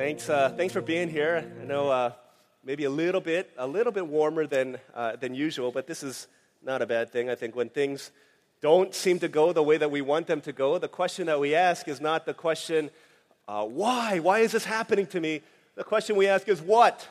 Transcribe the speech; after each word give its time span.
Thanks, 0.00 0.30
uh, 0.30 0.48
thanks 0.56 0.72
for 0.72 0.80
being 0.80 1.10
here. 1.10 1.44
I 1.60 1.64
know 1.66 1.90
uh, 1.90 2.12
maybe 2.64 2.84
a 2.84 2.90
little 2.90 3.20
bit, 3.20 3.50
a 3.58 3.66
little 3.66 3.92
bit 3.92 4.06
warmer 4.06 4.46
than, 4.46 4.78
uh, 4.94 5.16
than 5.16 5.34
usual, 5.34 5.72
but 5.72 5.86
this 5.86 6.02
is 6.02 6.26
not 6.62 6.80
a 6.80 6.86
bad 6.86 7.12
thing. 7.12 7.28
I 7.28 7.34
think 7.34 7.54
when 7.54 7.68
things 7.68 8.10
don't 8.62 8.94
seem 8.94 9.18
to 9.18 9.28
go 9.28 9.52
the 9.52 9.62
way 9.62 9.76
that 9.76 9.90
we 9.90 10.00
want 10.00 10.26
them 10.26 10.40
to 10.40 10.52
go, 10.54 10.78
the 10.78 10.88
question 10.88 11.26
that 11.26 11.38
we 11.38 11.54
ask 11.54 11.86
is 11.86 12.00
not 12.00 12.24
the 12.24 12.32
question, 12.32 12.88
uh, 13.46 13.66
why? 13.66 14.20
Why 14.20 14.38
is 14.38 14.52
this 14.52 14.64
happening 14.64 15.06
to 15.08 15.20
me? 15.20 15.42
The 15.74 15.84
question 15.84 16.16
we 16.16 16.28
ask 16.28 16.48
is, 16.48 16.62
what? 16.62 17.06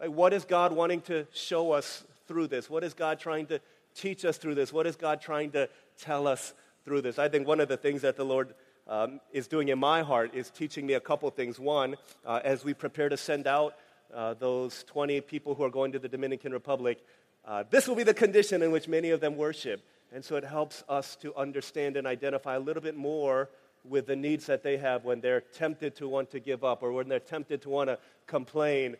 Like, 0.00 0.10
what 0.10 0.32
is 0.32 0.44
God 0.44 0.72
wanting 0.72 1.02
to 1.02 1.28
show 1.32 1.70
us 1.70 2.02
through 2.26 2.48
this? 2.48 2.68
What 2.68 2.82
is 2.82 2.92
God 2.92 3.20
trying 3.20 3.46
to 3.46 3.60
teach 3.94 4.24
us 4.24 4.36
through 4.36 4.56
this? 4.56 4.72
What 4.72 4.88
is 4.88 4.96
God 4.96 5.20
trying 5.20 5.52
to 5.52 5.68
tell 5.96 6.26
us 6.26 6.54
through 6.84 7.02
this? 7.02 7.20
I 7.20 7.28
think 7.28 7.46
one 7.46 7.60
of 7.60 7.68
the 7.68 7.76
things 7.76 8.02
that 8.02 8.16
the 8.16 8.24
Lord 8.24 8.52
um, 8.88 9.20
is 9.32 9.46
doing 9.46 9.68
in 9.68 9.78
my 9.78 10.02
heart 10.02 10.34
is 10.34 10.50
teaching 10.50 10.86
me 10.86 10.94
a 10.94 11.00
couple 11.00 11.30
things. 11.30 11.58
One, 11.58 11.96
uh, 12.26 12.40
as 12.44 12.64
we 12.64 12.74
prepare 12.74 13.08
to 13.08 13.16
send 13.16 13.46
out 13.46 13.76
uh, 14.12 14.34
those 14.34 14.84
20 14.84 15.20
people 15.22 15.54
who 15.54 15.64
are 15.64 15.70
going 15.70 15.92
to 15.92 15.98
the 15.98 16.08
Dominican 16.08 16.52
Republic, 16.52 16.98
uh, 17.44 17.64
this 17.70 17.88
will 17.88 17.96
be 17.96 18.02
the 18.02 18.14
condition 18.14 18.62
in 18.62 18.70
which 18.70 18.88
many 18.88 19.10
of 19.10 19.20
them 19.20 19.36
worship. 19.36 19.82
And 20.12 20.24
so 20.24 20.36
it 20.36 20.44
helps 20.44 20.84
us 20.88 21.16
to 21.16 21.34
understand 21.36 21.96
and 21.96 22.06
identify 22.06 22.56
a 22.56 22.60
little 22.60 22.82
bit 22.82 22.96
more 22.96 23.48
with 23.84 24.06
the 24.06 24.16
needs 24.16 24.46
that 24.46 24.62
they 24.62 24.76
have 24.76 25.04
when 25.04 25.20
they're 25.20 25.40
tempted 25.40 25.96
to 25.96 26.08
want 26.08 26.30
to 26.30 26.40
give 26.40 26.62
up 26.62 26.82
or 26.82 26.92
when 26.92 27.08
they're 27.08 27.18
tempted 27.18 27.62
to 27.62 27.70
want 27.70 27.88
to 27.88 27.98
complain. 28.26 28.96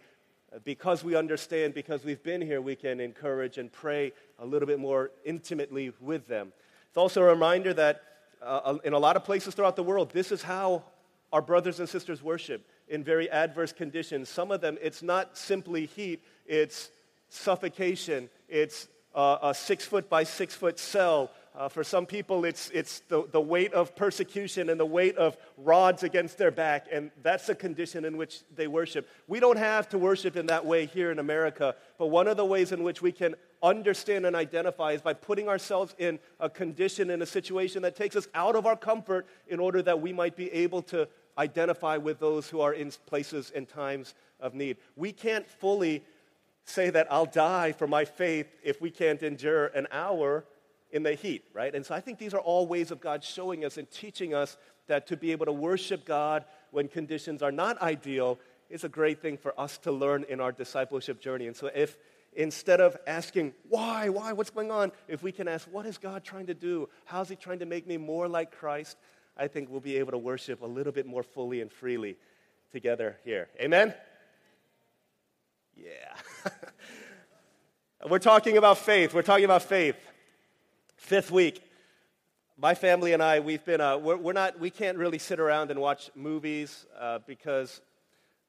Because 0.65 1.05
we 1.05 1.15
understand, 1.15 1.75
because 1.75 2.05
we've 2.05 2.23
been 2.23 2.41
here, 2.41 2.61
we 2.61 2.77
can 2.77 3.01
encourage 3.01 3.59
and 3.59 3.71
pray 3.71 4.13
a 4.39 4.45
little 4.45 4.67
bit 4.67 4.79
more 4.79 5.11
intimately 5.25 5.93
with 6.01 6.27
them. 6.27 6.53
It's 6.89 6.99
also 6.99 7.23
a 7.23 7.27
reminder 7.27 7.73
that 7.75 8.03
uh, 8.45 8.79
in 8.85 8.93
a 8.93 8.99
lot 8.99 9.17
of 9.17 9.25
places 9.25 9.55
throughout 9.55 9.77
the 9.77 9.83
world, 9.83 10.11
this 10.11 10.33
is 10.33 10.43
how 10.43 10.85
our 11.33 11.43
brothers 11.43 11.81
and 11.81 11.89
sisters 11.89 12.23
worship 12.23 12.69
in 12.89 13.03
very 13.03 13.31
adverse 13.31 13.73
conditions. 13.73 14.29
Some 14.29 14.51
of 14.51 14.61
them, 14.61 14.77
it's 14.83 15.03
not 15.03 15.37
simply 15.39 15.87
heat, 15.87 16.23
it's 16.47 16.91
suffocation, 17.29 18.29
it's 18.49 18.89
uh, 19.15 19.39
a 19.43 19.55
six 19.55 19.85
foot 19.85 20.11
by 20.11 20.25
six 20.25 20.55
foot 20.55 20.79
cell. 20.79 21.31
Uh, 21.55 21.69
for 21.69 21.85
some 21.85 22.07
people, 22.07 22.47
it's, 22.47 22.71
it's 22.71 23.01
the, 23.09 23.27
the 23.31 23.41
weight 23.41 23.75
of 23.75 23.95
persecution 23.95 24.71
and 24.71 24.81
the 24.81 24.87
weight 24.87 25.17
of 25.17 25.37
rods 25.59 26.03
against 26.03 26.39
their 26.39 26.51
back, 26.51 26.87
and 26.91 27.11
that's 27.23 27.47
the 27.47 27.55
condition 27.55 28.07
in 28.07 28.17
which 28.17 28.41
they 28.55 28.67
worship. 28.67 29.07
We 29.29 29.39
don't 29.39 29.59
have 29.59 29.89
to 29.91 29.99
worship 29.99 30.37
in 30.37 30.47
that 30.47 30.65
way 30.65 30.87
here 30.87 31.11
in 31.11 31.19
America, 31.19 31.75
but 31.99 32.07
one 32.07 32.27
of 32.27 32.39
the 32.39 32.45
ways 32.45 32.73
in 32.73 32.83
which 32.83 33.03
we 33.03 33.13
can 33.13 33.35
understand 33.63 34.27
and 34.27 34.35
identify 34.35 34.93
is 34.93 35.01
by 35.01 35.15
putting 35.15 35.49
ourselves 35.49 35.95
in 35.99 36.19
a 36.41 36.51
condition, 36.51 37.11
in 37.11 37.23
a 37.23 37.27
situation 37.27 37.83
that 37.83 37.97
takes 37.97 38.17
us 38.17 38.29
out 38.35 38.57
of 38.57 38.67
our 38.67 38.77
comfort 38.77 39.27
in 39.49 39.61
order 39.61 39.83
that 39.83 40.01
we 40.01 40.13
might 40.13 40.37
be 40.37 40.53
able 40.53 40.83
to 40.83 41.09
identify 41.39 41.97
with 41.97 42.19
those 42.19 42.49
who 42.49 42.61
are 42.61 42.73
in 42.73 42.91
places 43.07 43.53
and 43.55 43.69
times 43.69 44.15
of 44.41 44.55
need. 44.55 44.77
We 44.97 45.13
can't 45.13 45.47
fully 45.47 46.05
say 46.65 46.91
that 46.91 47.07
I'll 47.11 47.27
die 47.27 47.73
for 47.73 47.87
my 47.87 48.05
faith 48.05 48.47
if 48.63 48.81
we 48.81 48.91
can't 48.91 49.23
endure 49.23 49.67
an 49.69 49.87
hour 49.91 50.45
in 50.91 51.03
the 51.03 51.15
heat, 51.15 51.45
right? 51.55 51.75
And 51.75 51.85
so 51.85 51.95
I 51.95 52.01
think 52.01 52.19
these 52.19 52.35
are 52.35 52.41
all 52.41 52.67
ways 52.67 52.91
of 52.91 53.01
God 53.01 53.25
showing 53.25 53.65
us 53.65 53.79
and 53.79 53.91
teaching 53.91 54.35
us 54.35 54.57
that 54.89 55.07
to 55.07 55.17
be 55.17 55.33
able 55.33 55.47
to 55.47 55.53
worship 55.53 56.05
God 56.05 56.45
when 56.71 56.89
conditions 56.89 57.43
are 57.43 57.53
not 57.53 57.81
ideal 57.81 58.39
is 58.69 58.85
a 58.85 58.89
great 58.89 59.21
thing 59.21 59.37
for 59.37 59.59
us 59.59 59.79
to 59.79 59.93
learn 59.93 60.25
in 60.29 60.41
our 60.41 60.53
discipleship 60.53 61.21
journey. 61.21 61.47
And 61.47 61.57
so 61.57 61.71
if 61.75 61.97
instead 62.35 62.81
of 62.81 62.97
asking, 63.07 63.55
why, 63.69 64.09
why, 64.09 64.33
what's 64.33 64.51
going 64.51 64.71
on, 64.71 64.93
if 65.09 65.23
we 65.23 65.33
can 65.33 65.49
ask, 65.49 65.69
what 65.71 65.87
is 65.87 65.99
God 65.99 66.25
trying 66.25 66.47
to 66.47 66.55
do? 66.55 66.89
How's 67.05 67.29
He 67.29 67.37
trying 67.37 67.59
to 67.61 67.67
make 67.67 67.87
me 67.87 67.97
more 67.97 68.29
like 68.29 68.53
Christ? 68.53 68.97
I 69.37 69.49
think 69.49 69.71
we'll 69.71 69.81
be 69.81 69.97
able 69.97 70.13
to 70.13 70.19
worship 70.19 70.63
a 70.63 70.67
little 70.67 70.93
bit 70.93 71.07
more 71.07 71.23
fully 71.23 71.61
and 71.61 71.71
freely 71.71 72.17
together 72.71 73.19
here. 73.25 73.49
Amen? 73.61 73.95
Yeah. 75.77 76.17
We're 78.09 78.19
talking 78.19 78.57
about 78.57 78.79
faith. 78.79 79.15
We're 79.15 79.23
talking 79.23 79.45
about 79.45 79.63
faith. 79.63 79.97
Fifth 80.97 81.31
week. 81.31 81.63
My 82.57 82.75
family 82.75 83.13
and 83.13 83.23
I, 83.23 83.41
we've 83.41 83.65
been, 83.65 83.81
uh, 83.81 83.97
we're, 83.97 84.17
we're, 84.17 84.33
not, 84.33 84.59
we 84.61 84.71
can't 84.71 84.99
really 84.99 85.19
sit 85.19 85.41
around 85.41 85.71
and 85.71 85.81
watch 85.81 86.11
movies 86.15 86.87
uh, 86.99 87.21
because 87.27 87.81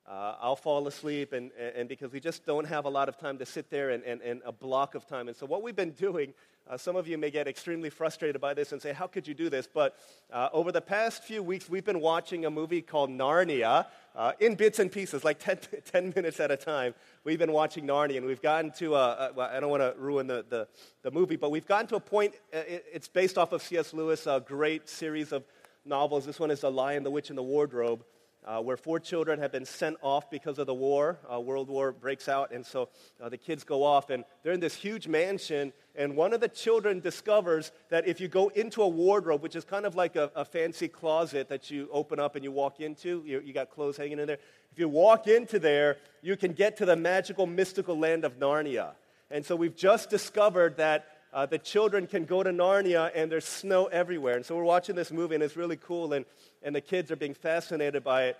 uh, 0.06 0.36
I'll 0.42 0.58
fall 0.58 0.86
asleep 0.88 1.32
and, 1.32 1.52
and 1.54 1.88
because 1.88 2.12
we 2.12 2.20
just 2.20 2.46
don't 2.46 2.66
have 2.66 2.84
a 2.84 2.90
lot 2.90 3.08
of 3.08 3.18
time 3.18 3.38
to 3.38 3.46
sit 3.46 3.70
there 3.70 3.92
and, 3.92 4.04
and, 4.04 4.22
and 4.22 4.42
a 4.46 4.52
block 4.52 4.96
of 4.96 5.08
time. 5.08 5.30
And 5.30 5.38
so, 5.38 5.46
what 5.46 5.64
we've 5.64 5.76
been 5.76 5.92
doing, 5.92 6.34
uh, 6.70 6.76
some 6.76 6.98
of 6.98 7.08
you 7.08 7.18
may 7.18 7.32
get 7.32 7.48
extremely 7.48 7.90
frustrated 7.90 8.42
by 8.42 8.54
this 8.54 8.74
and 8.74 8.82
say, 8.82 8.92
How 8.92 9.08
could 9.08 9.26
you 9.30 9.34
do 9.34 9.50
this? 9.50 9.66
But 9.66 9.96
uh, 10.32 10.50
over 10.52 10.74
the 10.74 10.82
past 10.82 11.24
few 11.24 11.42
weeks, 11.42 11.70
we've 11.70 11.86
been 11.86 12.02
watching 12.02 12.46
a 12.46 12.52
movie 12.52 12.82
called 12.82 13.12
Narnia 13.12 13.86
uh, 14.14 14.34
in 14.42 14.56
bits 14.56 14.80
and 14.80 14.92
pieces, 14.92 15.24
like 15.24 15.40
10, 15.40 15.60
10, 15.92 16.14
minutes 16.14 16.42
at 16.42 16.52
a 16.52 16.58
time. 16.58 16.94
We've 17.24 17.40
been 17.40 17.54
watching 17.54 17.88
Narnia, 17.88 18.18
and 18.18 18.26
we've 18.26 18.42
gotten 18.42 18.72
to, 18.74 18.96
uh, 18.96 18.98
uh, 18.98 19.30
well, 19.36 19.50
I 19.50 19.62
don't 19.62 19.70
want 19.70 19.84
to 19.84 19.96
ruin 19.98 20.28
the, 20.28 20.44
the, 20.50 20.68
the, 21.04 21.12
movie, 21.12 21.38
but 21.38 21.50
we've 21.50 21.66
gotten 21.66 21.88
to 21.88 21.96
a 21.96 22.02
point, 22.02 22.34
it, 22.52 22.86
it's 22.92 23.08
based 23.08 23.38
off 23.38 23.54
of 23.54 23.62
C.S. 23.62 23.94
Lewis, 23.94 24.28
a 24.28 24.44
great 24.46 24.90
series 24.90 25.32
of 25.32 25.46
novels. 25.86 26.26
This 26.26 26.42
one 26.42 26.52
is 26.52 26.60
The 26.60 26.72
Lion, 26.72 27.04
the 27.04 27.12
Witch, 27.12 27.30
and 27.30 27.38
the 27.38 27.44
Wardrobe 27.44 28.04
uh, 28.46 28.62
where 28.62 28.78
four 28.78 29.00
children 29.00 29.40
have 29.40 29.52
been 29.52 29.66
sent 29.66 29.98
off 30.02 30.30
because 30.30 30.60
of 30.60 30.68
the 30.68 30.74
war. 30.74 31.18
Uh, 31.32 31.40
World 31.40 31.70
War 31.70 31.92
breaks 31.92 32.28
out, 32.28 32.52
and 32.52 32.66
so 32.66 32.90
uh, 33.22 33.30
the 33.30 33.38
kids 33.38 33.64
go 33.64 33.84
off, 33.84 34.10
and 34.10 34.24
they're 34.42 34.54
in 34.54 34.60
this 34.60 34.76
huge 34.76 35.08
mansion. 35.08 35.74
And 35.96 36.16
one 36.16 36.34
of 36.34 36.42
the 36.42 36.48
children 36.48 37.00
discovers 37.00 37.72
that 37.90 38.08
if 38.08 38.20
you 38.20 38.28
go 38.28 38.50
into 38.50 38.82
a 38.82 38.88
wardrobe, 38.88 39.42
which 39.44 39.56
is 39.56 39.64
kind 39.64 39.86
of 39.86 39.96
like 39.96 40.16
a, 40.16 40.32
a 40.36 40.44
fancy 40.44 40.88
closet 40.88 41.50
that 41.50 41.70
you 41.70 41.88
open 41.92 42.20
up 42.20 42.36
and 42.36 42.44
you 42.44 42.52
walk 42.52 42.80
into, 42.80 43.24
you, 43.26 43.42
you 43.46 43.54
got 43.54 43.70
clothes 43.70 43.98
hanging 43.98 44.20
in 44.20 44.28
there. 44.28 44.40
If 44.72 44.80
you 44.80 44.90
walk 44.90 45.28
into 45.28 45.60
there, 45.60 45.98
you 46.22 46.36
can 46.36 46.54
get 46.54 46.78
to 46.78 46.86
the 46.86 46.96
magical, 46.96 47.46
mystical 47.46 47.98
land 47.98 48.26
of 48.26 48.40
Narnia. 48.40 48.94
And 49.30 49.46
so 49.46 49.56
we've 49.56 49.76
just 49.76 50.10
discovered 50.10 50.78
that 50.78 51.06
uh, 51.34 51.48
the 51.48 51.58
children 51.58 52.06
can 52.06 52.26
go 52.26 52.44
to 52.44 52.52
Narnia 52.52 53.12
and 53.16 53.32
there's 53.32 53.46
snow 53.46 53.86
everywhere. 53.88 54.36
And 54.36 54.46
so 54.46 54.56
we're 54.56 54.64
watching 54.64 54.96
this 54.96 55.12
movie 55.12 55.36
and 55.36 55.44
it's 55.44 55.58
really 55.58 55.78
cool, 55.78 56.14
and, 56.14 56.26
and 56.62 56.76
the 56.76 56.82
kids 56.82 57.12
are 57.12 57.16
being 57.16 57.34
fascinated 57.34 58.04
by 58.04 58.26
it. 58.26 58.38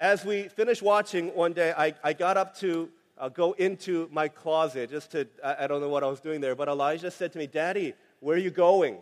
As 0.00 0.24
we 0.24 0.48
finished 0.48 0.82
watching 0.82 1.34
one 1.34 1.52
day, 1.52 1.72
I, 1.76 1.94
I 2.02 2.12
got 2.12 2.36
up 2.36 2.56
to 2.58 2.90
uh, 3.18 3.28
go 3.28 3.52
into 3.52 4.08
my 4.12 4.28
closet 4.28 4.90
just 4.90 5.12
to, 5.12 5.26
I, 5.42 5.64
I, 5.64 5.66
don't 5.66 5.80
know 5.80 5.88
what 5.88 6.02
I 6.02 6.08
was 6.08 6.20
doing 6.20 6.40
there, 6.40 6.54
but 6.54 6.68
Elijah 6.68 7.10
said 7.10 7.32
to 7.32 7.38
me, 7.38 7.46
Daddy, 7.46 7.94
where 8.20 8.36
are 8.36 8.40
you 8.40 8.50
going? 8.50 8.98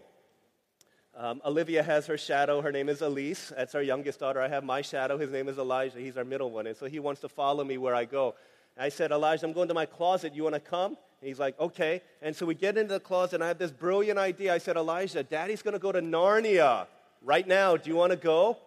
Um, 1.16 1.40
Olivia 1.44 1.82
has 1.82 2.06
her 2.06 2.18
shadow. 2.18 2.60
Her 2.60 2.70
name 2.70 2.88
is 2.88 3.00
Elise. 3.00 3.52
That's 3.56 3.74
our 3.74 3.82
youngest 3.82 4.20
daughter. 4.20 4.40
I 4.40 4.48
have 4.48 4.62
my 4.62 4.82
shadow. 4.82 5.16
His 5.16 5.30
name 5.30 5.48
is 5.48 5.58
Elijah. 5.58 5.98
He's 5.98 6.16
our 6.16 6.24
middle 6.24 6.50
one. 6.50 6.66
And 6.66 6.76
so 6.76 6.86
he 6.86 6.98
wants 6.98 7.20
to 7.22 7.28
follow 7.28 7.64
me 7.64 7.78
where 7.78 7.94
I 7.94 8.04
go. 8.04 8.34
I 8.76 8.88
said, 8.88 9.12
Elijah, 9.12 9.46
I'm 9.46 9.52
going 9.52 9.68
to 9.68 9.74
my 9.74 9.86
closet. 9.86 10.34
You 10.34 10.42
want 10.42 10.54
to 10.54 10.60
come? 10.60 10.96
And 11.24 11.28
he's 11.30 11.38
like, 11.38 11.58
okay. 11.58 12.02
And 12.20 12.36
so 12.36 12.44
we 12.44 12.54
get 12.54 12.76
into 12.76 12.92
the 12.92 13.00
closet, 13.00 13.36
and 13.36 13.44
I 13.44 13.48
have 13.48 13.56
this 13.56 13.70
brilliant 13.70 14.18
idea. 14.18 14.52
I 14.52 14.58
said, 14.58 14.76
Elijah, 14.76 15.22
Daddy's 15.22 15.62
going 15.62 15.72
to 15.72 15.78
go 15.78 15.90
to 15.90 16.02
Narnia 16.02 16.86
right 17.22 17.48
now. 17.48 17.78
Do 17.78 17.88
you 17.88 17.96
want 17.96 18.10
to 18.10 18.18
go? 18.18 18.58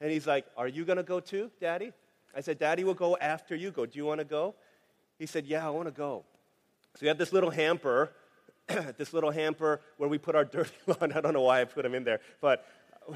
And 0.00 0.10
he's 0.10 0.26
like, 0.26 0.46
Are 0.56 0.66
you 0.66 0.86
going 0.86 0.96
to 0.96 1.02
go 1.02 1.20
too, 1.20 1.50
Daddy? 1.60 1.92
I 2.34 2.40
said, 2.40 2.58
Daddy 2.58 2.84
will 2.84 2.94
go 2.94 3.18
after 3.18 3.54
you 3.54 3.70
go. 3.70 3.84
Do 3.84 3.98
you 3.98 4.06
want 4.06 4.20
to 4.20 4.24
go? 4.24 4.54
He 5.18 5.26
said, 5.26 5.44
Yeah, 5.44 5.66
I 5.66 5.68
want 5.68 5.88
to 5.88 5.92
go. 5.92 6.24
So 6.94 7.00
we 7.02 7.08
have 7.08 7.18
this 7.18 7.34
little 7.34 7.50
hamper, 7.50 8.10
this 8.96 9.12
little 9.12 9.30
hamper 9.30 9.82
where 9.98 10.08
we 10.08 10.16
put 10.16 10.34
our 10.34 10.46
dirty 10.46 10.70
laundry. 10.86 11.18
I 11.18 11.20
don't 11.20 11.34
know 11.34 11.42
why 11.42 11.60
I 11.60 11.64
put 11.64 11.82
them 11.82 11.94
in 11.94 12.04
there, 12.04 12.20
but 12.40 12.64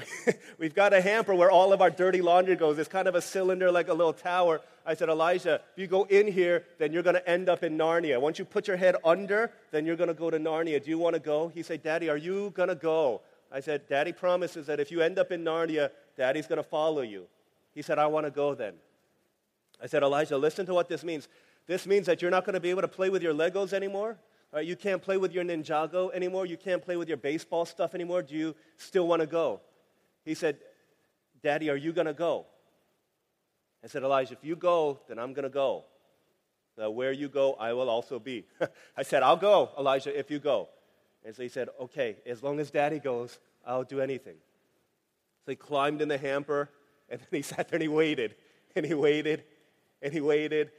we've 0.57 0.73
got 0.73 0.93
a 0.93 1.01
hamper 1.01 1.33
where 1.35 1.51
all 1.51 1.73
of 1.73 1.81
our 1.81 1.89
dirty 1.89 2.21
laundry 2.21 2.55
goes. 2.55 2.77
It's 2.77 2.89
kind 2.89 3.07
of 3.07 3.15
a 3.15 3.21
cylinder 3.21 3.71
like 3.71 3.87
a 3.87 3.93
little 3.93 4.13
tower. 4.13 4.61
I 4.85 4.93
said, 4.93 5.09
Elijah, 5.09 5.61
if 5.73 5.79
you 5.79 5.87
go 5.87 6.03
in 6.03 6.27
here, 6.31 6.65
then 6.77 6.93
you're 6.93 7.03
going 7.03 7.15
to 7.15 7.29
end 7.29 7.49
up 7.49 7.63
in 7.63 7.77
Narnia. 7.77 8.19
Once 8.21 8.37
you 8.37 8.45
put 8.45 8.67
your 8.67 8.77
head 8.77 8.95
under, 9.03 9.51
then 9.71 9.85
you're 9.85 9.95
going 9.95 10.09
to 10.09 10.13
go 10.13 10.29
to 10.29 10.39
Narnia. 10.39 10.83
Do 10.83 10.89
you 10.89 10.99
want 10.99 11.15
to 11.15 11.19
go? 11.19 11.47
He 11.47 11.63
said, 11.63 11.81
Daddy, 11.81 12.09
are 12.09 12.17
you 12.17 12.51
going 12.51 12.69
to 12.69 12.75
go? 12.75 13.21
I 13.51 13.59
said, 13.59 13.87
Daddy 13.87 14.11
promises 14.11 14.67
that 14.67 14.79
if 14.79 14.91
you 14.91 15.01
end 15.01 15.17
up 15.17 15.31
in 15.31 15.43
Narnia, 15.43 15.89
Daddy's 16.17 16.47
going 16.47 16.57
to 16.57 16.63
follow 16.63 17.01
you. 17.01 17.27
He 17.73 17.81
said, 17.81 17.97
I 17.99 18.07
want 18.07 18.25
to 18.25 18.31
go 18.31 18.53
then. 18.53 18.73
I 19.81 19.87
said, 19.87 20.03
Elijah, 20.03 20.37
listen 20.37 20.65
to 20.67 20.73
what 20.73 20.87
this 20.87 21.03
means. 21.03 21.27
This 21.67 21.87
means 21.87 22.05
that 22.05 22.21
you're 22.21 22.31
not 22.31 22.45
going 22.45 22.53
to 22.53 22.59
be 22.59 22.69
able 22.69 22.81
to 22.81 22.87
play 22.87 23.09
with 23.09 23.21
your 23.23 23.33
Legos 23.33 23.73
anymore. 23.73 24.17
Right? 24.53 24.65
You 24.65 24.75
can't 24.75 25.01
play 25.01 25.17
with 25.17 25.33
your 25.33 25.43
Ninjago 25.43 26.13
anymore. 26.13 26.45
You 26.45 26.57
can't 26.57 26.81
play 26.81 26.95
with 26.95 27.07
your 27.07 27.17
baseball 27.17 27.65
stuff 27.65 27.93
anymore. 27.93 28.21
Do 28.21 28.35
you 28.35 28.55
still 28.77 29.07
want 29.07 29.21
to 29.21 29.27
go? 29.27 29.59
He 30.25 30.33
said, 30.33 30.57
Daddy, 31.41 31.69
are 31.69 31.75
you 31.75 31.93
going 31.93 32.07
to 32.07 32.13
go? 32.13 32.47
I 33.83 33.87
said, 33.87 34.03
Elijah, 34.03 34.33
if 34.33 34.43
you 34.43 34.55
go, 34.55 34.99
then 35.07 35.19
I'm 35.19 35.33
going 35.33 35.43
to 35.43 35.49
go. 35.49 35.85
Now, 36.77 36.89
where 36.89 37.11
you 37.11 37.29
go, 37.29 37.53
I 37.53 37.73
will 37.73 37.89
also 37.89 38.19
be. 38.19 38.45
I 38.97 39.03
said, 39.03 39.23
I'll 39.23 39.37
go, 39.37 39.69
Elijah, 39.77 40.17
if 40.17 40.29
you 40.29 40.39
go. 40.39 40.67
And 41.23 41.35
so 41.35 41.43
he 41.43 41.49
said, 41.49 41.69
Okay, 41.79 42.17
as 42.25 42.43
long 42.43 42.59
as 42.59 42.71
daddy 42.71 42.99
goes, 42.99 43.39
I'll 43.65 43.83
do 43.83 44.01
anything. 44.01 44.35
So 45.45 45.51
he 45.51 45.55
climbed 45.55 46.01
in 46.01 46.07
the 46.07 46.17
hamper, 46.17 46.69
and 47.09 47.19
then 47.19 47.27
he 47.31 47.41
sat 47.43 47.69
there 47.69 47.77
and 47.77 47.81
he 47.81 47.87
waited, 47.87 48.35
and 48.75 48.85
he 48.85 48.93
waited, 48.93 49.43
and 50.01 50.11
he 50.11 50.21
waited, 50.21 50.71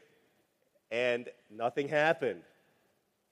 and 0.91 1.29
nothing 1.51 1.89
happened. 1.89 2.43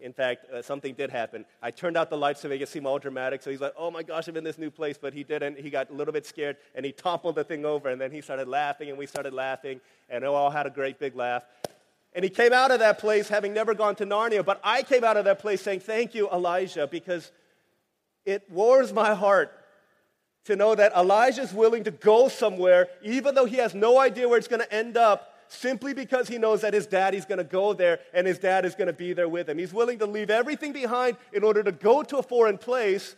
In 0.00 0.12
fact, 0.12 0.50
uh, 0.50 0.60
something 0.60 0.94
did 0.94 1.10
happen. 1.10 1.44
I 1.62 1.70
turned 1.70 1.96
out 1.96 2.10
the 2.10 2.16
lights 2.16 2.40
to 2.42 2.48
make 2.48 2.60
it 2.60 2.68
seem 2.68 2.86
all 2.86 2.98
dramatic. 2.98 3.42
So 3.42 3.50
he's 3.50 3.60
like, 3.60 3.74
oh 3.78 3.90
my 3.90 4.02
gosh, 4.02 4.28
I'm 4.28 4.36
in 4.36 4.44
this 4.44 4.58
new 4.58 4.70
place. 4.70 4.98
But 5.00 5.14
he 5.14 5.22
didn't. 5.22 5.58
He 5.58 5.70
got 5.70 5.90
a 5.90 5.92
little 5.92 6.12
bit 6.12 6.26
scared 6.26 6.56
and 6.74 6.84
he 6.84 6.92
toppled 6.92 7.36
the 7.36 7.44
thing 7.44 7.64
over. 7.64 7.88
And 7.88 8.00
then 8.00 8.10
he 8.10 8.20
started 8.20 8.48
laughing 8.48 8.88
and 8.88 8.98
we 8.98 9.06
started 9.06 9.32
laughing. 9.32 9.80
And 10.10 10.22
we 10.22 10.28
all 10.28 10.50
had 10.50 10.66
a 10.66 10.70
great 10.70 10.98
big 10.98 11.14
laugh. 11.14 11.44
And 12.12 12.22
he 12.22 12.30
came 12.30 12.52
out 12.52 12.70
of 12.70 12.80
that 12.80 12.98
place 12.98 13.28
having 13.28 13.52
never 13.52 13.74
gone 13.74 13.96
to 13.96 14.06
Narnia. 14.06 14.44
But 14.44 14.60
I 14.62 14.82
came 14.82 15.04
out 15.04 15.16
of 15.16 15.24
that 15.24 15.38
place 15.38 15.62
saying, 15.62 15.80
thank 15.80 16.14
you, 16.14 16.28
Elijah, 16.30 16.86
because 16.86 17.32
it 18.24 18.48
warms 18.50 18.92
my 18.92 19.14
heart 19.14 19.52
to 20.44 20.56
know 20.56 20.74
that 20.74 20.92
Elijah 20.94 21.42
is 21.42 21.52
willing 21.52 21.84
to 21.84 21.90
go 21.90 22.28
somewhere, 22.28 22.88
even 23.02 23.34
though 23.34 23.46
he 23.46 23.56
has 23.56 23.74
no 23.74 23.98
idea 23.98 24.28
where 24.28 24.38
it's 24.38 24.48
going 24.48 24.60
to 24.60 24.72
end 24.72 24.96
up, 24.96 25.33
simply 25.48 25.94
because 25.94 26.28
he 26.28 26.38
knows 26.38 26.60
that 26.62 26.74
his 26.74 26.86
daddy's 26.86 27.24
going 27.24 27.38
to 27.38 27.44
go 27.44 27.72
there 27.72 28.00
and 28.12 28.26
his 28.26 28.38
dad 28.38 28.64
is 28.64 28.74
going 28.74 28.86
to 28.86 28.92
be 28.92 29.12
there 29.12 29.28
with 29.28 29.48
him. 29.48 29.58
He's 29.58 29.72
willing 29.72 29.98
to 30.00 30.06
leave 30.06 30.30
everything 30.30 30.72
behind 30.72 31.16
in 31.32 31.44
order 31.44 31.62
to 31.62 31.72
go 31.72 32.02
to 32.02 32.18
a 32.18 32.22
foreign 32.22 32.58
place 32.58 33.16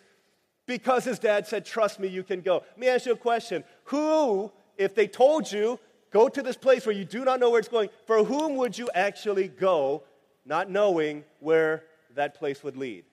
because 0.66 1.04
his 1.04 1.18
dad 1.18 1.46
said, 1.46 1.64
Trust 1.64 2.00
me, 2.00 2.08
you 2.08 2.22
can 2.22 2.40
go. 2.40 2.62
Let 2.70 2.78
me 2.78 2.88
ask 2.88 3.06
you 3.06 3.12
a 3.12 3.16
question. 3.16 3.64
Who, 3.84 4.50
if 4.76 4.94
they 4.94 5.06
told 5.06 5.50
you 5.50 5.78
Go 6.16 6.30
to 6.30 6.42
this 6.42 6.56
place 6.56 6.86
where 6.86 6.94
you 6.94 7.04
do 7.04 7.26
not 7.26 7.40
know 7.40 7.50
where 7.50 7.58
it's 7.58 7.68
going. 7.68 7.90
For 8.06 8.24
whom 8.24 8.56
would 8.56 8.78
you 8.78 8.88
actually 8.94 9.48
go, 9.48 10.02
not 10.46 10.70
knowing 10.70 11.24
where 11.40 11.84
that 12.14 12.34
place 12.34 12.62
would 12.62 12.76
lead? 12.76 13.04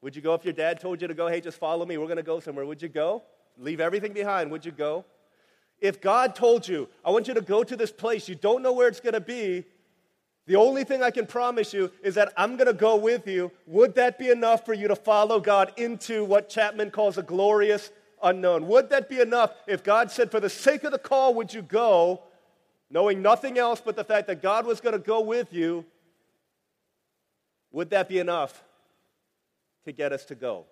Would 0.00 0.16
you 0.16 0.22
go 0.22 0.32
if 0.32 0.42
your 0.42 0.54
dad 0.54 0.80
told 0.80 1.02
you 1.02 1.08
to 1.08 1.12
go, 1.12 1.28
hey, 1.28 1.42
just 1.42 1.58
follow 1.58 1.84
me, 1.84 1.98
we're 1.98 2.06
going 2.06 2.16
to 2.16 2.22
go 2.22 2.40
somewhere? 2.40 2.64
Would 2.64 2.80
you 2.80 2.88
go? 2.88 3.22
Leave 3.58 3.78
everything 3.78 4.14
behind, 4.14 4.50
would 4.50 4.64
you 4.64 4.72
go? 4.72 5.04
If 5.84 6.00
God 6.00 6.34
told 6.34 6.66
you, 6.66 6.88
I 7.04 7.10
want 7.10 7.28
you 7.28 7.34
to 7.34 7.42
go 7.42 7.62
to 7.62 7.76
this 7.76 7.92
place, 7.92 8.26
you 8.26 8.34
don't 8.34 8.62
know 8.62 8.72
where 8.72 8.88
it's 8.88 9.00
going 9.00 9.12
to 9.12 9.20
be, 9.20 9.64
the 10.46 10.56
only 10.56 10.82
thing 10.82 11.02
I 11.02 11.10
can 11.10 11.26
promise 11.26 11.74
you 11.74 11.90
is 12.02 12.14
that 12.14 12.32
I'm 12.36 12.56
going 12.56 12.68
to 12.68 12.72
go 12.72 12.96
with 12.96 13.26
you. 13.26 13.52
Would 13.66 13.94
that 13.96 14.18
be 14.18 14.30
enough 14.30 14.64
for 14.64 14.72
you 14.72 14.88
to 14.88 14.96
follow 14.96 15.40
God 15.40 15.72
into 15.76 16.24
what 16.24 16.48
Chapman 16.48 16.90
calls 16.90 17.18
a 17.18 17.22
glorious 17.22 17.90
unknown. 18.24 18.66
Would 18.66 18.90
that 18.90 19.08
be 19.08 19.20
enough 19.20 19.52
if 19.66 19.84
God 19.84 20.10
said, 20.10 20.30
For 20.30 20.40
the 20.40 20.50
sake 20.50 20.82
of 20.82 20.92
the 20.92 20.98
call, 20.98 21.34
would 21.34 21.52
you 21.52 21.62
go, 21.62 22.22
knowing 22.90 23.22
nothing 23.22 23.58
else 23.58 23.80
but 23.84 23.94
the 23.94 24.04
fact 24.04 24.26
that 24.26 24.42
God 24.42 24.66
was 24.66 24.80
going 24.80 24.94
to 24.94 24.98
go 24.98 25.20
with 25.20 25.52
you? 25.52 25.84
Would 27.70 27.90
that 27.90 28.08
be 28.08 28.18
enough 28.18 28.64
to 29.84 29.92
get 29.92 30.12
us 30.12 30.24
to 30.26 30.34
go? 30.34 30.64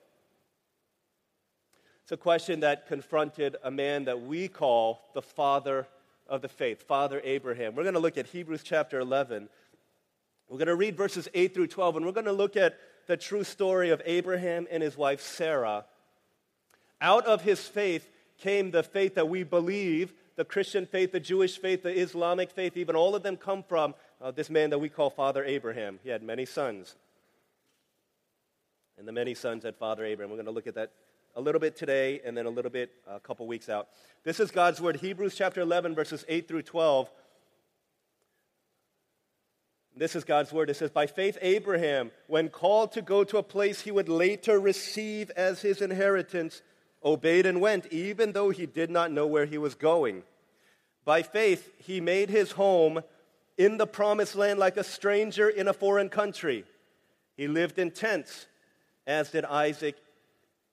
It's 2.02 2.12
a 2.12 2.16
question 2.16 2.60
that 2.60 2.87
confronted 2.87 3.56
a 3.62 3.70
man 3.70 4.04
that 4.04 4.22
we 4.22 4.49
call 4.49 5.02
the 5.14 5.22
father 5.22 5.87
of 6.28 6.43
the 6.43 6.49
faith, 6.49 6.82
Father 6.82 7.20
Abraham. 7.25 7.75
We're 7.75 7.84
going 7.84 7.94
to 7.94 8.00
look 8.00 8.19
at 8.19 8.26
Hebrews 8.26 8.62
chapter 8.64 8.99
11. 8.99 9.49
We're 10.49 10.58
going 10.58 10.66
to 10.66 10.75
read 10.75 10.96
verses 10.96 11.28
8 11.32 11.54
through 11.54 11.69
12, 11.69 11.96
and 11.96 12.06
we're 12.06 12.12
going 12.12 12.26
to 12.26 12.32
look 12.32 12.56
at 12.56 12.78
the 13.06 13.16
true 13.16 13.44
story 13.44 13.90
of 13.90 14.02
Abraham 14.04 14.66
and 14.70 14.82
his 14.82 14.96
wife 14.96 15.20
Sarah 15.20 15.84
out 17.02 17.26
of 17.26 17.43
his 17.43 17.60
faith 17.66 18.08
came 18.38 18.70
the 18.70 18.82
faith 18.82 19.16
that 19.16 19.28
we 19.28 19.43
believe 19.43 20.14
the 20.37 20.44
Christian 20.44 20.87
faith, 20.87 21.12
the 21.12 21.20
Jewish 21.20 21.58
faith, 21.58 21.82
the 21.82 22.00
Islamic 22.00 22.50
faith, 22.50 22.76
even 22.76 22.96
all 22.96 23.14
of 23.14 23.22
them 23.22 23.37
come 23.37 23.62
from 23.62 23.94
uh, 24.20 24.31
this 24.31 24.48
man 24.48 24.70
that 24.70 24.78
we 24.78 24.88
call 24.88 25.10
Father 25.10 25.44
Abraham. 25.44 25.98
He 26.02 26.08
had 26.08 26.22
many 26.22 26.46
sons. 26.46 26.94
And 28.96 29.06
the 29.06 29.12
many 29.12 29.34
sons 29.34 29.64
had 29.64 29.76
Father 29.76 30.05
Abraham. 30.05 30.31
We're 30.31 30.37
going 30.37 30.46
to 30.46 30.52
look 30.52 30.66
at 30.66 30.76
that 30.76 30.93
a 31.34 31.40
little 31.40 31.61
bit 31.61 31.76
today 31.76 32.20
and 32.25 32.37
then 32.37 32.46
a 32.46 32.50
little 32.50 32.70
bit 32.70 32.93
a 33.08 33.20
couple 33.20 33.46
weeks 33.46 33.69
out. 33.69 33.88
This 34.25 34.40
is 34.40 34.50
God's 34.50 34.81
word, 34.81 34.96
Hebrews 34.96 35.34
chapter 35.34 35.61
11, 35.61 35.94
verses 35.94 36.25
8 36.29 36.46
through 36.46 36.62
12. 36.62 37.11
This 39.96 40.17
is 40.17 40.25
God's 40.25 40.52
word. 40.52 40.70
It 40.70 40.76
says, 40.76 40.90
By 40.90 41.06
faith, 41.06 41.37
Abraham, 41.43 42.11
when 42.26 42.49
called 42.49 42.93
to 42.93 43.02
go 43.02 43.25
to 43.25 43.38
a 43.38 43.43
place 43.43 43.82
he 43.82 43.90
would 43.90 44.08
later 44.08 44.58
receive 44.58 45.31
as 45.31 45.62
his 45.62 45.82
inheritance, 45.82 46.62
obeyed 47.05 47.46
and 47.46 47.61
went, 47.61 47.87
even 47.93 48.32
though 48.32 48.50
he 48.50 48.67
did 48.67 48.90
not 48.90 49.11
know 49.11 49.26
where 49.26 49.46
he 49.46 49.58
was 49.58 49.75
going. 49.75 50.23
By 51.05 51.23
faith, 51.23 51.70
he 51.79 52.00
made 52.00 52.31
his 52.31 52.52
home 52.52 53.02
in 53.58 53.76
the 53.76 53.87
promised 53.87 54.34
land 54.34 54.58
like 54.58 54.76
a 54.76 54.84
stranger 54.84 55.49
in 55.49 55.69
a 55.69 55.75
foreign 55.75 56.08
country. 56.08 56.64
He 57.37 57.49
lived 57.49 57.79
in 57.79 57.90
tents, 57.90 58.46
as 59.06 59.31
did 59.31 59.44
Isaac 59.44 59.96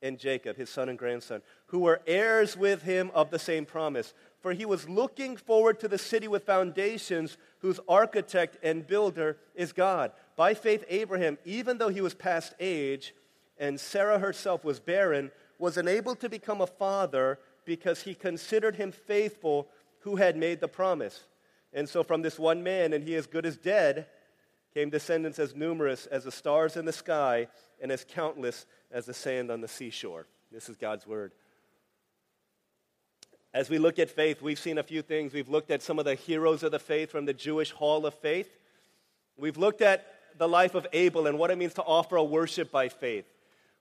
and 0.02 0.18
Jacob, 0.18 0.58
his 0.58 0.70
son 0.70 0.90
and 0.90 0.98
grandson, 0.98 1.42
who 1.68 1.80
were 1.80 2.02
heirs 2.08 2.56
with 2.56 2.84
him 2.84 3.12
of 3.14 3.30
the 3.30 3.40
same 3.40 3.66
promise. 3.66 4.14
For 4.42 4.54
he 4.54 4.66
was 4.66 4.88
looking 4.88 5.36
forward 5.36 5.80
to 5.82 5.88
the 5.88 5.98
city 5.98 6.28
with 6.28 6.46
foundations, 6.46 7.38
whose 7.60 7.80
architect 7.88 8.58
and 8.64 8.88
builder 8.88 9.38
is 9.56 9.74
God. 9.74 10.12
By 10.36 10.54
faith, 10.54 10.86
Abraham, 10.88 11.38
even 11.44 11.78
though 11.78 11.90
he 11.90 12.02
was 12.02 12.14
past 12.14 12.54
age, 12.60 13.14
and 13.58 13.80
Sarah 13.80 14.20
herself 14.20 14.64
was 14.64 14.80
barren, 14.80 15.32
was 15.58 15.78
enabled 15.78 16.22
to 16.22 16.30
become 16.30 16.62
a 16.62 16.68
father 16.68 17.40
because 17.66 18.04
he 18.04 18.16
considered 18.16 18.78
him 18.78 18.92
faithful 18.92 19.68
who 20.00 20.16
had 20.16 20.38
made 20.38 20.62
the 20.62 20.68
promise. 20.68 21.26
And 21.74 21.88
so, 21.88 22.04
from 22.04 22.22
this 22.22 22.40
one 22.40 22.64
man, 22.64 22.94
and 22.94 23.04
he 23.04 23.16
as 23.16 23.28
good 23.28 23.46
as 23.46 23.58
dead, 23.58 24.08
came 24.74 24.90
descendants 24.90 25.40
as 25.40 25.56
numerous 25.56 26.06
as 26.06 26.24
the 26.24 26.32
stars 26.32 26.78
in 26.78 26.86
the 26.86 26.94
sky 26.94 27.48
and 27.82 27.92
as 27.92 28.06
countless 28.08 28.66
as 28.92 29.06
the 29.06 29.14
sand 29.14 29.52
on 29.52 29.62
the 29.62 29.68
seashore. 29.68 30.28
This 30.52 30.70
is 30.70 30.78
God's 30.78 31.08
word. 31.08 31.32
As 33.54 33.70
we 33.70 33.80
look 33.80 33.98
at 33.98 34.12
faith, 34.12 34.42
we've 34.42 34.60
seen 34.60 34.78
a 34.78 34.84
few 34.84 35.02
things. 35.02 35.34
We've 35.34 35.50
looked 35.50 35.72
at 35.72 35.82
some 35.82 35.98
of 35.98 36.06
the 36.06 36.16
heroes 36.16 36.62
of 36.62 36.72
the 36.72 36.80
faith 36.80 37.12
from 37.12 37.26
the 37.26 37.34
Jewish 37.34 37.72
Hall 37.72 38.06
of 38.06 38.14
Faith. 38.14 38.50
We've 39.38 39.58
looked 39.58 39.82
at 39.82 40.06
the 40.38 40.48
life 40.48 40.76
of 40.76 40.86
Abel 40.94 41.26
and 41.26 41.40
what 41.40 41.50
it 41.50 41.58
means 41.58 41.74
to 41.76 41.84
offer 41.84 42.16
a 42.16 42.24
worship 42.24 42.72
by 42.72 42.90
faith. 42.90 43.26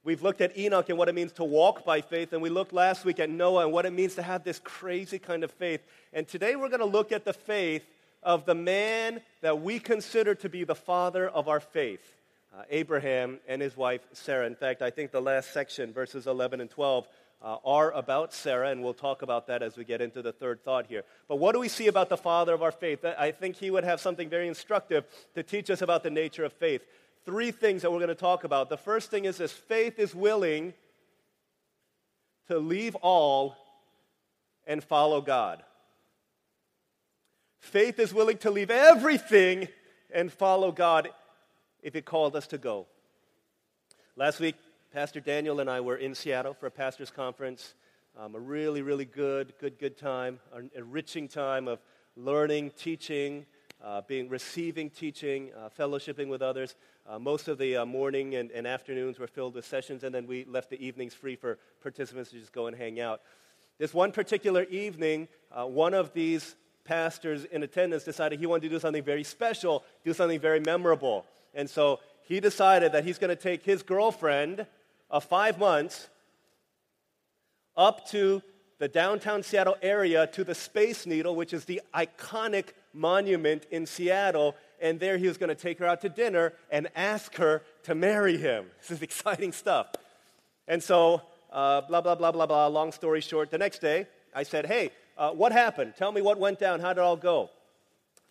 We've 0.05 0.23
looked 0.23 0.41
at 0.41 0.57
Enoch 0.57 0.89
and 0.89 0.97
what 0.97 1.09
it 1.09 1.15
means 1.15 1.33
to 1.33 1.45
walk 1.45 1.85
by 1.85 2.01
faith, 2.01 2.33
and 2.33 2.41
we 2.41 2.49
looked 2.49 2.73
last 2.73 3.05
week 3.05 3.19
at 3.19 3.29
Noah 3.29 3.65
and 3.65 3.73
what 3.73 3.85
it 3.85 3.93
means 3.93 4.15
to 4.15 4.23
have 4.23 4.43
this 4.43 4.59
crazy 4.59 5.19
kind 5.19 5.45
of 5.45 5.51
faith. 5.51 5.83
And 6.15 6.27
today 6.27 6.57
we're 6.57 6.71
going 6.71 6.81
to 6.81 6.87
look 6.87 7.13
at 7.13 7.27
the 7.27 7.35
faith 7.35 7.85
of 8.23 8.45
the 8.45 8.55
man 8.55 9.21
that 9.41 9.61
we 9.61 9.79
consider 9.79 10.35
to 10.37 10.49
be 10.49 10.65
the 10.65 10.75
father 10.75 11.29
of 11.29 11.49
our 11.49 11.61
faith, 11.61 12.15
uh, 12.57 12.63
Abraham 12.71 13.39
and 13.47 13.63
his 13.63 13.77
wife 13.77 14.01
Sarah. 14.13 14.47
In 14.47 14.55
fact, 14.55 14.83
I 14.83 14.91
think 14.91 15.11
the 15.11 15.21
last 15.21 15.53
section, 15.53 15.93
verses 15.93 16.27
11 16.27 16.61
and 16.61 16.71
12, 16.71 17.07
uh, 17.41 17.57
are 17.65 17.93
about 17.93 18.35
Sarah, 18.35 18.71
and 18.71 18.83
we'll 18.83 18.95
talk 18.95 19.23
about 19.23 19.47
that 19.47 19.63
as 19.63 19.77
we 19.77 19.85
get 19.85 20.01
into 20.01 20.23
the 20.23 20.33
third 20.33 20.65
thought 20.65 20.87
here. 20.87 21.05
But 21.29 21.37
what 21.37 21.53
do 21.53 21.61
we 21.61 21.69
see 21.69 21.87
about 21.87 22.09
the 22.09 22.17
father 22.17 22.53
of 22.53 22.63
our 22.63 22.73
faith? 22.73 23.05
I 23.05 23.31
think 23.31 23.57
he 23.57 23.71
would 23.71 23.85
have 23.85 24.01
something 24.01 24.29
very 24.29 24.49
instructive 24.49 25.05
to 25.35 25.43
teach 25.45 25.71
us 25.71 25.81
about 25.81 26.03
the 26.03 26.11
nature 26.11 26.45
of 26.45 26.53
faith 26.53 26.83
three 27.29 27.51
things 27.51 27.83
that 27.83 27.91
we're 27.91 27.99
going 27.99 28.09
to 28.09 28.15
talk 28.15 28.45
about. 28.45 28.71
The 28.71 28.79
first 28.79 29.11
thing 29.11 29.27
is 29.27 29.37
this 29.37 29.53
faith 29.53 29.99
is 29.99 30.15
willing 30.15 30.73
to 32.47 32.59
leave 32.59 32.95
all 32.97 33.55
and 34.67 34.83
follow 34.83 35.21
God. 35.21 35.63
Faith 37.61 37.99
is 37.99 38.15
willing 38.15 38.39
to 38.39 38.51
leave 38.51 38.71
everything 38.71 39.69
and 40.13 40.33
follow 40.33 40.73
God 40.73 41.11
if 41.83 41.95
He 41.95 42.01
called 42.01 42.37
us 42.37 42.47
to 42.49 42.59
go. 42.59 42.87
Last 44.17 44.41
week, 44.41 44.57
Pastor 44.93 45.21
Daniel 45.21 45.61
and 45.61 45.69
I 45.69 45.81
were 45.81 45.97
in 45.97 46.15
Seattle 46.15 46.55
for 46.55 46.67
a 46.67 46.71
pastor's 46.71 47.11
conference. 47.11 47.75
Um, 48.19 48.35
a 48.35 48.41
really, 48.41 48.83
really 48.83 49.05
good, 49.05 49.53
good, 49.61 49.79
good 49.79 49.97
time, 49.97 50.41
an 50.53 50.71
enriching 50.75 51.29
time 51.29 51.69
of 51.69 51.79
learning, 52.17 52.73
teaching, 52.77 53.47
uh, 53.85 54.01
being 54.09 54.29
receiving 54.29 54.91
teaching, 54.91 55.51
uh, 55.57 55.69
fellowshipping 55.69 56.29
with 56.29 56.43
others. 56.43 56.75
Uh, 57.09 57.19
most 57.19 57.47
of 57.49 57.59
the 57.59 57.77
uh, 57.77 57.87
morning 57.87 58.35
and, 58.35 58.51
and, 58.51 58.67
afternoons 58.67 59.19
were 59.19 59.29
filled 59.29 59.55
with 59.55 59.65
sessions, 59.65 60.03
and 60.03 60.13
then 60.13 60.27
we 60.27 60.45
left 60.47 60.69
the 60.69 60.85
evenings 60.85 61.15
free 61.15 61.37
for 61.37 61.59
participants 61.81 62.31
to 62.31 62.41
just 62.41 62.53
go 62.53 62.67
and 62.67 62.77
hang 62.77 62.99
out. 62.99 63.21
This 63.79 63.95
one 63.95 64.11
particular 64.11 64.65
evening, 64.65 65.29
uh, 65.53 65.65
one 65.65 65.95
of 65.95 66.13
these 66.13 66.57
pastors 66.89 67.45
in 67.45 67.63
attendance 67.63 68.03
decided 68.03 68.41
he 68.41 68.47
wanted 68.47 68.63
to 68.63 68.71
do 68.71 68.81
something 68.81 69.05
very 69.05 69.23
special, 69.23 69.85
do 70.05 70.15
something 70.15 70.41
very 70.41 70.59
memorable. 70.59 71.27
And 71.55 71.69
so 71.69 72.01
he 72.23 72.41
decided 72.41 72.93
that 72.93 73.05
he's 73.05 73.19
going 73.19 73.29
to 73.29 73.37
take 73.37 73.63
his 73.63 73.83
girlfriend 73.83 74.67
of 75.11 75.23
five 75.23 75.59
months 75.59 76.09
up 77.77 78.09
to 78.09 78.43
the 78.79 78.89
downtown 78.89 79.43
Seattle 79.43 79.77
area 79.83 80.27
to 80.29 80.45
the 80.45 80.55
Space 80.55 81.05
Needle, 81.05 81.37
which 81.37 81.53
is 81.53 81.67
the 81.67 81.83
iconic 81.95 82.69
monument 82.95 83.67
in 83.71 83.85
Seattle. 83.85 84.57
And 84.81 84.99
there 84.99 85.19
he 85.19 85.29
was 85.29 85.37
going 85.37 85.49
to 85.49 85.61
take 85.61 85.79
her 85.81 85.87
out 85.87 86.01
to 86.03 86.09
dinner 86.09 86.55
and 86.71 86.89
ask 86.97 87.35
her 87.37 87.63
to 87.85 87.95
marry 87.95 88.39
him. 88.39 88.67
This 88.81 88.93
is 88.93 89.03
exciting 89.03 89.53
stuff. 89.53 89.89
And 90.67 90.83
so, 90.83 91.23
uh, 91.53 91.83
blah, 91.83 92.01
blah, 92.01 92.15
blah, 92.15 92.33
blah, 92.33 92.47
blah. 92.47 92.67
Long 92.69 92.93
story 92.93 93.21
short, 93.21 93.51
the 93.51 93.59
next 93.59 93.81
day, 93.81 94.07
I 94.35 94.43
said, 94.43 94.67
Hey, 94.67 94.91
uh, 95.19 95.33
what 95.33 95.53
happened? 95.53 95.95
Tell 95.97 96.13
me 96.13 96.23
what 96.23 96.39
went 96.39 96.59
down. 96.59 96.81
How 96.81 96.93
did 96.93 97.01
it 97.01 97.05
all 97.05 97.17
go? 97.17 97.51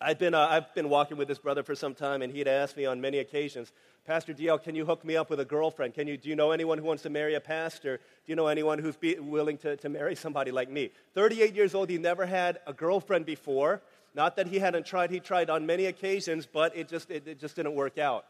I've 0.00 0.18
been, 0.18 0.32
uh, 0.32 0.46
I've 0.48 0.74
been 0.74 0.88
walking 0.88 1.16
with 1.16 1.28
this 1.28 1.38
brother 1.38 1.62
for 1.62 1.74
some 1.74 1.94
time, 1.94 2.22
and 2.22 2.32
he'd 2.32 2.48
asked 2.48 2.76
me 2.76 2.86
on 2.86 3.00
many 3.00 3.18
occasions, 3.18 3.72
Pastor 4.06 4.32
DL, 4.32 4.62
can 4.62 4.74
you 4.74 4.86
hook 4.86 5.04
me 5.04 5.16
up 5.16 5.28
with 5.28 5.38
a 5.40 5.44
girlfriend? 5.44 5.92
Can 5.92 6.06
you, 6.06 6.16
do 6.16 6.30
you 6.30 6.36
know 6.36 6.50
anyone 6.50 6.78
who 6.78 6.84
wants 6.84 7.02
to 7.02 7.10
marry 7.10 7.34
a 7.34 7.40
pastor? 7.40 7.98
Do 7.98 8.02
you 8.26 8.36
know 8.36 8.46
anyone 8.46 8.78
who's 8.78 8.96
be, 8.96 9.18
willing 9.18 9.58
to, 9.58 9.76
to 9.76 9.88
marry 9.88 10.14
somebody 10.14 10.50
like 10.50 10.70
me? 10.70 10.90
38 11.14 11.54
years 11.54 11.74
old, 11.74 11.90
he 11.90 11.98
never 11.98 12.24
had 12.24 12.60
a 12.66 12.72
girlfriend 12.72 13.26
before. 13.26 13.82
Not 14.14 14.36
that 14.36 14.46
he 14.46 14.58
hadn't 14.60 14.86
tried, 14.86 15.10
he 15.10 15.20
tried 15.20 15.50
on 15.50 15.66
many 15.66 15.86
occasions, 15.86 16.46
but 16.46 16.74
it 16.74 16.88
just, 16.88 17.10
it, 17.10 17.28
it 17.28 17.38
just 17.38 17.56
didn't 17.56 17.74
work 17.74 17.98
out. 17.98 18.24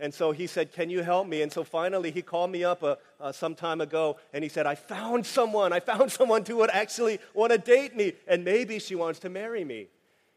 And 0.00 0.14
so 0.14 0.30
he 0.30 0.46
said, 0.46 0.72
Can 0.72 0.90
you 0.90 1.02
help 1.02 1.26
me? 1.26 1.42
And 1.42 1.52
so 1.52 1.64
finally, 1.64 2.10
he 2.10 2.22
called 2.22 2.50
me 2.50 2.64
up 2.64 2.82
uh, 2.82 2.96
uh, 3.20 3.32
some 3.32 3.54
time 3.54 3.80
ago 3.80 4.16
and 4.32 4.44
he 4.44 4.48
said, 4.48 4.66
I 4.66 4.74
found 4.76 5.26
someone. 5.26 5.72
I 5.72 5.80
found 5.80 6.12
someone 6.18 6.44
who 6.44 6.56
would 6.58 6.70
actually 6.70 7.18
want 7.34 7.52
to 7.52 7.58
date 7.58 7.96
me, 7.96 8.12
and 8.26 8.44
maybe 8.44 8.78
she 8.78 8.94
wants 8.94 9.18
to 9.20 9.28
marry 9.28 9.64
me. 9.64 9.88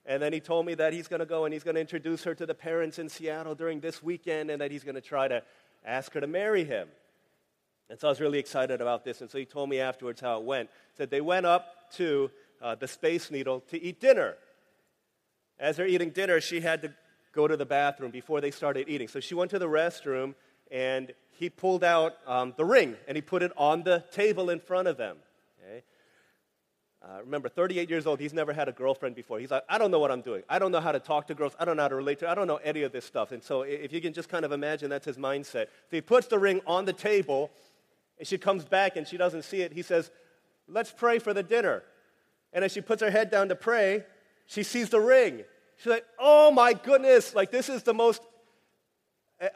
And 0.05 0.21
then 0.21 0.33
he 0.33 0.39
told 0.39 0.65
me 0.65 0.73
that 0.75 0.93
he's 0.93 1.07
going 1.07 1.19
to 1.19 1.27
go 1.27 1.45
and 1.45 1.53
he's 1.53 1.63
going 1.63 1.75
to 1.75 1.81
introduce 1.81 2.23
her 2.23 2.33
to 2.33 2.45
the 2.45 2.55
parents 2.55 2.97
in 2.97 3.07
Seattle 3.07 3.53
during 3.53 3.79
this 3.79 4.01
weekend 4.01 4.49
and 4.49 4.59
that 4.61 4.71
he's 4.71 4.83
going 4.83 4.95
to 4.95 5.01
try 5.01 5.27
to 5.27 5.43
ask 5.85 6.11
her 6.13 6.21
to 6.21 6.27
marry 6.27 6.63
him. 6.63 6.87
And 7.89 7.99
so 7.99 8.07
I 8.07 8.11
was 8.11 8.19
really 8.19 8.39
excited 8.39 8.81
about 8.81 9.05
this. 9.05 9.21
And 9.21 9.29
so 9.29 9.37
he 9.37 9.45
told 9.45 9.69
me 9.69 9.79
afterwards 9.79 10.21
how 10.21 10.39
it 10.39 10.43
went. 10.43 10.69
He 10.93 10.97
said 10.97 11.11
they 11.11 11.21
went 11.21 11.45
up 11.45 11.91
to 11.97 12.31
uh, 12.61 12.75
the 12.75 12.87
Space 12.87 13.29
Needle 13.29 13.59
to 13.69 13.81
eat 13.81 13.99
dinner. 13.99 14.37
As 15.59 15.77
they're 15.77 15.87
eating 15.87 16.09
dinner, 16.09 16.41
she 16.41 16.61
had 16.61 16.81
to 16.81 16.93
go 17.33 17.47
to 17.47 17.57
the 17.57 17.65
bathroom 17.65 18.11
before 18.11 18.41
they 18.41 18.51
started 18.51 18.89
eating. 18.89 19.07
So 19.07 19.19
she 19.19 19.35
went 19.35 19.51
to 19.51 19.59
the 19.59 19.67
restroom 19.67 20.35
and 20.71 21.13
he 21.31 21.49
pulled 21.49 21.83
out 21.83 22.13
um, 22.27 22.53
the 22.57 22.65
ring 22.65 22.95
and 23.07 23.15
he 23.15 23.21
put 23.21 23.43
it 23.43 23.51
on 23.57 23.83
the 23.83 24.03
table 24.11 24.49
in 24.49 24.59
front 24.59 24.87
of 24.87 24.97
them. 24.97 25.17
Okay? 25.59 25.83
Uh, 27.03 27.19
remember, 27.21 27.49
38 27.49 27.89
years 27.89 28.05
old, 28.05 28.19
he's 28.19 28.33
never 28.33 28.53
had 28.53 28.69
a 28.69 28.71
girlfriend 28.71 29.15
before. 29.15 29.39
He's 29.39 29.49
like, 29.49 29.63
I 29.67 29.77
don't 29.77 29.89
know 29.89 29.99
what 29.99 30.11
I'm 30.11 30.21
doing. 30.21 30.43
I 30.47 30.59
don't 30.59 30.71
know 30.71 30.79
how 30.79 30.91
to 30.91 30.99
talk 30.99 31.27
to 31.27 31.35
girls. 31.35 31.53
I 31.59 31.65
don't 31.65 31.77
know 31.77 31.83
how 31.83 31.89
to 31.89 31.95
relate 31.95 32.19
to 32.19 32.29
I 32.29 32.35
don't 32.35 32.47
know 32.47 32.57
any 32.57 32.83
of 32.83 32.91
this 32.91 33.05
stuff. 33.05 33.31
And 33.31 33.41
so 33.41 33.63
if 33.63 33.91
you 33.91 34.01
can 34.01 34.13
just 34.13 34.29
kind 34.29 34.45
of 34.45 34.51
imagine 34.51 34.89
that's 34.89 35.05
his 35.05 35.17
mindset. 35.17 35.65
So 35.65 35.91
he 35.91 36.01
puts 36.01 36.27
the 36.27 36.37
ring 36.37 36.61
on 36.67 36.85
the 36.85 36.93
table 36.93 37.49
and 38.19 38.27
she 38.27 38.37
comes 38.37 38.65
back 38.65 38.97
and 38.97 39.07
she 39.07 39.17
doesn't 39.17 39.43
see 39.43 39.61
it. 39.61 39.73
He 39.73 39.81
says, 39.81 40.11
Let's 40.67 40.91
pray 40.91 41.19
for 41.19 41.33
the 41.33 41.43
dinner. 41.43 41.83
And 42.53 42.63
as 42.63 42.71
she 42.71 42.81
puts 42.81 43.01
her 43.01 43.09
head 43.11 43.31
down 43.31 43.49
to 43.49 43.55
pray, 43.55 44.05
she 44.45 44.63
sees 44.63 44.89
the 44.89 44.99
ring. 44.99 45.43
She's 45.81 45.89
like, 45.89 46.05
oh 46.19 46.51
my 46.51 46.73
goodness, 46.73 47.33
like 47.33 47.49
this 47.49 47.67
is 47.67 47.81
the 47.81 47.93
most. 47.93 48.21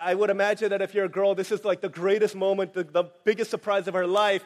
I 0.02 0.16
would 0.16 0.32
imagine 0.32 0.72
that 0.72 0.82
if 0.82 0.96
you're 0.96 1.06
a 1.06 1.10
girl, 1.10 1.36
this 1.36 1.52
is 1.52 1.64
like 1.64 1.82
the 1.82 1.90
greatest 1.90 2.36
moment, 2.36 2.74
the, 2.74 2.84
the 2.84 3.04
biggest 3.24 3.52
surprise 3.52 3.88
of 3.88 3.94
her 3.94 4.08
life. 4.08 4.44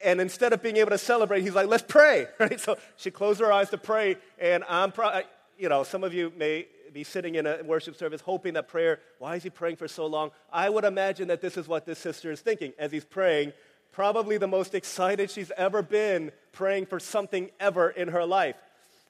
And 0.00 0.20
instead 0.20 0.52
of 0.52 0.62
being 0.62 0.76
able 0.76 0.90
to 0.90 0.98
celebrate, 0.98 1.42
he's 1.42 1.54
like, 1.54 1.66
let's 1.66 1.82
pray, 1.82 2.28
right? 2.38 2.60
So 2.60 2.76
she 2.96 3.10
closed 3.10 3.40
her 3.40 3.52
eyes 3.52 3.70
to 3.70 3.78
pray. 3.78 4.16
And 4.38 4.62
I'm, 4.68 4.92
pro- 4.92 5.22
you 5.58 5.68
know, 5.68 5.82
some 5.82 6.04
of 6.04 6.14
you 6.14 6.32
may 6.36 6.68
be 6.92 7.02
sitting 7.02 7.34
in 7.34 7.46
a 7.46 7.62
worship 7.64 7.96
service 7.96 8.20
hoping 8.20 8.54
that 8.54 8.68
prayer, 8.68 9.00
why 9.18 9.34
is 9.34 9.42
he 9.42 9.50
praying 9.50 9.76
for 9.76 9.88
so 9.88 10.06
long? 10.06 10.30
I 10.52 10.70
would 10.70 10.84
imagine 10.84 11.26
that 11.28 11.40
this 11.40 11.56
is 11.56 11.66
what 11.66 11.84
this 11.84 11.98
sister 11.98 12.30
is 12.30 12.40
thinking 12.40 12.74
as 12.78 12.92
he's 12.92 13.04
praying. 13.04 13.54
Probably 13.90 14.38
the 14.38 14.46
most 14.46 14.72
excited 14.72 15.32
she's 15.32 15.50
ever 15.56 15.82
been 15.82 16.30
praying 16.52 16.86
for 16.86 17.00
something 17.00 17.50
ever 17.58 17.90
in 17.90 18.06
her 18.08 18.24
life. 18.24 18.54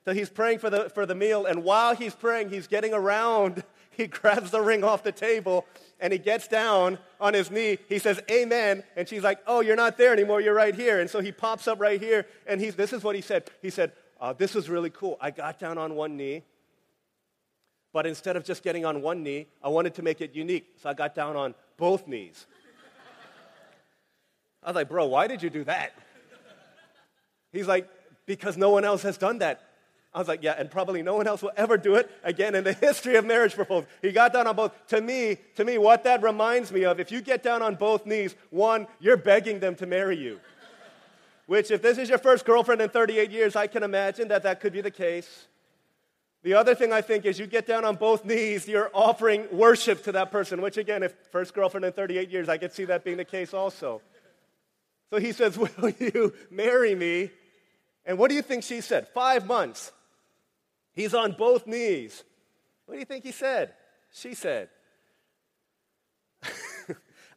So 0.04 0.12
he's 0.12 0.28
praying 0.28 0.58
for 0.58 0.68
the, 0.68 0.90
for 0.90 1.06
the 1.06 1.14
meal, 1.14 1.46
and 1.46 1.62
while 1.62 1.94
he's 1.94 2.14
praying, 2.14 2.50
he's 2.50 2.66
getting 2.66 2.92
around. 2.92 3.62
He 3.94 4.06
grabs 4.06 4.50
the 4.50 4.62
ring 4.62 4.84
off 4.84 5.02
the 5.02 5.12
table 5.12 5.66
and 6.00 6.14
he 6.14 6.18
gets 6.18 6.48
down 6.48 6.98
on 7.20 7.34
his 7.34 7.50
knee. 7.50 7.78
He 7.90 7.98
says, 7.98 8.20
Amen. 8.30 8.82
And 8.96 9.06
she's 9.06 9.22
like, 9.22 9.38
Oh, 9.46 9.60
you're 9.60 9.76
not 9.76 9.98
there 9.98 10.14
anymore. 10.14 10.40
You're 10.40 10.54
right 10.54 10.74
here. 10.74 11.00
And 11.00 11.10
so 11.10 11.20
he 11.20 11.30
pops 11.30 11.68
up 11.68 11.78
right 11.78 12.00
here. 12.00 12.26
And 12.46 12.58
he's, 12.58 12.74
this 12.74 12.94
is 12.94 13.04
what 13.04 13.14
he 13.14 13.20
said. 13.20 13.50
He 13.60 13.68
said, 13.68 13.92
uh, 14.18 14.32
This 14.32 14.54
was 14.54 14.70
really 14.70 14.88
cool. 14.88 15.18
I 15.20 15.30
got 15.30 15.58
down 15.58 15.76
on 15.76 15.94
one 15.94 16.16
knee, 16.16 16.42
but 17.92 18.06
instead 18.06 18.34
of 18.34 18.44
just 18.44 18.62
getting 18.62 18.86
on 18.86 19.02
one 19.02 19.22
knee, 19.22 19.46
I 19.62 19.68
wanted 19.68 19.94
to 19.96 20.02
make 20.02 20.22
it 20.22 20.34
unique. 20.34 20.72
So 20.82 20.88
I 20.88 20.94
got 20.94 21.14
down 21.14 21.36
on 21.36 21.54
both 21.76 22.08
knees. 22.08 22.46
I 24.62 24.68
was 24.68 24.74
like, 24.74 24.88
Bro, 24.88 25.06
why 25.08 25.26
did 25.26 25.42
you 25.42 25.50
do 25.50 25.64
that? 25.64 25.92
He's 27.52 27.68
like, 27.68 27.90
Because 28.24 28.56
no 28.56 28.70
one 28.70 28.86
else 28.86 29.02
has 29.02 29.18
done 29.18 29.40
that. 29.40 29.68
I 30.14 30.18
was 30.18 30.28
like, 30.28 30.42
yeah, 30.42 30.54
and 30.58 30.70
probably 30.70 31.02
no 31.02 31.14
one 31.14 31.26
else 31.26 31.40
will 31.40 31.52
ever 31.56 31.78
do 31.78 31.94
it 31.94 32.10
again 32.22 32.54
in 32.54 32.64
the 32.64 32.72
history 32.80 33.16
of 33.16 33.24
marriage 33.24 33.54
proposals. 33.54 33.86
He 34.02 34.12
got 34.12 34.32
down 34.32 34.46
on 34.46 34.56
both. 34.56 34.72
To 34.88 35.00
me, 35.00 35.38
to 35.56 35.64
me, 35.64 35.78
what 35.78 36.04
that 36.04 36.22
reminds 36.22 36.70
me 36.70 36.84
of, 36.84 37.00
if 37.00 37.10
you 37.10 37.22
get 37.22 37.42
down 37.42 37.62
on 37.62 37.76
both 37.76 38.04
knees, 38.04 38.34
one, 38.50 38.86
you're 39.00 39.16
begging 39.16 39.60
them 39.60 39.74
to 39.76 39.86
marry 39.86 40.18
you. 40.18 40.38
Which, 41.46 41.70
if 41.70 41.82
this 41.82 41.98
is 41.98 42.08
your 42.08 42.18
first 42.18 42.44
girlfriend 42.44 42.80
in 42.82 42.90
38 42.90 43.30
years, 43.30 43.56
I 43.56 43.66
can 43.66 43.82
imagine 43.82 44.28
that 44.28 44.42
that 44.42 44.60
could 44.60 44.72
be 44.72 44.80
the 44.80 44.90
case. 44.90 45.46
The 46.42 46.54
other 46.54 46.74
thing 46.74 46.92
I 46.92 47.00
think 47.00 47.24
is 47.24 47.38
you 47.38 47.46
get 47.46 47.66
down 47.66 47.84
on 47.84 47.96
both 47.96 48.24
knees, 48.24 48.68
you're 48.68 48.90
offering 48.92 49.46
worship 49.50 50.04
to 50.04 50.12
that 50.12 50.30
person, 50.30 50.60
which 50.60 50.76
again, 50.76 51.02
if 51.02 51.14
first 51.30 51.54
girlfriend 51.54 51.84
in 51.84 51.92
38 51.92 52.30
years, 52.30 52.48
I 52.48 52.58
could 52.58 52.72
see 52.72 52.84
that 52.86 53.04
being 53.04 53.16
the 53.16 53.24
case 53.24 53.54
also. 53.54 54.02
So 55.10 55.18
he 55.18 55.32
says, 55.32 55.56
Will 55.78 55.90
you 55.98 56.34
marry 56.50 56.94
me? 56.94 57.30
And 58.04 58.18
what 58.18 58.28
do 58.28 58.34
you 58.34 58.42
think 58.42 58.64
she 58.64 58.80
said? 58.80 59.08
Five 59.08 59.46
months. 59.46 59.92
He's 60.94 61.14
on 61.14 61.32
both 61.32 61.66
knees. 61.66 62.24
What 62.86 62.94
do 62.94 63.00
you 63.00 63.06
think 63.06 63.24
he 63.24 63.32
said? 63.32 63.72
She 64.12 64.34
said. 64.34 64.68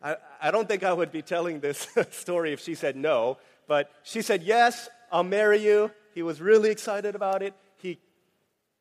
I, 0.01 0.17
I 0.41 0.51
don't 0.51 0.67
think 0.67 0.83
I 0.83 0.93
would 0.93 1.11
be 1.11 1.21
telling 1.21 1.59
this 1.59 1.87
story 2.11 2.53
if 2.53 2.59
she 2.59 2.75
said 2.75 2.95
no, 2.95 3.37
but 3.67 3.91
she 4.03 4.21
said, 4.21 4.43
Yes, 4.43 4.89
I'll 5.11 5.23
marry 5.23 5.59
you. 5.59 5.91
He 6.13 6.23
was 6.23 6.41
really 6.41 6.69
excited 6.69 7.15
about 7.15 7.41
it. 7.41 7.53
He 7.77 7.99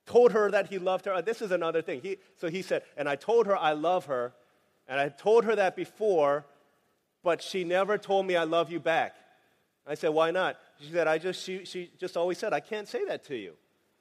told 0.06 0.32
her 0.32 0.50
that 0.50 0.68
he 0.68 0.78
loved 0.78 1.04
her. 1.06 1.22
This 1.22 1.42
is 1.42 1.50
another 1.50 1.82
thing. 1.82 2.00
He, 2.00 2.18
so 2.36 2.48
he 2.48 2.62
said, 2.62 2.82
And 2.96 3.08
I 3.08 3.16
told 3.16 3.46
her 3.46 3.56
I 3.56 3.72
love 3.72 4.06
her, 4.06 4.34
and 4.88 4.98
I 4.98 5.08
told 5.08 5.44
her 5.44 5.54
that 5.56 5.76
before, 5.76 6.46
but 7.22 7.42
she 7.42 7.64
never 7.64 7.98
told 7.98 8.26
me 8.26 8.36
I 8.36 8.44
love 8.44 8.70
you 8.70 8.80
back. 8.80 9.14
I 9.86 9.94
said, 9.94 10.10
Why 10.10 10.30
not? 10.30 10.56
She 10.80 10.90
said, 10.92 11.06
I 11.06 11.18
just, 11.18 11.44
she, 11.44 11.64
she 11.64 11.90
just 11.98 12.16
always 12.16 12.38
said, 12.38 12.52
I 12.52 12.60
can't 12.60 12.88
say 12.88 13.04
that 13.04 13.24
to 13.26 13.36
you. 13.36 13.54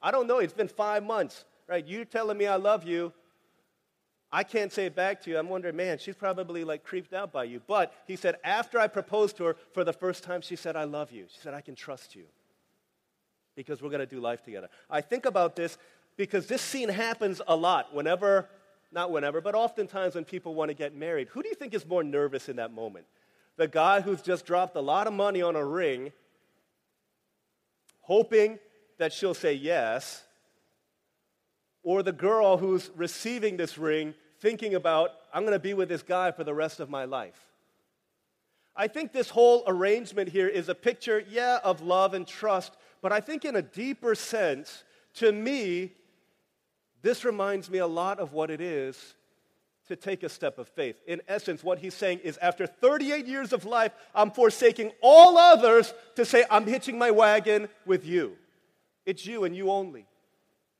I 0.04 0.10
don't 0.10 0.26
know. 0.26 0.38
It's 0.38 0.52
been 0.52 0.68
five 0.68 1.02
months, 1.02 1.46
right? 1.66 1.84
You're 1.84 2.04
telling 2.04 2.36
me 2.36 2.46
I 2.46 2.56
love 2.56 2.84
you. 2.84 3.10
I 4.30 4.42
can't 4.42 4.70
say 4.70 4.84
it 4.84 4.94
back 4.94 5.22
to 5.22 5.30
you. 5.30 5.38
I'm 5.38 5.48
wondering, 5.48 5.76
man, 5.76 5.96
she's 5.96 6.14
probably 6.14 6.62
like 6.62 6.84
creeped 6.84 7.14
out 7.14 7.32
by 7.32 7.44
you. 7.44 7.62
But 7.66 7.94
he 8.06 8.14
said, 8.14 8.36
after 8.44 8.78
I 8.78 8.86
proposed 8.86 9.38
to 9.38 9.44
her 9.44 9.56
for 9.72 9.82
the 9.82 9.94
first 9.94 10.22
time, 10.22 10.42
she 10.42 10.56
said, 10.56 10.76
I 10.76 10.84
love 10.84 11.10
you. 11.10 11.24
She 11.32 11.38
said, 11.40 11.54
I 11.54 11.62
can 11.62 11.74
trust 11.74 12.14
you 12.14 12.24
because 13.56 13.80
we're 13.80 13.88
going 13.88 14.00
to 14.00 14.06
do 14.06 14.20
life 14.20 14.42
together. 14.42 14.68
I 14.90 15.00
think 15.00 15.24
about 15.24 15.56
this 15.56 15.78
because 16.18 16.48
this 16.48 16.60
scene 16.60 16.90
happens 16.90 17.40
a 17.48 17.56
lot 17.56 17.94
whenever, 17.94 18.50
not 18.92 19.10
whenever, 19.10 19.40
but 19.40 19.54
oftentimes 19.54 20.16
when 20.16 20.24
people 20.24 20.54
want 20.54 20.68
to 20.68 20.74
get 20.74 20.94
married. 20.94 21.28
Who 21.28 21.42
do 21.42 21.48
you 21.48 21.54
think 21.54 21.72
is 21.72 21.86
more 21.86 22.04
nervous 22.04 22.50
in 22.50 22.56
that 22.56 22.74
moment? 22.74 23.06
The 23.56 23.68
guy 23.68 24.02
who's 24.02 24.20
just 24.20 24.44
dropped 24.44 24.76
a 24.76 24.80
lot 24.80 25.06
of 25.06 25.14
money 25.14 25.40
on 25.40 25.56
a 25.56 25.64
ring, 25.64 26.12
hoping 28.02 28.58
that 28.98 29.12
she'll 29.12 29.34
say 29.34 29.54
yes, 29.54 30.22
or 31.82 32.02
the 32.02 32.12
girl 32.12 32.56
who's 32.56 32.90
receiving 32.96 33.56
this 33.56 33.76
ring 33.76 34.14
thinking 34.40 34.74
about, 34.74 35.10
I'm 35.32 35.42
going 35.42 35.52
to 35.52 35.58
be 35.58 35.74
with 35.74 35.88
this 35.88 36.02
guy 36.02 36.30
for 36.32 36.44
the 36.44 36.54
rest 36.54 36.80
of 36.80 36.90
my 36.90 37.04
life. 37.04 37.38
I 38.76 38.88
think 38.88 39.12
this 39.12 39.30
whole 39.30 39.62
arrangement 39.66 40.28
here 40.28 40.48
is 40.48 40.68
a 40.68 40.74
picture, 40.74 41.24
yeah, 41.28 41.60
of 41.62 41.80
love 41.80 42.14
and 42.14 42.26
trust, 42.26 42.76
but 43.02 43.12
I 43.12 43.20
think 43.20 43.44
in 43.44 43.54
a 43.54 43.62
deeper 43.62 44.14
sense, 44.14 44.82
to 45.14 45.30
me, 45.30 45.92
this 47.02 47.24
reminds 47.24 47.70
me 47.70 47.78
a 47.78 47.86
lot 47.86 48.18
of 48.18 48.32
what 48.32 48.50
it 48.50 48.60
is 48.60 49.14
to 49.88 49.96
take 49.96 50.22
a 50.22 50.28
step 50.28 50.58
of 50.58 50.66
faith. 50.68 50.96
In 51.06 51.20
essence, 51.28 51.62
what 51.62 51.78
he's 51.78 51.94
saying 51.94 52.20
is 52.20 52.38
after 52.38 52.66
38 52.66 53.26
years 53.26 53.52
of 53.52 53.66
life, 53.66 53.92
I'm 54.14 54.30
forsaking 54.30 54.92
all 55.02 55.36
others 55.36 55.92
to 56.16 56.24
say, 56.24 56.44
I'm 56.50 56.66
hitching 56.66 56.98
my 56.98 57.10
wagon 57.10 57.68
with 57.84 58.06
you. 58.06 58.36
It's 59.06 59.26
you 59.26 59.44
and 59.44 59.54
you 59.54 59.70
only. 59.70 60.06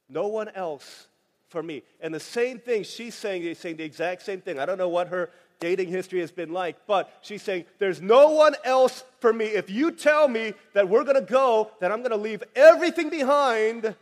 No 0.08 0.28
one 0.28 0.48
else 0.50 1.08
for 1.48 1.62
me. 1.62 1.82
And 2.00 2.14
the 2.14 2.20
same 2.20 2.58
thing 2.58 2.82
she's 2.82 3.14
saying, 3.14 3.42
she's 3.42 3.58
saying 3.58 3.76
the 3.76 3.84
exact 3.84 4.22
same 4.22 4.40
thing. 4.40 4.58
I 4.58 4.66
don't 4.66 4.78
know 4.78 4.88
what 4.88 5.08
her 5.08 5.30
dating 5.60 5.88
history 5.88 6.20
has 6.20 6.30
been 6.30 6.52
like, 6.52 6.76
but 6.86 7.10
she's 7.22 7.42
saying, 7.42 7.64
There's 7.78 8.02
no 8.02 8.30
one 8.30 8.54
else 8.64 9.04
for 9.20 9.32
me. 9.32 9.46
If 9.46 9.70
you 9.70 9.90
tell 9.90 10.28
me 10.28 10.54
that 10.72 10.88
we're 10.88 11.04
going 11.04 11.14
to 11.14 11.32
go, 11.32 11.70
that 11.80 11.92
I'm 11.92 12.00
going 12.00 12.10
to 12.10 12.16
leave 12.16 12.42
everything 12.54 13.08
behind 13.08 13.94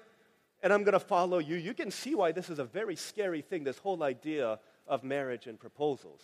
and 0.62 0.72
I'm 0.72 0.82
going 0.82 0.94
to 0.94 1.00
follow 1.00 1.38
you, 1.38 1.56
you 1.56 1.74
can 1.74 1.90
see 1.90 2.14
why 2.14 2.32
this 2.32 2.48
is 2.48 2.58
a 2.58 2.64
very 2.64 2.96
scary 2.96 3.42
thing, 3.42 3.64
this 3.64 3.78
whole 3.78 4.02
idea 4.02 4.58
of 4.86 5.04
marriage 5.04 5.46
and 5.46 5.58
proposals. 5.58 6.20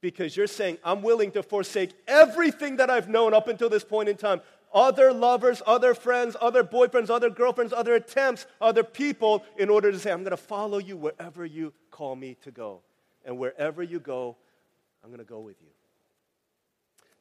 Because 0.00 0.36
you're 0.36 0.46
saying, 0.46 0.78
I'm 0.84 1.02
willing 1.02 1.30
to 1.32 1.42
forsake 1.42 1.92
everything 2.06 2.76
that 2.76 2.90
I've 2.90 3.08
known 3.08 3.32
up 3.34 3.48
until 3.48 3.70
this 3.70 3.84
point 3.84 4.08
in 4.08 4.16
time 4.16 4.40
other 4.74 5.12
lovers, 5.12 5.62
other 5.66 5.94
friends, 5.94 6.36
other 6.40 6.64
boyfriends, 6.64 7.08
other 7.08 7.30
girlfriends, 7.30 7.72
other 7.72 7.94
attempts, 7.94 8.46
other 8.60 8.82
people 8.82 9.44
in 9.56 9.70
order 9.70 9.92
to 9.92 9.98
say, 9.98 10.10
I'm 10.10 10.24
going 10.24 10.32
to 10.32 10.36
follow 10.36 10.78
you 10.78 10.96
wherever 10.96 11.46
you 11.46 11.72
call 11.90 12.16
me 12.16 12.36
to 12.42 12.50
go. 12.50 12.80
And 13.24 13.38
wherever 13.38 13.82
you 13.82 14.00
go, 14.00 14.36
I'm 15.02 15.10
going 15.10 15.18
to 15.18 15.24
go 15.24 15.40
with 15.40 15.56
you. 15.62 15.68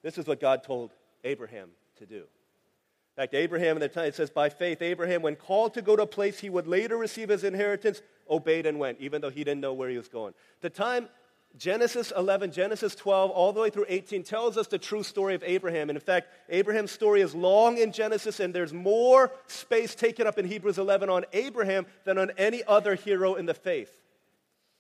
This 0.02 0.18
is 0.18 0.26
what 0.26 0.42
God 0.42 0.64
told 0.64 0.92
Abraham 1.24 1.70
to 1.98 2.06
do. 2.06 2.16
In 3.16 3.22
fact, 3.22 3.36
Abraham, 3.36 3.78
in 3.78 3.82
the 3.82 3.88
time, 3.88 4.06
it 4.06 4.16
says, 4.16 4.32
by 4.32 4.50
faith, 4.50 4.82
Abraham, 4.82 5.22
when 5.22 5.36
called 5.36 5.76
to 5.76 5.84
go 5.84 5.96
to 5.96 6.02
a 6.02 6.08
place 6.08 6.40
he 6.40 6.50
would 6.50 6.66
later 6.66 6.98
receive 6.98 7.30
his 7.30 7.44
inheritance, 7.44 8.02
obeyed 8.28 8.66
and 8.66 8.80
went, 8.80 9.00
even 9.00 9.22
though 9.22 9.30
he 9.30 9.44
didn't 9.44 9.62
know 9.62 9.74
where 9.74 9.90
he 9.90 9.98
was 9.98 10.08
going. 10.08 10.34
The 10.62 10.70
time 10.72 11.08
Genesis 11.56 12.12
11, 12.16 12.52
Genesis 12.52 12.96
12, 12.96 13.30
all 13.30 13.54
the 13.54 13.62
way 13.62 13.70
through 13.70 13.86
18 13.88 14.24
tells 14.24 14.58
us 14.58 14.68
the 14.68 14.80
true 14.80 15.04
story 15.04 15.36
of 15.36 15.44
Abraham. 15.46 15.90
And 15.90 15.98
in 15.98 16.02
fact, 16.02 16.30
Abraham's 16.50 16.92
story 16.92 17.22
is 17.22 17.36
long 17.36 17.78
in 17.78 17.92
Genesis, 17.92 18.40
and 18.40 18.54
there's 18.54 18.74
more 18.74 19.32
space 19.46 19.94
taken 19.94 20.26
up 20.26 20.40
in 20.40 20.46
Hebrews 20.46 20.80
11 20.80 21.10
on 21.10 21.26
Abraham 21.32 21.86
than 22.06 22.18
on 22.18 22.32
any 22.38 22.64
other 22.64 22.96
hero 22.96 23.36
in 23.36 23.46
the 23.46 23.54
faith. 23.54 23.92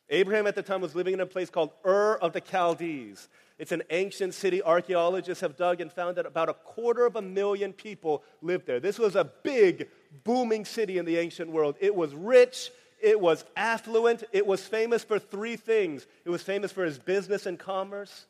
Abraham 0.10 0.48
at 0.48 0.56
the 0.56 0.64
time 0.64 0.82
was 0.82 0.96
living 0.96 1.14
in 1.14 1.20
a 1.20 1.26
place 1.28 1.50
called 1.50 1.72
Ur 1.86 2.16
of 2.16 2.34
the 2.34 2.42
Chaldees. 2.42 3.30
It's 3.60 3.72
an 3.72 3.84
ancient 3.92 4.34
city. 4.34 4.62
Archaeologists 4.64 5.42
have 5.42 5.56
dug 5.56 5.80
and 5.80 5.92
found 5.92 6.18
that 6.18 6.26
about 6.26 6.50
a 6.50 6.54
quarter 6.54 7.06
of 7.06 7.16
a 7.16 7.22
million 7.22 7.72
people 7.72 8.24
lived 8.42 8.66
there. 8.66 8.80
This 8.80 8.98
was 8.98 9.16
a 9.16 9.24
big, 9.24 9.90
booming 10.24 10.66
city 10.66 10.98
in 10.98 11.06
the 11.06 11.18
ancient 11.18 11.52
world. 11.52 11.76
It 11.80 11.96
was 11.96 12.16
rich, 12.16 12.72
it 13.04 13.20
was 13.20 13.44
affluent, 13.56 14.24
it 14.32 14.48
was 14.48 14.66
famous 14.66 15.04
for 15.04 15.20
three 15.20 15.58
things 15.58 16.08
it 16.26 16.30
was 16.30 16.42
famous 16.42 16.72
for 16.72 16.86
his 16.86 16.98
business 16.98 17.46
and 17.46 17.60
commerce, 17.60 18.26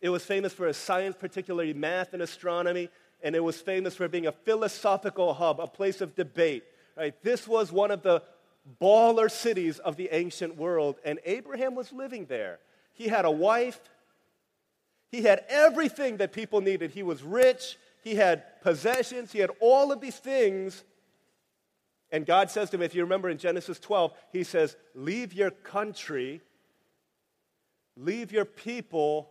it 0.00 0.08
was 0.08 0.24
famous 0.24 0.52
for 0.52 0.66
his 0.66 0.76
science, 0.76 1.16
particularly 1.18 1.74
math 1.74 2.14
and 2.14 2.22
astronomy, 2.22 2.88
and 3.22 3.34
it 3.34 3.42
was 3.42 3.60
famous 3.60 3.96
for 3.96 4.06
being 4.06 4.28
a 4.28 4.32
philosophical 4.32 5.34
hub, 5.34 5.60
a 5.60 5.66
place 5.66 6.00
of 6.00 6.14
debate. 6.14 6.62
Right? 6.96 7.20
This 7.22 7.48
was 7.48 7.72
one 7.72 7.90
of 7.90 8.02
the 8.02 8.22
baller 8.80 9.30
cities 9.30 9.80
of 9.80 9.96
the 9.96 10.08
ancient 10.12 10.56
world, 10.56 10.96
and 11.04 11.18
Abraham 11.24 11.74
was 11.74 11.92
living 11.92 12.26
there. 12.26 12.60
He 12.94 13.08
had 13.08 13.24
a 13.24 13.30
wife, 13.30 13.80
he 15.10 15.22
had 15.22 15.44
everything 15.48 16.18
that 16.18 16.32
people 16.32 16.60
needed. 16.60 16.92
He 16.92 17.02
was 17.02 17.22
rich, 17.22 17.76
he 18.04 18.14
had 18.14 18.60
possessions, 18.62 19.32
he 19.32 19.38
had 19.40 19.50
all 19.60 19.90
of 19.90 20.00
these 20.00 20.18
things. 20.18 20.84
And 22.10 22.24
God 22.24 22.50
says 22.50 22.70
to 22.70 22.76
him, 22.76 22.82
if 22.82 22.94
you 22.94 23.02
remember 23.02 23.28
in 23.28 23.38
Genesis 23.38 23.78
12, 23.78 24.12
He 24.32 24.44
says, 24.44 24.76
Leave 24.94 25.32
your 25.32 25.50
country, 25.50 26.40
leave 27.96 28.32
your 28.32 28.46
people, 28.46 29.30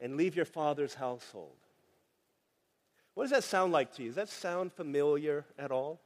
and 0.00 0.16
leave 0.16 0.36
your 0.36 0.44
father's 0.44 0.94
household. 0.94 1.56
What 3.14 3.24
does 3.24 3.32
that 3.32 3.44
sound 3.44 3.72
like 3.72 3.94
to 3.96 4.02
you? 4.02 4.10
Does 4.10 4.16
that 4.16 4.28
sound 4.28 4.72
familiar 4.72 5.44
at 5.58 5.72
all? 5.72 6.00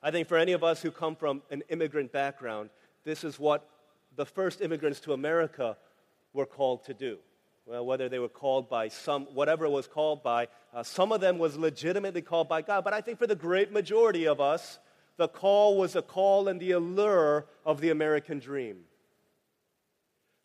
I 0.00 0.12
think 0.12 0.28
for 0.28 0.36
any 0.36 0.52
of 0.52 0.62
us 0.62 0.80
who 0.80 0.92
come 0.92 1.16
from 1.16 1.42
an 1.50 1.62
immigrant 1.68 2.12
background, 2.12 2.70
this 3.04 3.24
is 3.24 3.38
what 3.38 3.68
the 4.14 4.26
first 4.26 4.60
immigrants 4.60 5.00
to 5.00 5.12
America 5.12 5.76
were 6.32 6.46
called 6.46 6.84
to 6.84 6.94
do. 6.94 7.18
Well, 7.64 7.86
whether 7.86 8.08
they 8.08 8.18
were 8.18 8.28
called 8.28 8.68
by 8.68 8.88
some, 8.88 9.26
whatever 9.26 9.64
it 9.66 9.70
was 9.70 9.86
called 9.86 10.22
by, 10.22 10.48
uh, 10.74 10.82
some 10.82 11.12
of 11.12 11.20
them 11.20 11.38
was 11.38 11.56
legitimately 11.56 12.22
called 12.22 12.48
by 12.48 12.62
God. 12.62 12.82
But 12.82 12.92
I 12.92 13.00
think 13.00 13.18
for 13.18 13.26
the 13.26 13.36
great 13.36 13.70
majority 13.70 14.26
of 14.26 14.40
us, 14.40 14.80
the 15.16 15.28
call 15.28 15.76
was 15.76 15.94
a 15.94 16.02
call 16.02 16.48
and 16.48 16.60
the 16.60 16.72
allure 16.72 17.46
of 17.64 17.80
the 17.80 17.90
American 17.90 18.40
dream. 18.40 18.78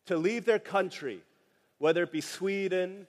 To 0.06 0.16
leave 0.16 0.44
their 0.44 0.60
country, 0.60 1.20
whether 1.78 2.04
it 2.04 2.12
be 2.12 2.20
Sweden 2.20 3.08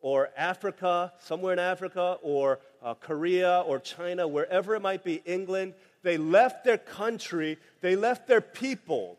or 0.00 0.30
Africa, 0.36 1.12
somewhere 1.20 1.52
in 1.52 1.60
Africa, 1.60 2.18
or 2.22 2.58
uh, 2.82 2.94
Korea 2.94 3.60
or 3.60 3.78
China, 3.78 4.26
wherever 4.26 4.74
it 4.74 4.82
might 4.82 5.04
be, 5.04 5.22
England, 5.24 5.74
they 6.02 6.16
left 6.16 6.64
their 6.64 6.78
country, 6.78 7.58
they 7.80 7.94
left 7.94 8.26
their 8.26 8.40
people. 8.40 9.18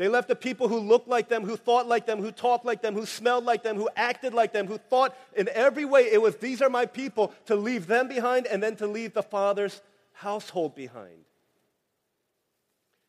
They 0.00 0.08
left 0.08 0.28
the 0.28 0.34
people 0.34 0.66
who 0.66 0.78
looked 0.78 1.08
like 1.08 1.28
them, 1.28 1.44
who 1.44 1.58
thought 1.58 1.86
like 1.86 2.06
them, 2.06 2.22
who 2.22 2.32
talked 2.32 2.64
like 2.64 2.80
them, 2.80 2.94
who 2.94 3.04
smelled 3.04 3.44
like 3.44 3.62
them, 3.62 3.76
who 3.76 3.90
acted 3.94 4.32
like 4.32 4.50
them, 4.50 4.66
who 4.66 4.78
thought 4.78 5.14
in 5.36 5.46
every 5.52 5.84
way 5.84 6.10
it 6.10 6.22
was, 6.22 6.36
these 6.36 6.62
are 6.62 6.70
my 6.70 6.86
people, 6.86 7.34
to 7.44 7.54
leave 7.54 7.86
them 7.86 8.08
behind 8.08 8.46
and 8.46 8.62
then 8.62 8.76
to 8.76 8.86
leave 8.86 9.12
the 9.12 9.22
Father's 9.22 9.82
household 10.14 10.74
behind. 10.74 11.26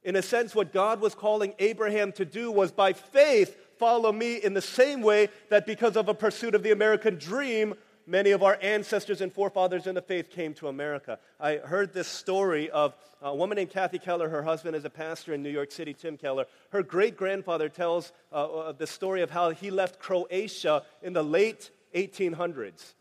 In 0.03 0.17
a 0.17 0.21
sense, 0.21 0.53
what 0.53 0.73
God 0.73 0.99
was 0.99 1.15
calling 1.15 1.53
Abraham 1.59 2.11
to 2.11 2.25
do 2.25 2.51
was 2.51 2.73
by 2.73 2.91
faith 2.91 3.55
follow 3.79 4.11
me 4.11 4.35
in 4.35 4.53
the 4.53 4.61
same 4.61 5.01
way 5.01 5.29
that 5.47 5.65
because 5.65 5.95
of 5.95 6.09
a 6.09 6.13
pursuit 6.13 6.55
of 6.55 6.61
the 6.61 6.71
American 6.71 7.15
dream, 7.15 7.73
many 8.05 8.31
of 8.31 8.43
our 8.43 8.57
ancestors 8.61 9.21
and 9.21 9.31
forefathers 9.31 9.87
in 9.87 9.95
the 9.95 10.01
faith 10.01 10.29
came 10.29 10.53
to 10.55 10.67
America. 10.67 11.19
I 11.39 11.57
heard 11.57 11.93
this 11.93 12.07
story 12.07 12.69
of 12.69 12.95
a 13.21 13.35
woman 13.35 13.55
named 13.55 13.71
Kathy 13.71 13.99
Keller. 13.99 14.29
Her 14.29 14.43
husband 14.43 14.75
is 14.75 14.85
a 14.85 14.89
pastor 14.89 15.33
in 15.33 15.43
New 15.43 15.49
York 15.49 15.71
City, 15.71 15.93
Tim 15.93 16.17
Keller. 16.17 16.45
Her 16.71 16.83
great 16.83 17.17
grandfather 17.17 17.69
tells 17.69 18.11
uh, 18.31 18.45
uh, 18.45 18.71
the 18.71 18.87
story 18.87 19.21
of 19.21 19.31
how 19.31 19.51
he 19.51 19.71
left 19.71 19.99
Croatia 19.99 20.83
in 21.01 21.13
the 21.13 21.23
late 21.23 21.69
1800s. 21.95 22.93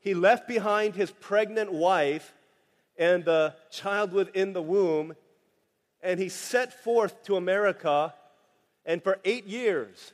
He 0.00 0.14
left 0.14 0.46
behind 0.46 0.94
his 0.94 1.10
pregnant 1.10 1.72
wife 1.72 2.32
and 2.98 3.24
the 3.24 3.54
child 3.70 4.12
within 4.12 4.52
the 4.52 4.62
womb, 4.62 5.16
and 6.02 6.20
he 6.20 6.28
set 6.28 6.84
forth 6.84 7.24
to 7.24 7.36
America 7.36 8.14
and 8.86 9.02
for 9.02 9.18
eight 9.24 9.46
years, 9.46 10.12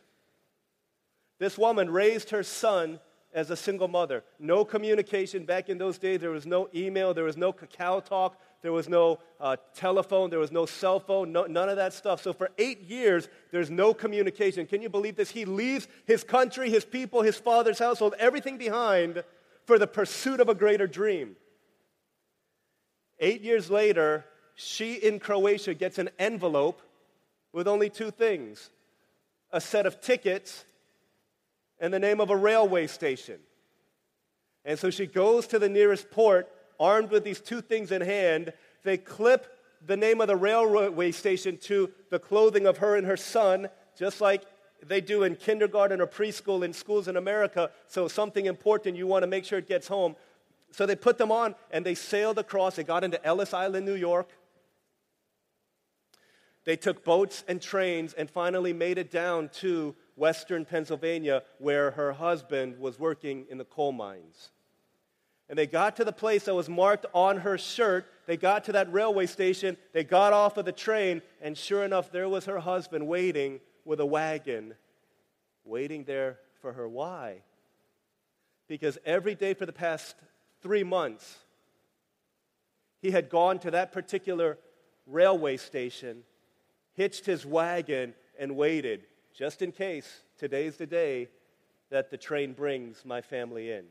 this 1.38 1.58
woman 1.58 1.90
raised 1.90 2.30
her 2.30 2.42
son 2.42 2.98
as 3.32 3.50
a 3.50 3.56
single 3.56 3.88
mother. 3.88 4.24
No 4.38 4.64
communication. 4.64 5.44
Back 5.44 5.68
in 5.68 5.78
those 5.78 5.98
days, 5.98 6.20
there 6.20 6.30
was 6.30 6.46
no 6.46 6.68
email, 6.74 7.14
there 7.14 7.24
was 7.24 7.36
no 7.36 7.52
KakaoTalk, 7.52 8.34
there 8.60 8.72
was 8.72 8.88
no 8.88 9.18
uh, 9.40 9.56
telephone, 9.74 10.30
there 10.30 10.38
was 10.38 10.52
no 10.52 10.66
cell 10.66 11.00
phone, 11.00 11.32
no, 11.32 11.44
none 11.44 11.68
of 11.68 11.76
that 11.76 11.92
stuff. 11.92 12.22
So 12.22 12.32
for 12.32 12.50
eight 12.58 12.82
years, 12.82 13.28
there's 13.50 13.70
no 13.70 13.94
communication. 13.94 14.66
Can 14.66 14.82
you 14.82 14.88
believe 14.88 15.16
this? 15.16 15.30
He 15.30 15.44
leaves 15.44 15.88
his 16.06 16.24
country, 16.24 16.70
his 16.70 16.84
people, 16.84 17.22
his 17.22 17.36
father's 17.36 17.78
household, 17.78 18.14
everything 18.18 18.58
behind 18.58 19.24
for 19.66 19.78
the 19.78 19.86
pursuit 19.86 20.40
of 20.40 20.48
a 20.48 20.54
greater 20.54 20.86
dream. 20.86 21.36
Eight 23.18 23.42
years 23.42 23.70
later, 23.70 24.24
she 24.54 24.94
in 24.94 25.18
Croatia 25.18 25.74
gets 25.74 25.98
an 25.98 26.10
envelope 26.18 26.82
with 27.52 27.68
only 27.68 27.88
two 27.90 28.10
things 28.10 28.70
a 29.54 29.60
set 29.60 29.84
of 29.84 30.00
tickets 30.00 30.64
and 31.82 31.92
the 31.92 31.98
name 31.98 32.20
of 32.20 32.30
a 32.30 32.36
railway 32.36 32.86
station. 32.86 33.40
And 34.64 34.78
so 34.78 34.88
she 34.88 35.04
goes 35.04 35.48
to 35.48 35.58
the 35.58 35.68
nearest 35.68 36.10
port, 36.12 36.48
armed 36.78 37.10
with 37.10 37.24
these 37.24 37.40
two 37.40 37.60
things 37.60 37.90
in 37.90 38.00
hand. 38.00 38.52
They 38.84 38.96
clip 38.96 39.58
the 39.84 39.96
name 39.96 40.20
of 40.20 40.28
the 40.28 40.36
railway 40.36 41.10
station 41.10 41.58
to 41.58 41.90
the 42.08 42.20
clothing 42.20 42.66
of 42.66 42.78
her 42.78 42.94
and 42.96 43.04
her 43.04 43.16
son, 43.16 43.68
just 43.98 44.20
like 44.20 44.44
they 44.86 45.00
do 45.00 45.24
in 45.24 45.34
kindergarten 45.34 46.00
or 46.00 46.06
preschool 46.06 46.64
in 46.64 46.72
schools 46.72 47.08
in 47.08 47.16
America. 47.16 47.70
So, 47.88 48.06
something 48.06 48.46
important, 48.46 48.96
you 48.96 49.08
want 49.08 49.24
to 49.24 49.26
make 49.26 49.44
sure 49.44 49.58
it 49.58 49.68
gets 49.68 49.88
home. 49.88 50.14
So, 50.70 50.86
they 50.86 50.94
put 50.96 51.18
them 51.18 51.32
on 51.32 51.56
and 51.72 51.84
they 51.84 51.96
sailed 51.96 52.38
across. 52.38 52.76
They 52.76 52.84
got 52.84 53.02
into 53.02 53.22
Ellis 53.24 53.52
Island, 53.52 53.86
New 53.86 53.94
York. 53.94 54.28
They 56.64 56.76
took 56.76 57.04
boats 57.04 57.42
and 57.48 57.60
trains 57.60 58.12
and 58.12 58.30
finally 58.30 58.72
made 58.72 58.98
it 58.98 59.10
down 59.10 59.50
to 59.54 59.96
western 60.16 60.64
Pennsylvania 60.64 61.42
where 61.58 61.92
her 61.92 62.12
husband 62.12 62.78
was 62.78 62.98
working 62.98 63.46
in 63.50 63.58
the 63.58 63.64
coal 63.64 63.92
mines. 63.92 64.50
And 65.48 65.58
they 65.58 65.66
got 65.66 65.96
to 65.96 66.04
the 66.04 66.12
place 66.12 66.44
that 66.44 66.54
was 66.54 66.68
marked 66.68 67.06
on 67.12 67.38
her 67.38 67.58
shirt. 67.58 68.06
They 68.26 68.36
got 68.36 68.64
to 68.64 68.72
that 68.72 68.92
railway 68.92 69.26
station. 69.26 69.76
They 69.92 70.04
got 70.04 70.32
off 70.32 70.56
of 70.56 70.64
the 70.64 70.72
train, 70.72 71.20
and 71.42 71.58
sure 71.58 71.84
enough, 71.84 72.10
there 72.10 72.28
was 72.28 72.46
her 72.46 72.58
husband 72.58 73.06
waiting 73.06 73.60
with 73.84 74.00
a 74.00 74.06
wagon, 74.06 74.74
waiting 75.64 76.04
there 76.04 76.38
for 76.60 76.72
her. 76.72 76.88
Why? 76.88 77.42
Because 78.68 78.96
every 79.04 79.34
day 79.34 79.52
for 79.52 79.66
the 79.66 79.72
past 79.72 80.14
three 80.62 80.84
months, 80.84 81.36
he 83.02 83.10
had 83.10 83.28
gone 83.28 83.58
to 83.58 83.72
that 83.72 83.92
particular 83.92 84.58
railway 85.06 85.56
station 85.56 86.22
hitched 86.94 87.26
his 87.26 87.44
wagon 87.44 88.14
and 88.38 88.56
waited, 88.56 89.04
just 89.34 89.62
in 89.62 89.72
case 89.72 90.20
today's 90.38 90.76
the 90.76 90.86
day 90.86 91.28
that 91.90 92.10
the 92.10 92.16
train 92.16 92.52
brings 92.52 93.04
my 93.04 93.20
family 93.20 93.70
in. 93.70 93.84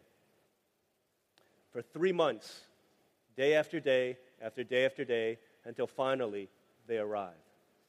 For 1.72 1.82
three 1.82 2.12
months, 2.12 2.62
day 3.36 3.56
after 3.56 3.80
day, 3.80 4.18
after 4.42 4.64
day 4.64 4.86
after 4.86 5.06
day, 5.06 5.38
until 5.66 5.88
finally 5.88 6.50
they 6.88 6.98
arrive. 6.98 7.34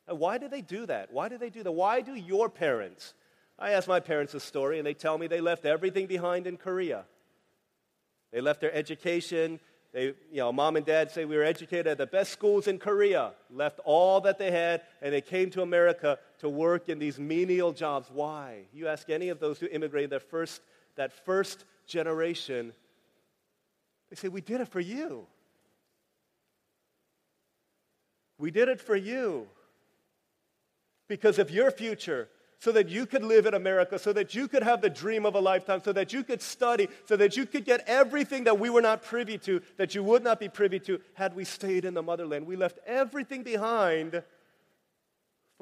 Why 0.06 0.38
do 0.38 0.48
they 0.48 0.60
do 0.60 0.86
that? 0.86 1.12
Why 1.12 1.28
do 1.28 1.38
they 1.38 1.50
do 1.50 1.62
that? 1.62 1.72
Why 1.72 2.00
do 2.00 2.14
your 2.14 2.48
parents? 2.48 3.14
I 3.58 3.72
ask 3.72 3.88
my 3.88 4.00
parents 4.00 4.32
this 4.32 4.44
story, 4.44 4.78
and 4.78 4.86
they 4.86 4.94
tell 4.94 5.16
me 5.16 5.26
they 5.26 5.40
left 5.40 5.64
everything 5.64 6.06
behind 6.06 6.46
in 6.46 6.56
Korea. 6.56 7.04
They 8.32 8.40
left 8.40 8.60
their 8.60 8.74
education, 8.74 9.60
they, 9.92 10.04
you 10.04 10.38
know, 10.38 10.52
mom 10.52 10.76
and 10.76 10.86
dad 10.86 11.10
say 11.10 11.26
we 11.26 11.36
were 11.36 11.44
educated 11.44 11.86
at 11.86 11.98
the 11.98 12.06
best 12.06 12.32
schools 12.32 12.66
in 12.66 12.78
Korea, 12.78 13.32
left 13.50 13.78
all 13.84 14.22
that 14.22 14.38
they 14.38 14.50
had, 14.50 14.82
and 15.02 15.12
they 15.12 15.20
came 15.20 15.50
to 15.50 15.60
America 15.60 16.18
to 16.42 16.48
work 16.48 16.88
in 16.88 16.98
these 16.98 17.20
menial 17.20 17.72
jobs. 17.72 18.10
Why? 18.12 18.64
You 18.74 18.88
ask 18.88 19.08
any 19.08 19.28
of 19.28 19.38
those 19.38 19.60
who 19.60 19.68
immigrated 19.68 20.10
that 20.10 20.28
first, 20.28 20.60
that 20.96 21.12
first 21.24 21.64
generation, 21.86 22.72
they 24.10 24.16
say, 24.16 24.28
We 24.28 24.40
did 24.40 24.60
it 24.60 24.66
for 24.66 24.80
you. 24.80 25.26
We 28.38 28.50
did 28.50 28.68
it 28.68 28.80
for 28.80 28.96
you. 28.96 29.46
Because 31.06 31.38
of 31.38 31.48
your 31.48 31.70
future, 31.70 32.28
so 32.58 32.72
that 32.72 32.88
you 32.88 33.06
could 33.06 33.22
live 33.22 33.46
in 33.46 33.54
America, 33.54 33.96
so 33.98 34.12
that 34.12 34.34
you 34.34 34.48
could 34.48 34.64
have 34.64 34.80
the 34.80 34.90
dream 34.90 35.26
of 35.26 35.36
a 35.36 35.40
lifetime, 35.40 35.80
so 35.84 35.92
that 35.92 36.12
you 36.12 36.24
could 36.24 36.42
study, 36.42 36.88
so 37.06 37.16
that 37.16 37.36
you 37.36 37.46
could 37.46 37.64
get 37.64 37.84
everything 37.86 38.44
that 38.44 38.58
we 38.58 38.70
were 38.70 38.82
not 38.82 39.02
privy 39.02 39.38
to, 39.38 39.60
that 39.76 39.94
you 39.94 40.02
would 40.02 40.24
not 40.24 40.40
be 40.40 40.48
privy 40.48 40.80
to 40.80 41.00
had 41.14 41.36
we 41.36 41.44
stayed 41.44 41.84
in 41.84 41.94
the 41.94 42.02
motherland. 42.02 42.46
We 42.46 42.56
left 42.56 42.78
everything 42.86 43.42
behind 43.42 44.22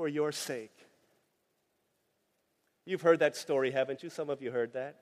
for 0.00 0.08
your 0.08 0.32
sake. 0.32 0.74
You've 2.86 3.02
heard 3.02 3.18
that 3.18 3.36
story, 3.36 3.70
haven't 3.70 4.02
you? 4.02 4.08
Some 4.08 4.30
of 4.30 4.40
you 4.40 4.50
heard 4.50 4.72
that. 4.72 4.96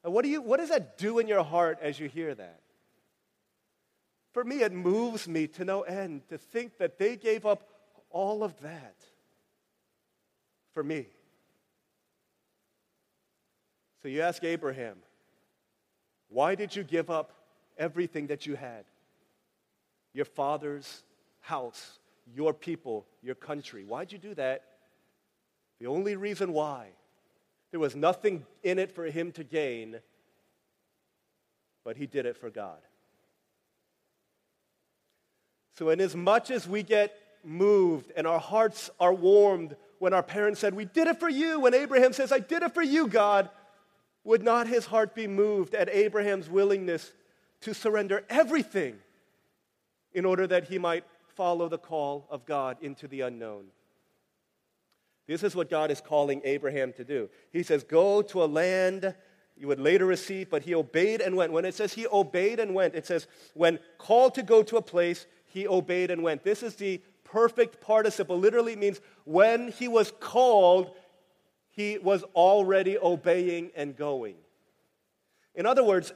What, 0.00 0.22
do 0.22 0.30
you, 0.30 0.40
what 0.40 0.56
does 0.56 0.70
that 0.70 0.96
do 0.96 1.18
in 1.18 1.28
your 1.28 1.44
heart 1.44 1.78
as 1.82 2.00
you 2.00 2.08
hear 2.08 2.34
that? 2.34 2.60
For 4.32 4.42
me, 4.42 4.62
it 4.62 4.72
moves 4.72 5.28
me 5.28 5.48
to 5.48 5.66
no 5.66 5.82
end 5.82 6.26
to 6.30 6.38
think 6.38 6.78
that 6.78 6.96
they 6.96 7.14
gave 7.14 7.44
up 7.44 7.68
all 8.08 8.42
of 8.42 8.58
that 8.62 8.96
for 10.72 10.82
me. 10.82 11.08
So 14.02 14.08
you 14.08 14.22
ask 14.22 14.42
Abraham, 14.44 14.96
why 16.30 16.54
did 16.54 16.74
you 16.74 16.84
give 16.84 17.10
up 17.10 17.34
everything 17.76 18.28
that 18.28 18.46
you 18.46 18.54
had? 18.54 18.86
Your 20.14 20.24
father's 20.24 21.02
house, 21.40 21.98
your 22.34 22.52
people, 22.52 23.06
your 23.22 23.34
country. 23.34 23.84
Why'd 23.84 24.12
you 24.12 24.18
do 24.18 24.34
that? 24.34 24.64
The 25.80 25.86
only 25.86 26.16
reason 26.16 26.52
why, 26.52 26.88
there 27.70 27.80
was 27.80 27.94
nothing 27.94 28.44
in 28.62 28.78
it 28.78 28.92
for 28.92 29.04
him 29.04 29.32
to 29.32 29.44
gain, 29.44 30.00
but 31.84 31.96
he 31.96 32.06
did 32.06 32.26
it 32.26 32.36
for 32.36 32.50
God. 32.50 32.78
So, 35.76 35.90
in 35.90 36.00
as 36.00 36.16
much 36.16 36.50
as 36.50 36.66
we 36.66 36.82
get 36.82 37.16
moved 37.44 38.10
and 38.16 38.26
our 38.26 38.40
hearts 38.40 38.90
are 38.98 39.14
warmed 39.14 39.76
when 40.00 40.12
our 40.12 40.22
parents 40.22 40.60
said, 40.60 40.74
We 40.74 40.84
did 40.84 41.06
it 41.06 41.20
for 41.20 41.28
you, 41.28 41.60
when 41.60 41.74
Abraham 41.74 42.12
says, 42.12 42.32
I 42.32 42.40
did 42.40 42.62
it 42.62 42.74
for 42.74 42.82
you, 42.82 43.06
God, 43.06 43.48
would 44.24 44.42
not 44.42 44.66
his 44.66 44.86
heart 44.86 45.14
be 45.14 45.26
moved 45.26 45.74
at 45.74 45.88
Abraham's 45.88 46.50
willingness 46.50 47.12
to 47.60 47.74
surrender 47.74 48.24
everything 48.28 48.96
in 50.12 50.24
order 50.24 50.46
that 50.46 50.64
he 50.64 50.78
might 50.78 51.04
follow 51.38 51.68
the 51.68 51.78
call 51.78 52.26
of 52.30 52.44
God 52.44 52.78
into 52.82 53.06
the 53.06 53.20
unknown? 53.20 53.66
This 55.28 55.44
is 55.44 55.54
what 55.54 55.70
God 55.70 55.92
is 55.92 56.00
calling 56.00 56.40
Abraham 56.44 56.92
to 56.94 57.04
do. 57.04 57.30
He 57.52 57.62
says, 57.62 57.84
Go 57.84 58.22
to 58.22 58.42
a 58.42 58.46
land 58.46 59.14
you 59.56 59.68
would 59.68 59.78
later 59.78 60.06
receive, 60.06 60.50
but 60.50 60.62
he 60.62 60.74
obeyed 60.74 61.20
and 61.20 61.36
went. 61.36 61.52
When 61.52 61.64
it 61.64 61.74
says 61.74 61.92
he 61.92 62.06
obeyed 62.06 62.58
and 62.58 62.74
went, 62.74 62.94
it 62.94 63.06
says, 63.06 63.28
When 63.54 63.78
called 63.98 64.34
to 64.34 64.42
go 64.42 64.62
to 64.64 64.78
a 64.78 64.82
place, 64.82 65.26
he 65.46 65.68
obeyed 65.68 66.10
and 66.10 66.22
went. 66.22 66.42
This 66.42 66.62
is 66.62 66.74
the 66.74 67.00
perfect 67.24 67.80
participle. 67.80 68.38
Literally 68.38 68.74
means 68.74 69.00
when 69.24 69.68
he 69.70 69.86
was 69.86 70.12
called, 70.20 70.96
he 71.70 71.98
was 71.98 72.24
already 72.34 72.98
obeying 72.98 73.70
and 73.76 73.96
going. 73.96 74.34
In 75.54 75.66
other 75.66 75.84
words, 75.84 76.12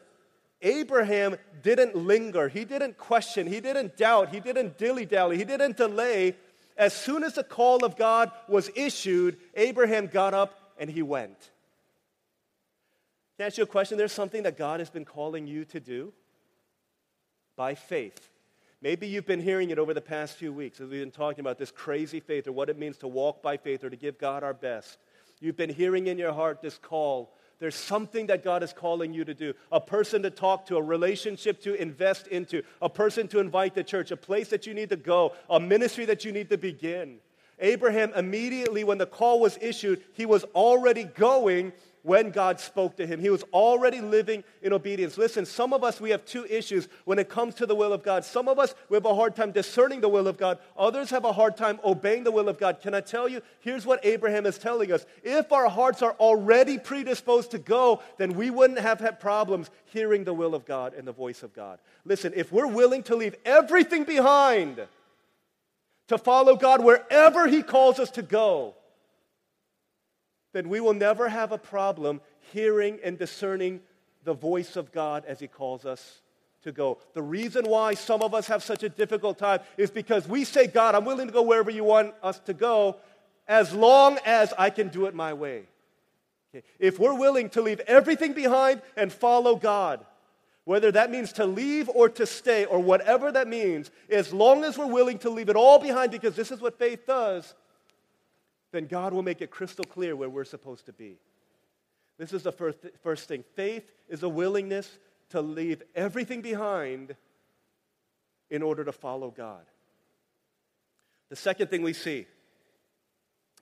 Abraham 0.62 1.36
didn't 1.62 1.96
linger, 1.96 2.48
he 2.48 2.64
didn't 2.64 2.96
question, 2.96 3.46
he 3.46 3.60
didn't 3.60 3.96
doubt, 3.96 4.30
he 4.30 4.40
didn't 4.40 4.78
dilly 4.78 5.04
dally, 5.04 5.36
he 5.36 5.44
didn't 5.44 5.76
delay. 5.76 6.36
As 6.76 6.94
soon 6.94 7.24
as 7.24 7.34
the 7.34 7.44
call 7.44 7.84
of 7.84 7.96
God 7.96 8.30
was 8.48 8.70
issued, 8.74 9.38
Abraham 9.54 10.06
got 10.06 10.34
up 10.34 10.58
and 10.78 10.88
he 10.88 11.02
went. 11.02 11.38
Can 13.36 13.44
I 13.44 13.46
ask 13.46 13.58
you 13.58 13.64
a 13.64 13.66
question? 13.66 13.98
There's 13.98 14.12
something 14.12 14.44
that 14.44 14.56
God 14.56 14.80
has 14.80 14.90
been 14.90 15.04
calling 15.04 15.46
you 15.46 15.64
to 15.66 15.80
do 15.80 16.12
by 17.56 17.74
faith. 17.74 18.28
Maybe 18.80 19.06
you've 19.06 19.26
been 19.26 19.40
hearing 19.40 19.70
it 19.70 19.78
over 19.78 19.94
the 19.94 20.00
past 20.00 20.36
few 20.36 20.52
weeks 20.52 20.80
as 20.80 20.88
we've 20.88 21.00
been 21.00 21.12
talking 21.12 21.40
about 21.40 21.58
this 21.58 21.70
crazy 21.70 22.18
faith 22.18 22.48
or 22.48 22.52
what 22.52 22.68
it 22.68 22.78
means 22.78 22.96
to 22.98 23.08
walk 23.08 23.42
by 23.42 23.56
faith 23.56 23.84
or 23.84 23.90
to 23.90 23.96
give 23.96 24.18
God 24.18 24.42
our 24.42 24.54
best. 24.54 24.98
You've 25.40 25.56
been 25.56 25.70
hearing 25.70 26.08
in 26.08 26.18
your 26.18 26.32
heart 26.32 26.60
this 26.62 26.78
call. 26.78 27.32
There's 27.62 27.76
something 27.76 28.26
that 28.26 28.42
God 28.42 28.64
is 28.64 28.72
calling 28.72 29.14
you 29.14 29.24
to 29.24 29.34
do 29.34 29.54
a 29.70 29.80
person 29.80 30.20
to 30.24 30.30
talk 30.30 30.66
to, 30.66 30.78
a 30.78 30.82
relationship 30.82 31.62
to 31.62 31.74
invest 31.74 32.26
into, 32.26 32.64
a 32.82 32.88
person 32.88 33.28
to 33.28 33.38
invite 33.38 33.76
to 33.76 33.84
church, 33.84 34.10
a 34.10 34.16
place 34.16 34.48
that 34.48 34.66
you 34.66 34.74
need 34.74 34.90
to 34.90 34.96
go, 34.96 35.34
a 35.48 35.60
ministry 35.60 36.04
that 36.06 36.24
you 36.24 36.32
need 36.32 36.50
to 36.50 36.58
begin. 36.58 37.18
Abraham, 37.60 38.12
immediately 38.16 38.82
when 38.82 38.98
the 38.98 39.06
call 39.06 39.38
was 39.38 39.58
issued, 39.60 40.02
he 40.12 40.26
was 40.26 40.42
already 40.56 41.04
going 41.04 41.72
when 42.02 42.30
God 42.30 42.58
spoke 42.58 42.96
to 42.96 43.06
him. 43.06 43.20
He 43.20 43.30
was 43.30 43.44
already 43.52 44.00
living 44.00 44.42
in 44.60 44.72
obedience. 44.72 45.16
Listen, 45.16 45.46
some 45.46 45.72
of 45.72 45.84
us, 45.84 46.00
we 46.00 46.10
have 46.10 46.24
two 46.24 46.44
issues 46.46 46.88
when 47.04 47.18
it 47.18 47.28
comes 47.28 47.54
to 47.56 47.66
the 47.66 47.74
will 47.74 47.92
of 47.92 48.02
God. 48.02 48.24
Some 48.24 48.48
of 48.48 48.58
us, 48.58 48.74
we 48.88 48.96
have 48.96 49.04
a 49.04 49.14
hard 49.14 49.36
time 49.36 49.52
discerning 49.52 50.00
the 50.00 50.08
will 50.08 50.26
of 50.26 50.36
God. 50.36 50.58
Others 50.76 51.10
have 51.10 51.24
a 51.24 51.32
hard 51.32 51.56
time 51.56 51.78
obeying 51.84 52.24
the 52.24 52.32
will 52.32 52.48
of 52.48 52.58
God. 52.58 52.80
Can 52.80 52.94
I 52.94 53.00
tell 53.00 53.28
you? 53.28 53.40
Here's 53.60 53.86
what 53.86 54.04
Abraham 54.04 54.46
is 54.46 54.58
telling 54.58 54.92
us. 54.92 55.06
If 55.22 55.52
our 55.52 55.68
hearts 55.68 56.02
are 56.02 56.16
already 56.18 56.78
predisposed 56.78 57.52
to 57.52 57.58
go, 57.58 58.02
then 58.18 58.34
we 58.34 58.50
wouldn't 58.50 58.80
have 58.80 59.00
had 59.00 59.20
problems 59.20 59.70
hearing 59.84 60.24
the 60.24 60.34
will 60.34 60.54
of 60.54 60.64
God 60.64 60.94
and 60.94 61.06
the 61.06 61.12
voice 61.12 61.42
of 61.42 61.54
God. 61.54 61.78
Listen, 62.04 62.32
if 62.34 62.50
we're 62.50 62.66
willing 62.66 63.04
to 63.04 63.16
leave 63.16 63.36
everything 63.44 64.04
behind 64.04 64.80
to 66.08 66.18
follow 66.18 66.56
God 66.56 66.82
wherever 66.82 67.46
He 67.46 67.62
calls 67.62 67.98
us 67.98 68.10
to 68.12 68.22
go, 68.22 68.74
then 70.52 70.68
we 70.68 70.80
will 70.80 70.94
never 70.94 71.28
have 71.28 71.52
a 71.52 71.58
problem 71.58 72.20
hearing 72.52 72.98
and 73.02 73.18
discerning 73.18 73.80
the 74.24 74.34
voice 74.34 74.76
of 74.76 74.92
God 74.92 75.24
as 75.26 75.40
He 75.40 75.48
calls 75.48 75.84
us 75.84 76.20
to 76.62 76.72
go. 76.72 76.98
The 77.14 77.22
reason 77.22 77.64
why 77.68 77.94
some 77.94 78.22
of 78.22 78.34
us 78.34 78.46
have 78.46 78.62
such 78.62 78.82
a 78.82 78.88
difficult 78.88 79.38
time 79.38 79.60
is 79.76 79.90
because 79.90 80.28
we 80.28 80.44
say, 80.44 80.66
God, 80.66 80.94
I'm 80.94 81.04
willing 81.04 81.26
to 81.26 81.32
go 81.32 81.42
wherever 81.42 81.70
you 81.70 81.84
want 81.84 82.14
us 82.22 82.38
to 82.40 82.54
go 82.54 82.96
as 83.48 83.74
long 83.74 84.18
as 84.24 84.52
I 84.56 84.70
can 84.70 84.88
do 84.88 85.06
it 85.06 85.14
my 85.14 85.32
way. 85.34 85.64
Okay. 86.54 86.64
If 86.78 86.98
we're 86.98 87.18
willing 87.18 87.48
to 87.50 87.62
leave 87.62 87.80
everything 87.80 88.34
behind 88.34 88.82
and 88.96 89.12
follow 89.12 89.56
God, 89.56 90.04
whether 90.64 90.92
that 90.92 91.10
means 91.10 91.32
to 91.34 91.46
leave 91.46 91.88
or 91.88 92.08
to 92.10 92.26
stay 92.26 92.64
or 92.64 92.78
whatever 92.78 93.32
that 93.32 93.48
means, 93.48 93.90
as 94.08 94.32
long 94.32 94.62
as 94.62 94.78
we're 94.78 94.86
willing 94.86 95.18
to 95.20 95.30
leave 95.30 95.48
it 95.48 95.56
all 95.56 95.78
behind 95.78 96.12
because 96.12 96.36
this 96.36 96.52
is 96.52 96.60
what 96.60 96.78
faith 96.78 97.06
does, 97.06 97.54
then 98.72 98.86
God 98.86 99.12
will 99.12 99.22
make 99.22 99.40
it 99.40 99.50
crystal 99.50 99.84
clear 99.84 100.16
where 100.16 100.28
we're 100.28 100.44
supposed 100.44 100.86
to 100.86 100.92
be. 100.92 101.18
This 102.18 102.32
is 102.32 102.42
the 102.42 102.52
first, 102.52 102.78
first 103.02 103.28
thing. 103.28 103.44
Faith 103.54 103.90
is 104.08 104.22
a 104.22 104.28
willingness 104.28 104.98
to 105.30 105.40
leave 105.40 105.82
everything 105.94 106.40
behind 106.40 107.14
in 108.50 108.62
order 108.62 108.84
to 108.84 108.92
follow 108.92 109.30
God. 109.30 109.64
The 111.30 111.36
second 111.36 111.68
thing 111.68 111.82
we 111.82 111.94
see, 111.94 112.26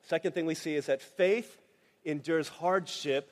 second 0.03 0.33
thing 0.33 0.47
we 0.47 0.55
see 0.55 0.75
is 0.75 0.87
that 0.87 1.03
faith 1.03 1.61
endures 2.05 2.49
hardship 2.49 3.31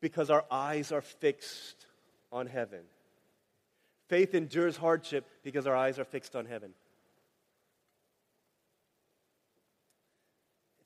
because 0.00 0.30
our 0.30 0.44
eyes 0.50 0.92
are 0.92 1.02
fixed 1.02 1.86
on 2.32 2.46
heaven. 2.46 2.80
Faith 4.08 4.34
endures 4.34 4.76
hardship 4.76 5.26
because 5.42 5.66
our 5.66 5.74
eyes 5.74 5.98
are 5.98 6.04
fixed 6.04 6.36
on 6.36 6.46
heaven. 6.46 6.70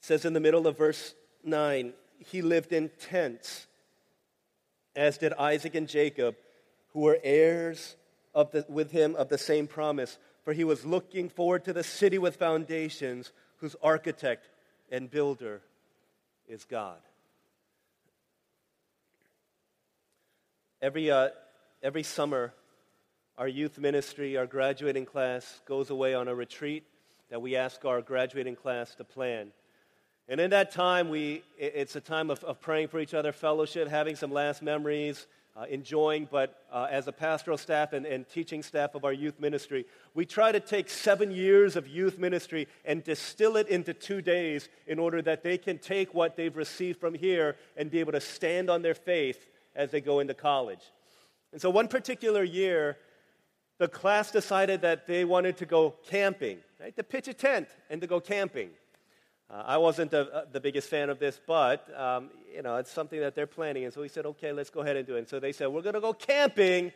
It 0.01 0.07
says 0.07 0.25
in 0.25 0.33
the 0.33 0.41
middle 0.41 0.67
of 0.67 0.79
verse 0.79 1.15
9, 1.45 1.93
he 2.19 2.43
lived 2.43 2.73
in 2.73 2.91
tents, 3.01 3.67
as 4.97 5.19
did 5.19 5.33
Isaac 5.35 5.75
and 5.75 5.89
Jacob, 5.89 6.37
who 6.93 7.01
were 7.01 7.19
heirs 7.23 7.97
of 8.35 8.51
the, 8.51 8.65
with 8.69 8.91
him 8.91 9.15
of 9.17 9.29
the 9.29 9.39
same 9.39 9.67
promise. 9.67 10.19
For 10.45 10.53
he 10.53 10.65
was 10.65 10.87
looking 10.87 11.29
forward 11.29 11.65
to 11.67 11.73
the 11.73 11.85
city 11.85 12.19
with 12.19 12.37
foundations, 12.37 13.33
whose 13.59 13.77
architect 13.83 14.49
and 14.91 15.11
builder 15.11 15.61
is 16.49 16.65
God. 16.65 16.99
Every, 20.81 21.11
uh, 21.11 21.29
every 21.83 22.03
summer, 22.03 22.55
our 23.37 23.49
youth 23.49 23.79
ministry, 23.79 24.39
our 24.39 24.47
graduating 24.47 25.05
class, 25.05 25.61
goes 25.67 25.91
away 25.91 26.15
on 26.15 26.27
a 26.27 26.35
retreat 26.35 26.85
that 27.29 27.43
we 27.43 27.55
ask 27.55 27.85
our 27.85 28.01
graduating 28.01 28.57
class 28.57 28.95
to 28.95 29.05
plan. 29.05 29.53
And 30.31 30.41
in 30.41 30.51
that 30.51 30.71
time, 30.71 31.09
we, 31.09 31.43
it's 31.59 31.97
a 31.97 32.01
time 32.01 32.31
of, 32.31 32.45
of 32.45 32.61
praying 32.61 32.87
for 32.87 33.01
each 33.01 33.15
other, 33.15 33.33
fellowship, 33.33 33.89
having 33.89 34.15
some 34.15 34.31
last 34.31 34.63
memories, 34.63 35.27
uh, 35.57 35.65
enjoying. 35.69 36.29
But 36.31 36.63
uh, 36.71 36.87
as 36.89 37.09
a 37.09 37.13
pastoral 37.13 37.59
staff 37.59 37.93
and, 37.93 38.07
and 38.07 38.29
teaching 38.29 38.63
staff 38.63 38.95
of 38.95 39.05
our 39.05 39.13
youth 39.13 39.41
ministry, 39.41 39.87
we 40.15 40.25
try 40.25 40.53
to 40.53 40.61
take 40.61 40.89
seven 40.89 41.33
years 41.33 41.75
of 41.75 41.89
youth 41.89 42.17
ministry 42.17 42.69
and 42.85 43.03
distill 43.03 43.57
it 43.57 43.67
into 43.67 43.93
two 43.93 44.23
days 44.23 44.69
in 44.87 45.01
order 45.01 45.21
that 45.21 45.43
they 45.43 45.59
can 45.59 45.79
take 45.79 46.15
what 46.15 46.37
they've 46.37 46.57
received 46.57 47.01
from 47.01 47.15
here 47.15 47.57
and 47.77 47.91
be 47.91 47.99
able 47.99 48.13
to 48.13 48.21
stand 48.21 48.71
on 48.71 48.83
their 48.83 48.95
faith 48.95 49.49
as 49.75 49.91
they 49.91 50.01
go 50.01 50.21
into 50.21 50.33
college. 50.33 50.93
And 51.51 51.61
so, 51.61 51.71
one 51.71 51.89
particular 51.89 52.45
year, 52.45 52.99
the 53.79 53.89
class 53.89 54.31
decided 54.31 54.83
that 54.83 55.09
they 55.09 55.25
wanted 55.25 55.57
to 55.57 55.67
go 55.67 55.97
camping, 56.07 56.59
right? 56.81 56.95
To 56.95 57.03
pitch 57.03 57.27
a 57.27 57.35
tent 57.35 57.67
and 57.89 58.01
to 58.01 58.07
go 58.07 58.21
camping. 58.21 58.71
Uh, 59.53 59.63
I 59.67 59.79
wasn't 59.79 60.13
the, 60.13 60.33
uh, 60.33 60.45
the, 60.53 60.61
biggest 60.61 60.89
fan 60.89 61.11
of 61.11 61.19
this, 61.19 61.41
but 61.45 61.89
um, 61.99 62.31
you 62.55 62.63
know 62.63 62.77
it's 62.77 62.91
something 62.91 63.19
that 63.21 63.35
they're 63.35 63.49
planning, 63.49 63.85
and 63.85 63.93
so 63.93 64.01
we 64.01 64.09
said, 64.09 64.25
okay, 64.27 64.53
let's 64.53 64.71
go 64.71 64.81
ahead 64.81 64.97
and 64.97 65.07
do 65.07 65.17
it. 65.17 65.21
And 65.21 65.29
so 65.29 65.41
they 65.41 65.53
said, 65.53 65.69
we're 65.69 65.83
going 65.83 65.95
to 65.95 66.01
go 66.01 66.13
camping 66.13 66.93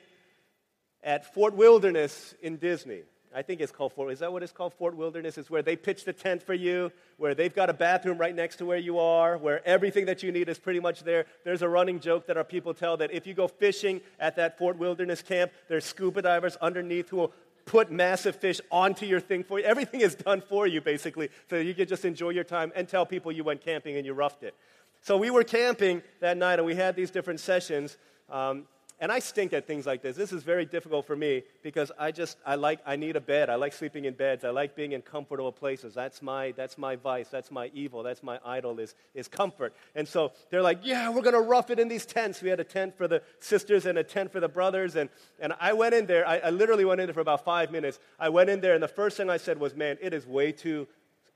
at 1.03 1.35
Fort 1.35 1.55
Wilderness 1.55 2.35
in 2.41 2.57
Disney. 2.57 3.03
I 3.37 3.43
think 3.43 3.61
it's 3.61 3.73
called 3.73 3.93
Fort. 3.93 4.13
Is 4.13 4.21
that 4.21 4.33
what 4.33 4.45
it's 4.45 4.53
called? 4.53 4.75
Fort 4.75 4.97
Wilderness 4.97 5.37
is 5.37 5.51
where 5.51 5.63
they 5.63 5.75
pitch 5.75 6.05
the 6.05 6.13
tent 6.13 6.41
for 6.41 6.55
you, 6.55 6.93
where 7.17 7.35
they've 7.35 7.53
got 7.53 7.69
a 7.69 7.73
bathroom 7.73 8.17
right 8.17 8.35
next 8.35 8.57
to 8.57 8.65
where 8.65 8.79
you 8.79 9.01
are, 9.01 9.37
where 9.37 9.67
everything 9.67 10.07
that 10.07 10.23
you 10.23 10.31
need 10.31 10.49
is 10.49 10.57
pretty 10.57 10.79
much 10.79 11.03
there. 11.03 11.27
There's 11.43 11.63
a 11.63 11.69
running 11.69 11.99
joke 11.99 12.29
that 12.29 12.37
our 12.37 12.45
people 12.45 12.75
tell 12.75 12.97
that 12.99 13.11
if 13.11 13.27
you 13.27 13.35
go 13.35 13.49
fishing 13.49 14.03
at 14.21 14.37
that 14.37 14.57
Fort 14.57 14.79
Wilderness 14.79 15.21
camp, 15.21 15.51
there's 15.69 15.85
scuba 15.85 16.23
divers 16.23 16.55
underneath 16.57 17.09
who 17.09 17.17
will 17.17 17.33
put 17.67 17.91
massive 17.91 18.37
fish 18.37 18.61
onto 18.71 19.07
your 19.07 19.21
thing 19.21 19.45
for 19.45 19.59
you. 19.59 19.65
Everything 19.65 20.01
is 20.01 20.15
done 20.15 20.41
for 20.41 20.67
you, 20.67 20.81
basically, 20.81 21.31
so 21.49 21.57
you 21.57 21.75
can 21.75 21.87
just 21.87 22.05
enjoy 22.05 22.31
your 22.31 22.45
time 22.45 22.73
and 22.75 22.89
tell 22.89 23.07
people 23.07 23.33
you 23.33 23.45
went 23.45 23.61
camping 23.65 23.97
and 23.97 24.05
you 24.05 24.13
roughed 24.13 24.43
it. 24.43 24.55
So 25.01 25.17
we 25.17 25.31
were 25.31 25.45
camping 25.45 26.03
that 26.21 26.37
night, 26.37 26.59
and 26.59 26.67
we 26.67 26.75
had 26.75 26.97
these 26.97 27.11
different 27.11 27.41
sessions. 27.41 27.99
Um, 28.31 28.67
and 29.05 29.13
I 29.13 29.19
stink 29.19 29.53
at 29.53 29.67
things 29.67 29.85
like 29.85 30.01
this. 30.01 30.17
This 30.17 30.33
is 30.33 30.43
very 30.43 30.65
difficult 30.65 31.07
for 31.07 31.15
me 31.15 31.43
because 31.63 31.93
I 31.99 32.11
just 32.11 32.39
I 32.47 32.55
like 32.55 32.81
I 32.87 32.97
need 32.97 33.17
a 33.17 33.21
bed. 33.21 33.51
I 33.51 33.57
like 33.57 33.75
sleeping 33.75 34.07
in 34.07 34.15
beds. 34.15 34.45
I 34.45 34.49
like 34.49 34.75
being 34.75 34.93
in 34.93 35.03
comfortable 35.03 35.53
places. 35.53 35.93
That's 35.93 36.23
my 36.23 36.53
that's 36.53 36.79
my 36.79 36.97
vice. 36.97 37.29
That's 37.29 37.51
my 37.51 37.71
evil. 37.75 38.03
That's 38.03 38.23
my 38.23 38.39
idol 38.47 38.81
is 38.81 38.95
is 39.15 39.29
comfort. 39.29 39.75
And 39.95 40.09
so 40.09 40.33
they're 40.49 40.63
like, 40.63 40.79
yeah, 40.85 41.11
we're 41.11 41.21
gonna 41.21 41.39
rough 41.43 41.69
it 41.69 41.79
in 41.79 41.89
these 41.89 42.07
tents. 42.07 42.41
We 42.41 42.49
had 42.49 42.61
a 42.61 42.65
tent 42.65 42.97
for 42.97 43.07
the 43.07 43.21
sisters 43.41 43.85
and 43.85 43.99
a 43.99 44.03
tent 44.03 44.33
for 44.33 44.41
the 44.41 44.49
brothers. 44.49 44.97
And 44.97 45.11
and 45.39 45.53
I 45.61 45.75
went 45.75 45.95
in 45.95 46.07
there. 46.07 46.27
I, 46.27 46.39
I 46.39 46.49
literally 46.49 46.87
went 46.87 46.99
in 47.03 47.07
there 47.07 47.13
for 47.13 47.21
about 47.21 47.45
five 47.45 47.71
minutes. 47.71 47.99
I 48.19 48.31
went 48.31 48.49
in 48.49 48.63
there, 48.63 48.73
and 48.73 48.83
the 48.83 48.89
first 48.89 49.19
thing 49.19 49.29
I 49.29 49.37
said 49.37 49.61
was, 49.61 49.75
man, 49.75 49.99
it 50.01 50.15
is 50.15 50.27
way 50.27 50.51
too 50.51 50.89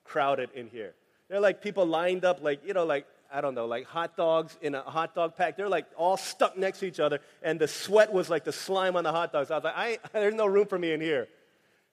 crowded 0.04 0.48
in 0.54 0.68
here. 0.68 0.94
They're 1.28 1.38
like 1.38 1.60
people 1.60 1.84
lined 1.84 2.24
up, 2.24 2.42
like 2.42 2.66
you 2.66 2.72
know, 2.72 2.86
like 2.86 3.06
I 3.30 3.40
don't 3.42 3.54
know, 3.54 3.66
like 3.66 3.84
hot 3.86 4.16
dogs 4.16 4.56
in 4.62 4.74
a 4.74 4.82
hot 4.82 5.14
dog 5.14 5.36
pack. 5.36 5.56
They're 5.56 5.68
like 5.68 5.86
all 5.96 6.16
stuck 6.16 6.56
next 6.56 6.80
to 6.80 6.86
each 6.86 7.00
other, 7.00 7.20
and 7.42 7.60
the 7.60 7.68
sweat 7.68 8.12
was 8.12 8.30
like 8.30 8.44
the 8.44 8.52
slime 8.52 8.96
on 8.96 9.04
the 9.04 9.12
hot 9.12 9.32
dogs. 9.32 9.50
I 9.50 9.56
was 9.56 9.64
like, 9.64 9.76
I, 9.76 9.98
there's 10.12 10.34
no 10.34 10.46
room 10.46 10.66
for 10.66 10.78
me 10.78 10.92
in 10.92 11.00
here. 11.00 11.28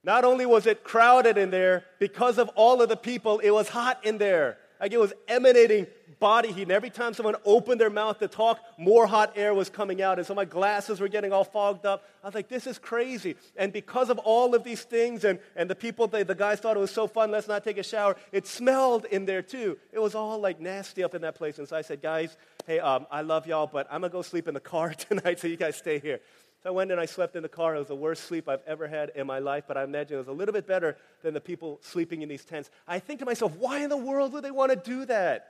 Not 0.03 0.23
only 0.23 0.45
was 0.45 0.67
it 0.67 0.83
crowded 0.83 1.37
in 1.37 1.49
there, 1.49 1.83
because 1.99 2.37
of 2.37 2.49
all 2.49 2.81
of 2.81 2.89
the 2.89 2.95
people, 2.95 3.39
it 3.39 3.49
was 3.49 3.67
hot 3.67 4.05
in 4.05 4.17
there. 4.17 4.57
Like 4.79 4.93
it 4.93 4.99
was 4.99 5.13
emanating 5.27 5.87
body 6.19 6.51
heat. 6.51 6.63
And 6.63 6.71
every 6.71 6.89
time 6.89 7.13
someone 7.13 7.35
opened 7.45 7.79
their 7.79 7.89
mouth 7.89 8.19
to 8.19 8.27
talk, 8.27 8.59
more 8.77 9.07
hot 9.07 9.33
air 9.35 9.53
was 9.53 9.69
coming 9.69 10.01
out. 10.01 10.17
And 10.17 10.27
so 10.27 10.33
my 10.33 10.45
glasses 10.45 10.99
were 10.99 11.07
getting 11.07 11.31
all 11.31 11.43
fogged 11.43 11.85
up. 11.85 12.03
I 12.23 12.27
was 12.27 12.35
like, 12.35 12.47
this 12.47 12.67
is 12.67 12.79
crazy. 12.79 13.35
And 13.55 13.71
because 13.71 14.09
of 14.09 14.17
all 14.19 14.55
of 14.55 14.63
these 14.63 14.83
things, 14.83 15.23
and, 15.23 15.39
and 15.55 15.69
the 15.69 15.75
people, 15.75 16.07
they, 16.07 16.23
the 16.23 16.35
guys 16.35 16.59
thought 16.59 16.77
it 16.77 16.79
was 16.79 16.91
so 16.91 17.07
fun, 17.07 17.31
let's 17.31 17.47
not 17.47 17.63
take 17.63 17.77
a 17.77 17.83
shower, 17.83 18.15
it 18.31 18.47
smelled 18.47 19.05
in 19.05 19.25
there 19.25 19.41
too. 19.41 19.77
It 19.91 19.99
was 19.99 20.15
all 20.15 20.39
like 20.39 20.59
nasty 20.59 21.03
up 21.03 21.15
in 21.15 21.21
that 21.21 21.35
place. 21.35 21.59
And 21.59 21.67
so 21.67 21.75
I 21.75 21.81
said, 21.81 22.01
guys, 22.01 22.37
hey, 22.65 22.79
um, 22.79 23.05
I 23.11 23.21
love 23.21 23.47
y'all, 23.47 23.67
but 23.67 23.87
I'm 23.91 24.01
going 24.01 24.11
to 24.11 24.17
go 24.17 24.21
sleep 24.21 24.47
in 24.47 24.53
the 24.53 24.59
car 24.59 24.93
tonight, 24.93 25.39
so 25.39 25.47
you 25.47 25.57
guys 25.57 25.75
stay 25.75 25.99
here. 25.99 26.19
So 26.65 26.69
I 26.69 26.73
went 26.73 26.91
and 26.91 26.99
I 26.99 27.05
slept 27.05 27.35
in 27.35 27.43
the 27.43 27.49
car. 27.49 27.75
It 27.75 27.77
was 27.77 27.89
the 27.89 27.95
worst 27.95 28.23
sleep 28.23 28.49
I've 28.49 28.63
ever 28.65 28.87
had 28.87 29.11
in 29.13 29.27
my 29.27 29.37
life, 29.37 29.65
but 29.67 29.77
I 29.77 29.83
imagine 29.83 30.15
it 30.15 30.17
was 30.17 30.27
a 30.27 30.31
little 30.31 30.51
bit 30.51 30.65
better 30.65 30.97
than 31.21 31.35
the 31.35 31.39
people 31.39 31.79
sleeping 31.83 32.23
in 32.23 32.29
these 32.29 32.43
tents. 32.43 32.71
I 32.87 32.97
think 32.97 33.19
to 33.19 33.25
myself, 33.25 33.55
why 33.59 33.83
in 33.83 33.89
the 33.91 33.97
world 33.97 34.33
would 34.33 34.43
they 34.43 34.49
want 34.49 34.71
to 34.71 34.75
do 34.75 35.05
that? 35.05 35.47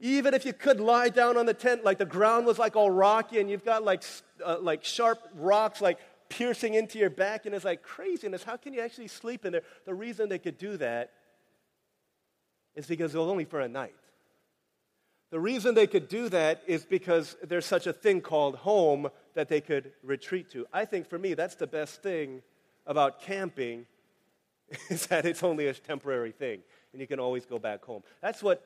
Even 0.00 0.32
if 0.32 0.46
you 0.46 0.54
could 0.54 0.80
lie 0.80 1.10
down 1.10 1.36
on 1.36 1.44
the 1.44 1.52
tent, 1.52 1.84
like 1.84 1.98
the 1.98 2.06
ground 2.06 2.46
was 2.46 2.58
like 2.58 2.76
all 2.76 2.90
rocky 2.90 3.40
and 3.40 3.50
you've 3.50 3.64
got 3.64 3.84
like, 3.84 4.02
uh, 4.42 4.56
like 4.58 4.84
sharp 4.84 5.18
rocks 5.34 5.82
like 5.82 5.98
piercing 6.30 6.72
into 6.72 6.98
your 6.98 7.10
back 7.10 7.44
and 7.44 7.54
it's 7.54 7.66
like 7.66 7.82
craziness. 7.82 8.42
How 8.42 8.56
can 8.56 8.72
you 8.72 8.80
actually 8.80 9.08
sleep 9.08 9.44
in 9.44 9.52
there? 9.52 9.64
The 9.84 9.92
reason 9.92 10.30
they 10.30 10.38
could 10.38 10.56
do 10.56 10.78
that 10.78 11.12
is 12.74 12.86
because 12.86 13.14
it 13.14 13.18
was 13.18 13.28
only 13.28 13.44
for 13.44 13.60
a 13.60 13.68
night. 13.68 13.94
The 15.34 15.40
reason 15.40 15.74
they 15.74 15.88
could 15.88 16.06
do 16.06 16.28
that 16.28 16.62
is 16.64 16.84
because 16.84 17.36
there's 17.42 17.66
such 17.66 17.88
a 17.88 17.92
thing 17.92 18.20
called 18.20 18.54
home 18.54 19.08
that 19.34 19.48
they 19.48 19.60
could 19.60 19.90
retreat 20.04 20.48
to. 20.52 20.64
I 20.72 20.84
think 20.84 21.08
for 21.08 21.18
me, 21.18 21.34
that's 21.34 21.56
the 21.56 21.66
best 21.66 22.04
thing 22.04 22.40
about 22.86 23.20
camping 23.20 23.86
is 24.90 25.08
that 25.08 25.26
it's 25.26 25.42
only 25.42 25.66
a 25.66 25.74
temporary 25.74 26.30
thing 26.30 26.60
and 26.92 27.00
you 27.00 27.08
can 27.08 27.18
always 27.18 27.46
go 27.46 27.58
back 27.58 27.84
home. 27.84 28.04
That's 28.22 28.44
what 28.44 28.64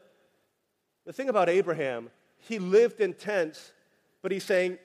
the 1.07 1.13
thing 1.15 1.31
about 1.31 1.49
Abraham, 1.49 2.11
he 2.37 2.59
lived 2.59 3.01
in 3.01 3.15
tents, 3.15 3.73
but 4.21 4.31
he's 4.31 4.45
saying 4.45 4.77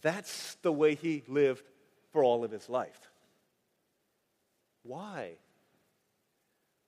that's 0.00 0.56
the 0.62 0.72
way 0.72 0.96
he 0.96 1.22
lived 1.28 1.62
for 2.10 2.24
all 2.24 2.42
of 2.42 2.50
his 2.50 2.68
life. 2.68 3.08
Why? 4.82 5.34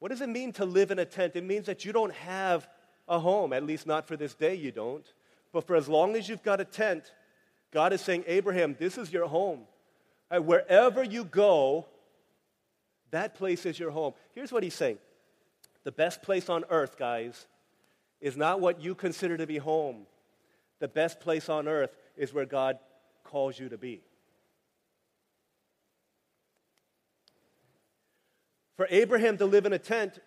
What 0.00 0.08
does 0.08 0.20
it 0.20 0.28
mean 0.30 0.50
to 0.54 0.64
live 0.64 0.90
in 0.90 0.98
a 0.98 1.04
tent? 1.04 1.36
It 1.36 1.44
means 1.44 1.66
that 1.66 1.84
you 1.84 1.92
don't 1.92 2.12
have 2.14 2.68
a 3.08 3.18
home, 3.18 3.52
at 3.52 3.64
least 3.64 3.86
not 3.86 4.06
for 4.06 4.16
this 4.16 4.34
day, 4.34 4.54
you 4.54 4.72
don't. 4.72 5.06
But 5.52 5.66
for 5.66 5.76
as 5.76 5.88
long 5.88 6.16
as 6.16 6.28
you've 6.28 6.42
got 6.42 6.60
a 6.60 6.64
tent, 6.64 7.12
God 7.70 7.92
is 7.92 8.00
saying, 8.00 8.24
Abraham, 8.26 8.76
this 8.78 8.98
is 8.98 9.12
your 9.12 9.26
home. 9.26 9.62
Right, 10.30 10.38
wherever 10.38 11.04
you 11.04 11.24
go, 11.24 11.86
that 13.10 13.34
place 13.34 13.66
is 13.66 13.78
your 13.78 13.90
home. 13.90 14.14
Here's 14.34 14.50
what 14.50 14.62
he's 14.62 14.74
saying 14.74 14.98
the 15.84 15.92
best 15.92 16.22
place 16.22 16.48
on 16.48 16.64
earth, 16.70 16.98
guys, 16.98 17.46
is 18.20 18.36
not 18.36 18.60
what 18.60 18.80
you 18.80 18.94
consider 18.94 19.36
to 19.36 19.46
be 19.46 19.58
home. 19.58 20.06
The 20.80 20.88
best 20.88 21.20
place 21.20 21.48
on 21.48 21.68
earth 21.68 21.96
is 22.16 22.32
where 22.32 22.46
God 22.46 22.78
calls 23.22 23.58
you 23.58 23.68
to 23.68 23.78
be. 23.78 24.00
For 28.76 28.88
Abraham 28.90 29.38
to 29.38 29.46
live 29.46 29.66
in 29.66 29.72
a 29.72 29.78
tent, 29.78 30.18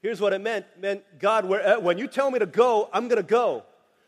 here's 0.00 0.20
what 0.20 0.32
it 0.32 0.40
meant. 0.40 0.66
It 0.76 0.80
meant, 0.80 1.02
God, 1.18 1.44
where, 1.44 1.76
uh, 1.76 1.80
when 1.80 1.98
you 1.98 2.06
tell 2.06 2.30
me 2.30 2.38
to 2.38 2.46
go, 2.46 2.88
I'm 2.92 3.08
going 3.08 3.22
to 3.22 3.22
go. 3.22 3.64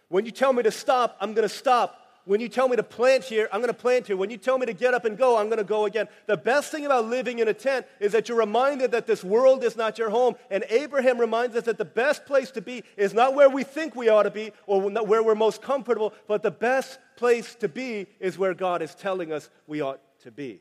When 0.08 0.26
you 0.26 0.30
tell 0.30 0.52
me 0.52 0.62
to 0.62 0.70
stop, 0.70 1.16
I'm 1.20 1.32
going 1.32 1.48
to 1.48 1.54
stop. 1.54 1.98
When 2.24 2.40
you 2.40 2.48
tell 2.48 2.68
me 2.68 2.76
to 2.76 2.84
plant 2.84 3.24
here, 3.24 3.48
I'm 3.52 3.60
going 3.60 3.72
to 3.72 3.74
plant 3.74 4.06
here. 4.06 4.16
When 4.16 4.30
you 4.30 4.36
tell 4.36 4.56
me 4.56 4.66
to 4.66 4.72
get 4.72 4.94
up 4.94 5.04
and 5.04 5.18
go, 5.18 5.38
I'm 5.38 5.46
going 5.46 5.58
to 5.58 5.64
go 5.64 5.86
again. 5.86 6.06
The 6.26 6.36
best 6.36 6.70
thing 6.70 6.86
about 6.86 7.06
living 7.06 7.40
in 7.40 7.48
a 7.48 7.54
tent 7.54 7.84
is 7.98 8.12
that 8.12 8.28
you're 8.28 8.38
reminded 8.38 8.92
that 8.92 9.08
this 9.08 9.24
world 9.24 9.64
is 9.64 9.74
not 9.74 9.98
your 9.98 10.10
home. 10.10 10.36
And 10.48 10.64
Abraham 10.68 11.18
reminds 11.18 11.56
us 11.56 11.64
that 11.64 11.78
the 11.78 11.84
best 11.84 12.24
place 12.24 12.52
to 12.52 12.60
be 12.60 12.84
is 12.96 13.12
not 13.12 13.34
where 13.34 13.50
we 13.50 13.64
think 13.64 13.96
we 13.96 14.08
ought 14.08 14.22
to 14.22 14.30
be 14.30 14.52
or 14.66 14.80
where 14.82 15.22
we're 15.22 15.34
most 15.34 15.62
comfortable, 15.62 16.12
but 16.28 16.44
the 16.44 16.50
best 16.52 17.00
place 17.16 17.56
to 17.56 17.68
be 17.68 18.06
is 18.20 18.38
where 18.38 18.54
God 18.54 18.82
is 18.82 18.94
telling 18.94 19.32
us 19.32 19.50
we 19.66 19.80
ought 19.80 20.00
to 20.20 20.30
be. 20.30 20.60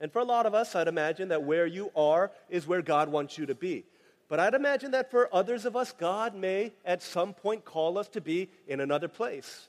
And 0.00 0.12
for 0.12 0.20
a 0.20 0.24
lot 0.24 0.46
of 0.46 0.54
us, 0.54 0.74
I'd 0.74 0.88
imagine 0.88 1.28
that 1.28 1.42
where 1.42 1.66
you 1.66 1.90
are 1.96 2.30
is 2.48 2.66
where 2.66 2.82
God 2.82 3.08
wants 3.08 3.36
you 3.36 3.46
to 3.46 3.54
be. 3.54 3.84
But 4.28 4.38
I'd 4.38 4.54
imagine 4.54 4.90
that 4.92 5.10
for 5.10 5.34
others 5.34 5.64
of 5.64 5.74
us, 5.74 5.92
God 5.92 6.34
may 6.34 6.72
at 6.84 7.02
some 7.02 7.32
point 7.32 7.64
call 7.64 7.98
us 7.98 8.08
to 8.08 8.20
be 8.20 8.48
in 8.66 8.80
another 8.80 9.08
place. 9.08 9.68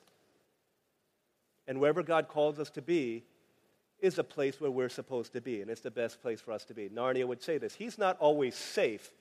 And 1.67 1.79
wherever 1.79 2.03
God 2.03 2.27
calls 2.27 2.59
us 2.59 2.69
to 2.71 2.81
be 2.81 3.23
is 3.99 4.17
a 4.17 4.23
place 4.23 4.59
where 4.59 4.71
we're 4.71 4.89
supposed 4.89 5.33
to 5.33 5.41
be, 5.41 5.61
and 5.61 5.69
it's 5.69 5.81
the 5.81 5.91
best 5.91 6.21
place 6.21 6.41
for 6.41 6.51
us 6.51 6.65
to 6.65 6.73
be. 6.73 6.89
Narnia 6.89 7.25
would 7.25 7.41
say 7.41 7.57
this 7.57 7.75
He's 7.75 7.97
not 7.97 8.17
always 8.19 8.55
safe, 8.55 9.11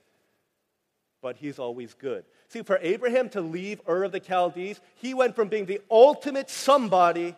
but 1.21 1.37
He's 1.37 1.59
always 1.59 1.94
good. 1.94 2.25
See, 2.49 2.62
for 2.62 2.79
Abraham 2.81 3.29
to 3.31 3.40
leave 3.40 3.81
Ur 3.88 4.05
of 4.05 4.12
the 4.12 4.21
Chaldees, 4.21 4.81
he 4.94 5.14
went 5.14 5.37
from 5.37 5.49
being 5.49 5.66
the 5.66 5.81
ultimate 5.90 6.49
somebody 6.49 7.37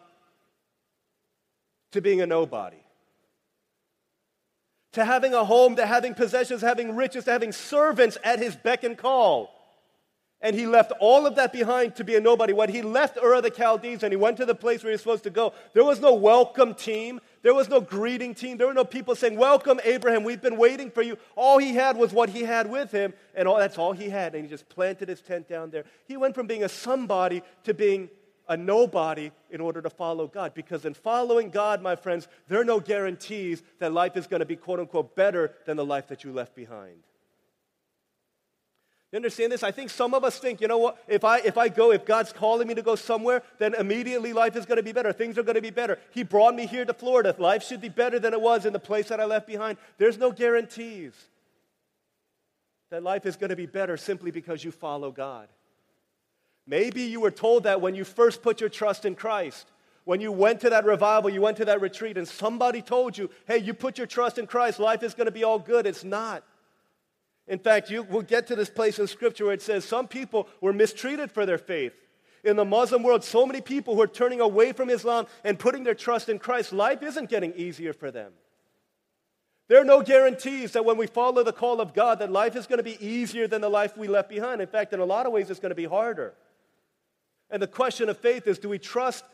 to 1.92 2.00
being 2.00 2.20
a 2.20 2.26
nobody. 2.26 2.79
To 4.92 5.04
having 5.04 5.34
a 5.34 5.44
home, 5.44 5.76
to 5.76 5.86
having 5.86 6.14
possessions, 6.14 6.62
having 6.62 6.96
riches, 6.96 7.24
to 7.24 7.32
having 7.32 7.52
servants 7.52 8.18
at 8.24 8.38
his 8.38 8.56
beck 8.56 8.82
and 8.82 8.98
call. 8.98 9.50
And 10.42 10.56
he 10.56 10.66
left 10.66 10.92
all 11.00 11.26
of 11.26 11.36
that 11.36 11.52
behind 11.52 11.96
to 11.96 12.04
be 12.04 12.16
a 12.16 12.20
nobody. 12.20 12.54
When 12.54 12.70
he 12.70 12.80
left 12.80 13.18
Ur 13.18 13.34
of 13.34 13.42
the 13.42 13.50
Chaldees 13.50 14.02
and 14.02 14.10
he 14.10 14.16
went 14.16 14.38
to 14.38 14.46
the 14.46 14.54
place 14.54 14.82
where 14.82 14.90
he 14.90 14.94
was 14.94 15.02
supposed 15.02 15.24
to 15.24 15.30
go, 15.30 15.52
there 15.74 15.84
was 15.84 16.00
no 16.00 16.14
welcome 16.14 16.72
team. 16.72 17.20
There 17.42 17.52
was 17.52 17.68
no 17.68 17.80
greeting 17.80 18.34
team. 18.34 18.56
There 18.56 18.66
were 18.66 18.74
no 18.74 18.84
people 18.84 19.14
saying, 19.14 19.36
Welcome, 19.36 19.80
Abraham. 19.84 20.24
We've 20.24 20.40
been 20.40 20.56
waiting 20.56 20.90
for 20.90 21.02
you. 21.02 21.18
All 21.36 21.58
he 21.58 21.74
had 21.74 21.98
was 21.98 22.12
what 22.12 22.30
he 22.30 22.42
had 22.42 22.70
with 22.70 22.90
him, 22.90 23.12
and 23.34 23.46
all, 23.46 23.58
that's 23.58 23.76
all 23.76 23.92
he 23.92 24.08
had. 24.08 24.34
And 24.34 24.44
he 24.44 24.48
just 24.48 24.68
planted 24.70 25.10
his 25.10 25.20
tent 25.20 25.46
down 25.46 25.70
there. 25.70 25.84
He 26.06 26.16
went 26.16 26.34
from 26.34 26.46
being 26.46 26.64
a 26.64 26.70
somebody 26.70 27.42
to 27.64 27.74
being 27.74 28.08
a 28.50 28.56
nobody 28.56 29.30
in 29.48 29.60
order 29.60 29.80
to 29.80 29.88
follow 29.88 30.26
God. 30.26 30.52
Because 30.52 30.84
in 30.84 30.92
following 30.92 31.50
God, 31.50 31.80
my 31.80 31.94
friends, 31.94 32.26
there 32.48 32.60
are 32.60 32.64
no 32.64 32.80
guarantees 32.80 33.62
that 33.78 33.92
life 33.92 34.16
is 34.16 34.26
going 34.26 34.40
to 34.40 34.46
be, 34.46 34.56
quote 34.56 34.80
unquote, 34.80 35.14
better 35.14 35.52
than 35.64 35.76
the 35.76 35.84
life 35.84 36.08
that 36.08 36.24
you 36.24 36.32
left 36.32 36.56
behind. 36.56 36.96
You 39.12 39.16
understand 39.16 39.52
this? 39.52 39.62
I 39.62 39.70
think 39.70 39.90
some 39.90 40.14
of 40.14 40.24
us 40.24 40.38
think, 40.38 40.60
you 40.60 40.68
know 40.68 40.78
what, 40.78 41.02
if 41.08 41.24
I, 41.24 41.38
if 41.38 41.56
I 41.56 41.68
go, 41.68 41.92
if 41.92 42.04
God's 42.04 42.32
calling 42.32 42.66
me 42.66 42.74
to 42.74 42.82
go 42.82 42.96
somewhere, 42.96 43.42
then 43.58 43.74
immediately 43.74 44.32
life 44.32 44.56
is 44.56 44.66
going 44.66 44.76
to 44.76 44.82
be 44.82 44.92
better. 44.92 45.12
Things 45.12 45.38
are 45.38 45.42
going 45.44 45.54
to 45.54 45.62
be 45.62 45.70
better. 45.70 45.98
He 46.10 46.24
brought 46.24 46.54
me 46.54 46.66
here 46.66 46.84
to 46.84 46.92
Florida. 46.92 47.34
Life 47.38 47.64
should 47.64 47.80
be 47.80 47.88
better 47.88 48.18
than 48.18 48.34
it 48.34 48.40
was 48.40 48.66
in 48.66 48.72
the 48.72 48.80
place 48.80 49.08
that 49.08 49.20
I 49.20 49.24
left 49.24 49.46
behind. 49.46 49.78
There's 49.98 50.18
no 50.18 50.32
guarantees 50.32 51.12
that 52.90 53.04
life 53.04 53.26
is 53.26 53.36
going 53.36 53.50
to 53.50 53.56
be 53.56 53.66
better 53.66 53.96
simply 53.96 54.32
because 54.32 54.64
you 54.64 54.72
follow 54.72 55.12
God. 55.12 55.48
Maybe 56.70 57.02
you 57.02 57.20
were 57.20 57.32
told 57.32 57.64
that 57.64 57.80
when 57.80 57.96
you 57.96 58.04
first 58.04 58.42
put 58.42 58.60
your 58.60 58.70
trust 58.70 59.04
in 59.04 59.16
Christ. 59.16 59.66
When 60.04 60.20
you 60.20 60.30
went 60.30 60.60
to 60.60 60.70
that 60.70 60.84
revival, 60.84 61.28
you 61.28 61.40
went 61.40 61.56
to 61.56 61.64
that 61.64 61.80
retreat, 61.80 62.16
and 62.16 62.28
somebody 62.28 62.80
told 62.80 63.18
you, 63.18 63.28
hey, 63.48 63.58
you 63.58 63.74
put 63.74 63.98
your 63.98 64.06
trust 64.06 64.38
in 64.38 64.46
Christ, 64.46 64.78
life 64.78 65.02
is 65.02 65.12
going 65.12 65.26
to 65.26 65.32
be 65.32 65.42
all 65.42 65.58
good. 65.58 65.84
It's 65.84 66.04
not. 66.04 66.44
In 67.48 67.58
fact, 67.58 67.90
you 67.90 68.04
will 68.04 68.22
get 68.22 68.46
to 68.46 68.54
this 68.54 68.70
place 68.70 69.00
in 69.00 69.08
Scripture 69.08 69.46
where 69.46 69.54
it 69.54 69.62
says 69.62 69.84
some 69.84 70.06
people 70.06 70.46
were 70.60 70.72
mistreated 70.72 71.32
for 71.32 71.44
their 71.44 71.58
faith. 71.58 71.92
In 72.44 72.54
the 72.54 72.64
Muslim 72.64 73.02
world, 73.02 73.24
so 73.24 73.44
many 73.44 73.60
people 73.60 73.96
who 73.96 74.02
are 74.02 74.06
turning 74.06 74.40
away 74.40 74.72
from 74.72 74.90
Islam 74.90 75.26
and 75.42 75.58
putting 75.58 75.82
their 75.82 75.96
trust 75.96 76.28
in 76.28 76.38
Christ, 76.38 76.72
life 76.72 77.02
isn't 77.02 77.28
getting 77.28 77.52
easier 77.54 77.92
for 77.92 78.12
them. 78.12 78.30
There 79.66 79.80
are 79.80 79.84
no 79.84 80.02
guarantees 80.02 80.70
that 80.72 80.84
when 80.84 80.96
we 80.96 81.08
follow 81.08 81.42
the 81.42 81.52
call 81.52 81.80
of 81.80 81.94
God, 81.94 82.20
that 82.20 82.30
life 82.30 82.54
is 82.54 82.68
going 82.68 82.78
to 82.78 82.84
be 82.84 83.04
easier 83.04 83.48
than 83.48 83.60
the 83.60 83.68
life 83.68 83.96
we 83.96 84.06
left 84.06 84.28
behind. 84.28 84.60
In 84.60 84.68
fact, 84.68 84.92
in 84.92 85.00
a 85.00 85.04
lot 85.04 85.26
of 85.26 85.32
ways, 85.32 85.50
it's 85.50 85.60
going 85.60 85.70
to 85.70 85.74
be 85.74 85.84
harder. 85.84 86.34
And 87.50 87.60
the 87.62 87.66
question 87.66 88.08
of 88.08 88.18
faith 88.18 88.46
is 88.46 88.58
do 88.58 88.68
we 88.68 88.78
trust 88.78 89.24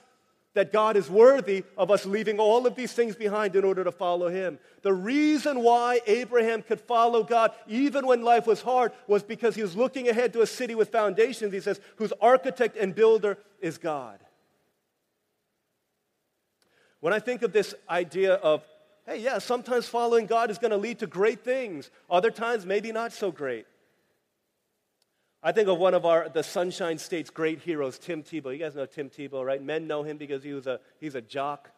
that 0.56 0.72
God 0.72 0.96
is 0.96 1.10
worthy 1.10 1.64
of 1.76 1.90
us 1.90 2.06
leaving 2.06 2.40
all 2.40 2.66
of 2.66 2.74
these 2.74 2.94
things 2.94 3.14
behind 3.14 3.54
in 3.54 3.62
order 3.62 3.84
to 3.84 3.92
follow 3.92 4.28
Him. 4.28 4.58
The 4.80 4.92
reason 4.92 5.62
why 5.62 6.00
Abraham 6.06 6.62
could 6.62 6.80
follow 6.80 7.22
God, 7.22 7.52
even 7.68 8.06
when 8.06 8.22
life 8.22 8.46
was 8.46 8.62
hard, 8.62 8.92
was 9.06 9.22
because 9.22 9.54
he 9.54 9.60
was 9.60 9.76
looking 9.76 10.08
ahead 10.08 10.32
to 10.32 10.40
a 10.40 10.46
city 10.46 10.74
with 10.74 10.88
foundations, 10.88 11.52
he 11.52 11.60
says, 11.60 11.78
whose 11.96 12.12
architect 12.22 12.78
and 12.78 12.94
builder 12.94 13.36
is 13.60 13.76
God. 13.76 14.18
When 17.00 17.12
I 17.12 17.18
think 17.18 17.42
of 17.42 17.52
this 17.52 17.74
idea 17.90 18.34
of, 18.34 18.64
hey, 19.04 19.18
yeah, 19.18 19.38
sometimes 19.38 19.86
following 19.86 20.24
God 20.24 20.50
is 20.50 20.56
going 20.56 20.70
to 20.70 20.78
lead 20.78 21.00
to 21.00 21.06
great 21.06 21.44
things, 21.44 21.90
other 22.08 22.30
times 22.30 22.64
maybe 22.64 22.92
not 22.92 23.12
so 23.12 23.30
great. 23.30 23.66
I 25.42 25.52
think 25.52 25.68
of 25.68 25.78
one 25.78 25.94
of 25.94 26.04
our 26.04 26.28
the 26.28 26.42
Sunshine 26.42 26.98
State's 26.98 27.30
great 27.30 27.60
heroes, 27.60 27.98
Tim 27.98 28.22
Tebow. 28.22 28.52
You 28.52 28.58
guys 28.58 28.74
know 28.74 28.86
Tim 28.86 29.10
Tebow, 29.10 29.44
right? 29.44 29.62
Men 29.62 29.86
know 29.86 30.02
him 30.02 30.16
because 30.16 30.42
he 30.42 30.52
was 30.52 30.66
a 30.66 30.80
he's 30.98 31.14
a 31.14 31.20
jock. 31.20 31.70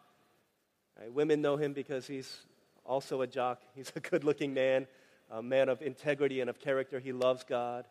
Right? 0.99 1.13
Women 1.13 1.41
know 1.41 1.55
him 1.55 1.73
because 1.73 2.07
he's 2.07 2.45
also 2.85 3.21
a 3.21 3.27
jock. 3.27 3.61
He's 3.75 3.91
a 3.95 3.99
good-looking 3.99 4.53
man, 4.53 4.87
a 5.29 5.43
man 5.43 5.69
of 5.69 5.81
integrity 5.81 6.41
and 6.41 6.49
of 6.49 6.59
character. 6.59 6.99
He 6.99 7.11
loves 7.11 7.43
God. 7.43 7.85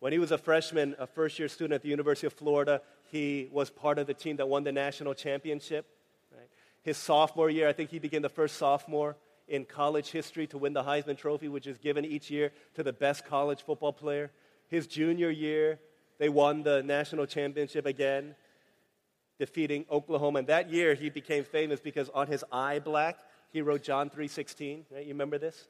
When 0.00 0.12
he 0.12 0.18
was 0.18 0.32
a 0.32 0.38
freshman, 0.38 0.96
a 0.98 1.06
first-year 1.06 1.48
student 1.48 1.74
at 1.74 1.82
the 1.82 1.88
University 1.88 2.26
of 2.26 2.32
Florida, 2.32 2.82
he 3.12 3.48
was 3.52 3.70
part 3.70 3.98
of 3.98 4.06
the 4.06 4.14
team 4.14 4.36
that 4.36 4.48
won 4.48 4.64
the 4.64 4.72
national 4.72 5.14
championship. 5.14 5.86
Right? 6.32 6.48
His 6.82 6.96
sophomore 6.96 7.50
year, 7.50 7.68
I 7.68 7.72
think 7.72 7.90
he 7.90 7.98
became 7.98 8.22
the 8.22 8.28
first 8.28 8.56
sophomore 8.56 9.16
in 9.50 9.64
college 9.64 10.10
history 10.10 10.46
to 10.46 10.56
win 10.56 10.72
the 10.72 10.82
Heisman 10.82 11.18
Trophy, 11.18 11.48
which 11.48 11.66
is 11.66 11.76
given 11.76 12.04
each 12.04 12.30
year 12.30 12.52
to 12.74 12.82
the 12.82 12.92
best 12.92 13.26
college 13.26 13.62
football 13.62 13.92
player. 13.92 14.30
His 14.68 14.86
junior 14.86 15.28
year, 15.28 15.80
they 16.18 16.28
won 16.28 16.62
the 16.62 16.82
national 16.84 17.26
championship 17.26 17.84
again, 17.84 18.36
defeating 19.38 19.84
Oklahoma. 19.90 20.38
And 20.38 20.48
that 20.48 20.70
year, 20.70 20.94
he 20.94 21.10
became 21.10 21.42
famous 21.42 21.80
because 21.80 22.08
on 22.10 22.28
his 22.28 22.44
eye 22.52 22.78
black, 22.78 23.18
he 23.52 23.60
wrote 23.60 23.82
John 23.82 24.08
3.16. 24.08 24.84
Right? 24.90 25.02
You 25.02 25.12
remember 25.12 25.36
this? 25.36 25.66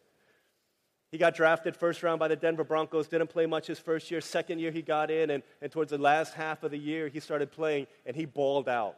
He 1.11 1.17
got 1.17 1.35
drafted 1.35 1.75
first 1.75 2.03
round 2.03 2.21
by 2.21 2.29
the 2.29 2.37
Denver 2.37 2.63
Broncos, 2.63 3.09
didn't 3.09 3.31
play 3.31 3.47
much 3.47 3.67
his 3.67 3.79
first 3.79 4.11
year. 4.11 4.21
Second 4.21 4.59
year, 4.61 4.71
he 4.71 4.83
got 4.83 5.11
in, 5.11 5.31
and, 5.31 5.43
and 5.63 5.73
towards 5.73 5.91
the 5.91 5.99
last 5.99 6.35
half 6.35 6.63
of 6.63 6.71
the 6.71 6.79
year, 6.79 7.09
he 7.09 7.19
started 7.19 7.51
playing, 7.51 7.87
and 8.05 8.15
he 8.15 8.27
balled 8.27 8.69
out. 8.69 8.97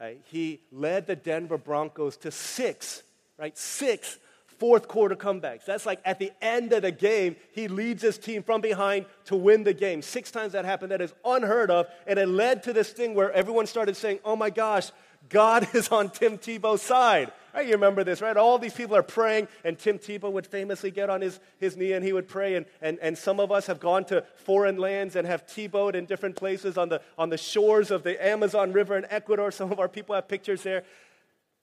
Uh, 0.00 0.10
he 0.26 0.60
led 0.70 1.08
the 1.08 1.16
Denver 1.16 1.58
Broncos 1.58 2.16
to 2.18 2.30
six 2.30 3.02
right? 3.38 3.56
Six 3.56 4.18
fourth 4.58 4.88
quarter 4.88 5.14
comebacks. 5.14 5.64
That's 5.64 5.86
like 5.86 6.00
at 6.04 6.18
the 6.18 6.32
end 6.42 6.72
of 6.72 6.82
the 6.82 6.90
game, 6.90 7.36
he 7.52 7.68
leads 7.68 8.02
his 8.02 8.18
team 8.18 8.42
from 8.42 8.60
behind 8.60 9.06
to 9.26 9.36
win 9.36 9.64
the 9.64 9.72
game. 9.72 10.02
Six 10.02 10.30
times 10.30 10.52
that 10.52 10.64
happened. 10.64 10.92
That 10.92 11.00
is 11.00 11.14
unheard 11.24 11.70
of. 11.70 11.86
And 12.06 12.18
it 12.18 12.28
led 12.28 12.64
to 12.64 12.72
this 12.72 12.90
thing 12.90 13.14
where 13.14 13.32
everyone 13.32 13.66
started 13.66 13.96
saying, 13.96 14.18
oh 14.24 14.36
my 14.36 14.50
gosh, 14.50 14.90
God 15.28 15.68
is 15.74 15.88
on 15.88 16.10
Tim 16.10 16.38
Tebow's 16.38 16.82
side. 16.82 17.32
Right? 17.54 17.66
You 17.66 17.72
remember 17.72 18.04
this, 18.04 18.20
right? 18.20 18.36
All 18.36 18.58
these 18.58 18.74
people 18.74 18.94
are 18.94 19.02
praying, 19.02 19.48
and 19.64 19.76
Tim 19.78 19.98
Tebow 19.98 20.30
would 20.30 20.46
famously 20.46 20.90
get 20.90 21.10
on 21.10 21.20
his, 21.20 21.40
his 21.58 21.76
knee 21.76 21.92
and 21.92 22.04
he 22.04 22.12
would 22.12 22.28
pray. 22.28 22.54
And, 22.54 22.66
and, 22.80 22.98
and 23.00 23.16
some 23.16 23.40
of 23.40 23.50
us 23.50 23.66
have 23.66 23.80
gone 23.80 24.04
to 24.06 24.22
foreign 24.36 24.76
lands 24.76 25.16
and 25.16 25.26
have 25.26 25.46
Tebowed 25.46 25.94
in 25.94 26.04
different 26.04 26.36
places 26.36 26.76
on 26.76 26.88
the, 26.88 27.00
on 27.16 27.30
the 27.30 27.38
shores 27.38 27.90
of 27.90 28.02
the 28.02 28.24
Amazon 28.24 28.72
River 28.72 28.96
in 28.96 29.06
Ecuador. 29.08 29.50
Some 29.50 29.72
of 29.72 29.80
our 29.80 29.88
people 29.88 30.14
have 30.14 30.28
pictures 30.28 30.62
there. 30.62 30.84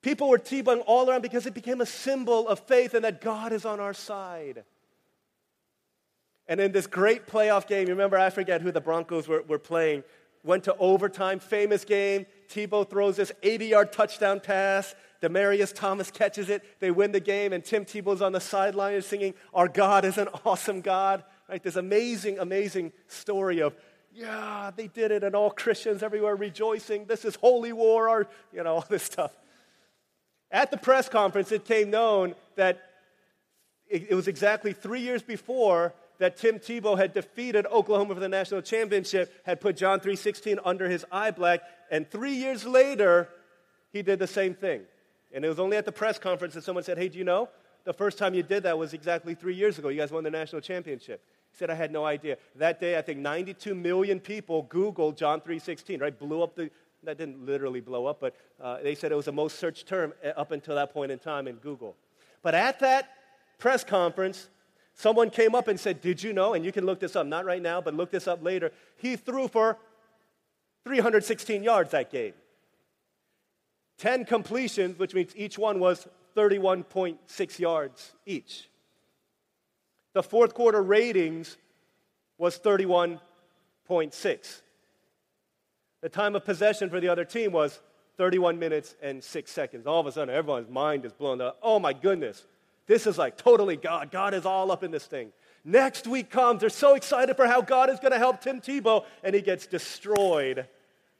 People 0.05 0.29
were 0.29 0.37
Tebowing 0.37 0.83
all 0.85 1.09
around 1.09 1.23
because 1.23 1.47
it 1.47 1.55
became 1.55 1.81
a 1.81 1.85
symbol 1.87 2.47
of 2.47 2.59
faith 2.59 2.93
and 2.93 3.03
that 3.03 3.21
God 3.21 3.51
is 3.51 3.65
on 3.65 3.79
our 3.79 3.95
side. 3.95 4.63
And 6.47 6.59
in 6.59 6.71
this 6.71 6.85
great 6.85 7.25
playoff 7.25 7.65
game, 7.65 7.87
remember, 7.87 8.15
I 8.15 8.29
forget 8.29 8.61
who 8.61 8.71
the 8.71 8.79
Broncos 8.79 9.27
were, 9.27 9.41
were 9.41 9.57
playing, 9.57 10.03
went 10.43 10.65
to 10.65 10.77
overtime, 10.77 11.39
famous 11.39 11.83
game. 11.83 12.27
Tebow 12.49 12.87
throws 12.87 13.15
this 13.15 13.31
80 13.41 13.65
yard 13.65 13.91
touchdown 13.91 14.41
pass. 14.41 14.93
Demaryius 15.23 15.73
Thomas 15.73 16.11
catches 16.11 16.51
it. 16.51 16.61
They 16.79 16.91
win 16.91 17.11
the 17.11 17.19
game, 17.19 17.51
and 17.51 17.65
Tim 17.65 17.83
Tebow's 17.83 18.21
on 18.21 18.31
the 18.31 18.39
sideline 18.39 19.01
singing, 19.01 19.33
Our 19.55 19.67
God 19.67 20.05
is 20.05 20.19
an 20.19 20.27
awesome 20.45 20.81
God. 20.81 21.23
Right? 21.49 21.63
This 21.63 21.77
amazing, 21.77 22.37
amazing 22.37 22.93
story 23.07 23.59
of, 23.59 23.75
yeah, 24.13 24.69
they 24.75 24.85
did 24.85 25.09
it, 25.09 25.23
and 25.23 25.35
all 25.35 25.49
Christians 25.49 26.03
everywhere 26.03 26.35
rejoicing. 26.35 27.05
This 27.05 27.25
is 27.25 27.33
holy 27.37 27.73
war, 27.73 28.07
or, 28.07 28.27
you 28.53 28.61
know, 28.61 28.75
all 28.75 28.85
this 28.87 29.01
stuff. 29.01 29.31
At 30.51 30.71
the 30.71 30.77
press 30.77 31.09
conference, 31.09 31.51
it 31.51 31.65
came 31.65 31.89
known 31.89 32.35
that 32.55 32.81
it, 33.87 34.13
was 34.13 34.27
exactly 34.27 34.73
three 34.73 35.01
years 35.01 35.21
before 35.21 35.93
that 36.17 36.37
Tim 36.37 36.59
Tebow 36.59 36.97
had 36.97 37.13
defeated 37.13 37.65
Oklahoma 37.67 38.13
for 38.13 38.19
the 38.19 38.29
national 38.29 38.61
championship, 38.61 39.33
had 39.45 39.59
put 39.59 39.77
John 39.77 39.99
3.16 39.99 40.59
under 40.63 40.89
his 40.89 41.05
eye 41.11 41.31
black, 41.31 41.61
and 41.91 42.09
three 42.09 42.33
years 42.33 42.65
later, 42.65 43.29
he 43.91 44.01
did 44.01 44.19
the 44.19 44.27
same 44.27 44.53
thing. 44.53 44.81
And 45.33 45.43
it 45.43 45.49
was 45.49 45.59
only 45.59 45.77
at 45.77 45.85
the 45.85 45.91
press 45.91 46.17
conference 46.17 46.53
that 46.53 46.63
someone 46.63 46.83
said, 46.83 46.97
hey, 46.97 47.09
do 47.09 47.17
you 47.17 47.23
know? 47.23 47.49
The 47.83 47.93
first 47.93 48.17
time 48.17 48.33
you 48.33 48.43
did 48.43 48.63
that 48.63 48.77
was 48.77 48.93
exactly 48.93 49.35
three 49.35 49.53
years 49.53 49.77
ago. 49.77 49.89
You 49.89 49.99
guys 49.99 50.11
won 50.11 50.23
the 50.23 50.31
national 50.31 50.61
championship. 50.61 51.21
He 51.51 51.57
said, 51.57 51.69
I 51.69 51.75
had 51.75 51.91
no 51.91 52.05
idea. 52.05 52.37
That 52.55 52.79
day, 52.79 52.97
I 52.97 53.01
think 53.01 53.19
92 53.19 53.75
million 53.75 54.19
people 54.19 54.65
Googled 54.65 55.17
John 55.17 55.41
3.16, 55.41 56.01
right? 56.01 56.17
Blew 56.17 56.41
up 56.41 56.55
the, 56.55 56.71
that 57.05 57.17
didn't 57.17 57.45
literally 57.45 57.81
blow 57.81 58.05
up, 58.05 58.19
but 58.19 58.35
uh, 58.61 58.77
they 58.81 58.95
said 58.95 59.11
it 59.11 59.15
was 59.15 59.25
the 59.25 59.31
most 59.31 59.59
searched 59.59 59.87
term 59.87 60.13
uh, 60.23 60.29
up 60.29 60.51
until 60.51 60.75
that 60.75 60.93
point 60.93 61.11
in 61.11 61.19
time 61.19 61.47
in 61.47 61.55
Google. 61.55 61.95
But 62.41 62.55
at 62.55 62.79
that 62.79 63.09
press 63.57 63.83
conference, 63.83 64.49
someone 64.93 65.29
came 65.29 65.55
up 65.55 65.67
and 65.67 65.79
said, 65.79 66.01
Did 66.01 66.21
you 66.21 66.33
know? 66.33 66.53
And 66.53 66.65
you 66.65 66.71
can 66.71 66.85
look 66.85 66.99
this 66.99 67.15
up, 67.15 67.25
not 67.25 67.45
right 67.45 67.61
now, 67.61 67.81
but 67.81 67.93
look 67.93 68.11
this 68.11 68.27
up 68.27 68.43
later. 68.43 68.71
He 68.97 69.15
threw 69.15 69.47
for 69.47 69.77
316 70.85 71.63
yards 71.63 71.91
that 71.91 72.11
game. 72.11 72.33
10 73.97 74.25
completions, 74.25 74.99
which 74.99 75.13
means 75.13 75.31
each 75.35 75.57
one 75.57 75.79
was 75.79 76.07
31.6 76.35 77.59
yards 77.59 78.11
each. 78.25 78.69
The 80.13 80.23
fourth 80.23 80.53
quarter 80.53 80.81
ratings 80.81 81.57
was 82.37 82.59
31.6. 82.59 84.61
The 86.05 86.09
time 86.09 86.35
of 86.35 86.45
possession 86.45 86.91
for 86.91 86.99
the 86.99 87.07
other 87.07 87.25
team 87.25 87.51
was 87.51 87.79
31 88.17 88.59
minutes 88.59 88.95
and 89.01 89.23
six 89.23 89.49
seconds. 89.49 89.87
All 89.87 89.99
of 89.99 90.05
a 90.05 90.11
sudden, 90.11 90.35
everyone's 90.35 90.69
mind 90.69 91.03
is 91.03 91.11
blown 91.11 91.41
up. 91.41 91.57
Oh 91.63 91.79
my 91.79 91.93
goodness, 91.93 92.45
this 92.85 93.07
is 93.07 93.17
like 93.17 93.37
totally 93.37 93.75
God. 93.75 94.11
God 94.11 94.35
is 94.35 94.45
all 94.45 94.69
up 94.69 94.83
in 94.83 94.91
this 94.91 95.07
thing. 95.07 95.31
Next 95.63 96.05
week 96.05 96.29
comes, 96.29 96.61
they're 96.61 96.69
so 96.69 96.93
excited 96.93 97.35
for 97.35 97.47
how 97.47 97.63
God 97.63 97.89
is 97.89 97.99
going 97.99 98.11
to 98.11 98.19
help 98.19 98.39
Tim 98.39 98.61
Tebow, 98.61 99.03
and 99.23 99.33
he 99.33 99.41
gets 99.41 99.65
destroyed 99.65 100.67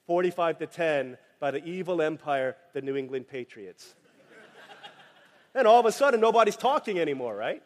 45 0.05 0.59
to 0.59 0.67
10 0.67 1.17
by 1.39 1.49
the 1.49 1.65
evil 1.65 1.99
empire, 1.99 2.55
the 2.73 2.81
New 2.83 2.95
England 2.95 3.27
Patriots. 3.27 3.95
and 5.55 5.67
all 5.67 5.79
of 5.79 5.87
a 5.87 5.91
sudden, 5.91 6.21
nobody's 6.21 6.57
talking 6.57 6.99
anymore, 6.99 7.35
right? 7.35 7.63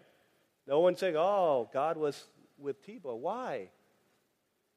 No 0.68 0.80
one's 0.80 1.00
saying, 1.00 1.18
oh, 1.18 1.70
God 1.74 1.98
was 1.98 2.28
with 2.58 2.82
Tebow. 2.88 3.18
Why? 3.18 3.72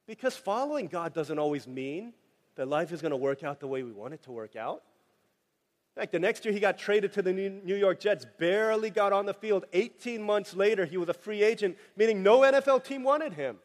Because 0.09 0.37
following 0.37 0.89
God 0.89 1.15
doesn't 1.15 1.39
always 1.39 1.69
mean 1.69 2.15
that 2.57 2.69
life 2.69 2.93
is 2.93 3.01
going 3.01 3.11
to 3.11 3.17
work 3.17 3.43
out 3.43 3.61
the 3.61 3.67
way 3.67 3.83
we 3.83 3.93
want 3.93 4.15
it 4.15 4.23
to 4.25 4.33
work 4.33 4.57
out. 4.57 4.83
In 5.95 6.01
fact, 6.01 6.13
the 6.13 6.19
next 6.19 6.45
year 6.45 6.55
he 6.55 6.61
got 6.61 6.79
traded 6.79 7.13
to 7.15 7.23
the 7.23 7.33
New 7.33 7.75
York 7.75 8.01
Jets, 8.01 8.25
barely 8.39 8.89
got 8.89 9.13
on 9.13 9.27
the 9.27 9.35
field. 9.35 9.67
18 9.75 10.23
months 10.23 10.55
later, 10.55 10.87
he 10.87 10.97
was 10.97 11.09
a 11.09 11.15
free 11.15 11.43
agent, 11.43 11.77
meaning 11.97 12.23
no 12.23 12.41
NFL 12.41 12.85
team 12.85 13.03
wanted 13.03 13.35
him. 13.35 13.59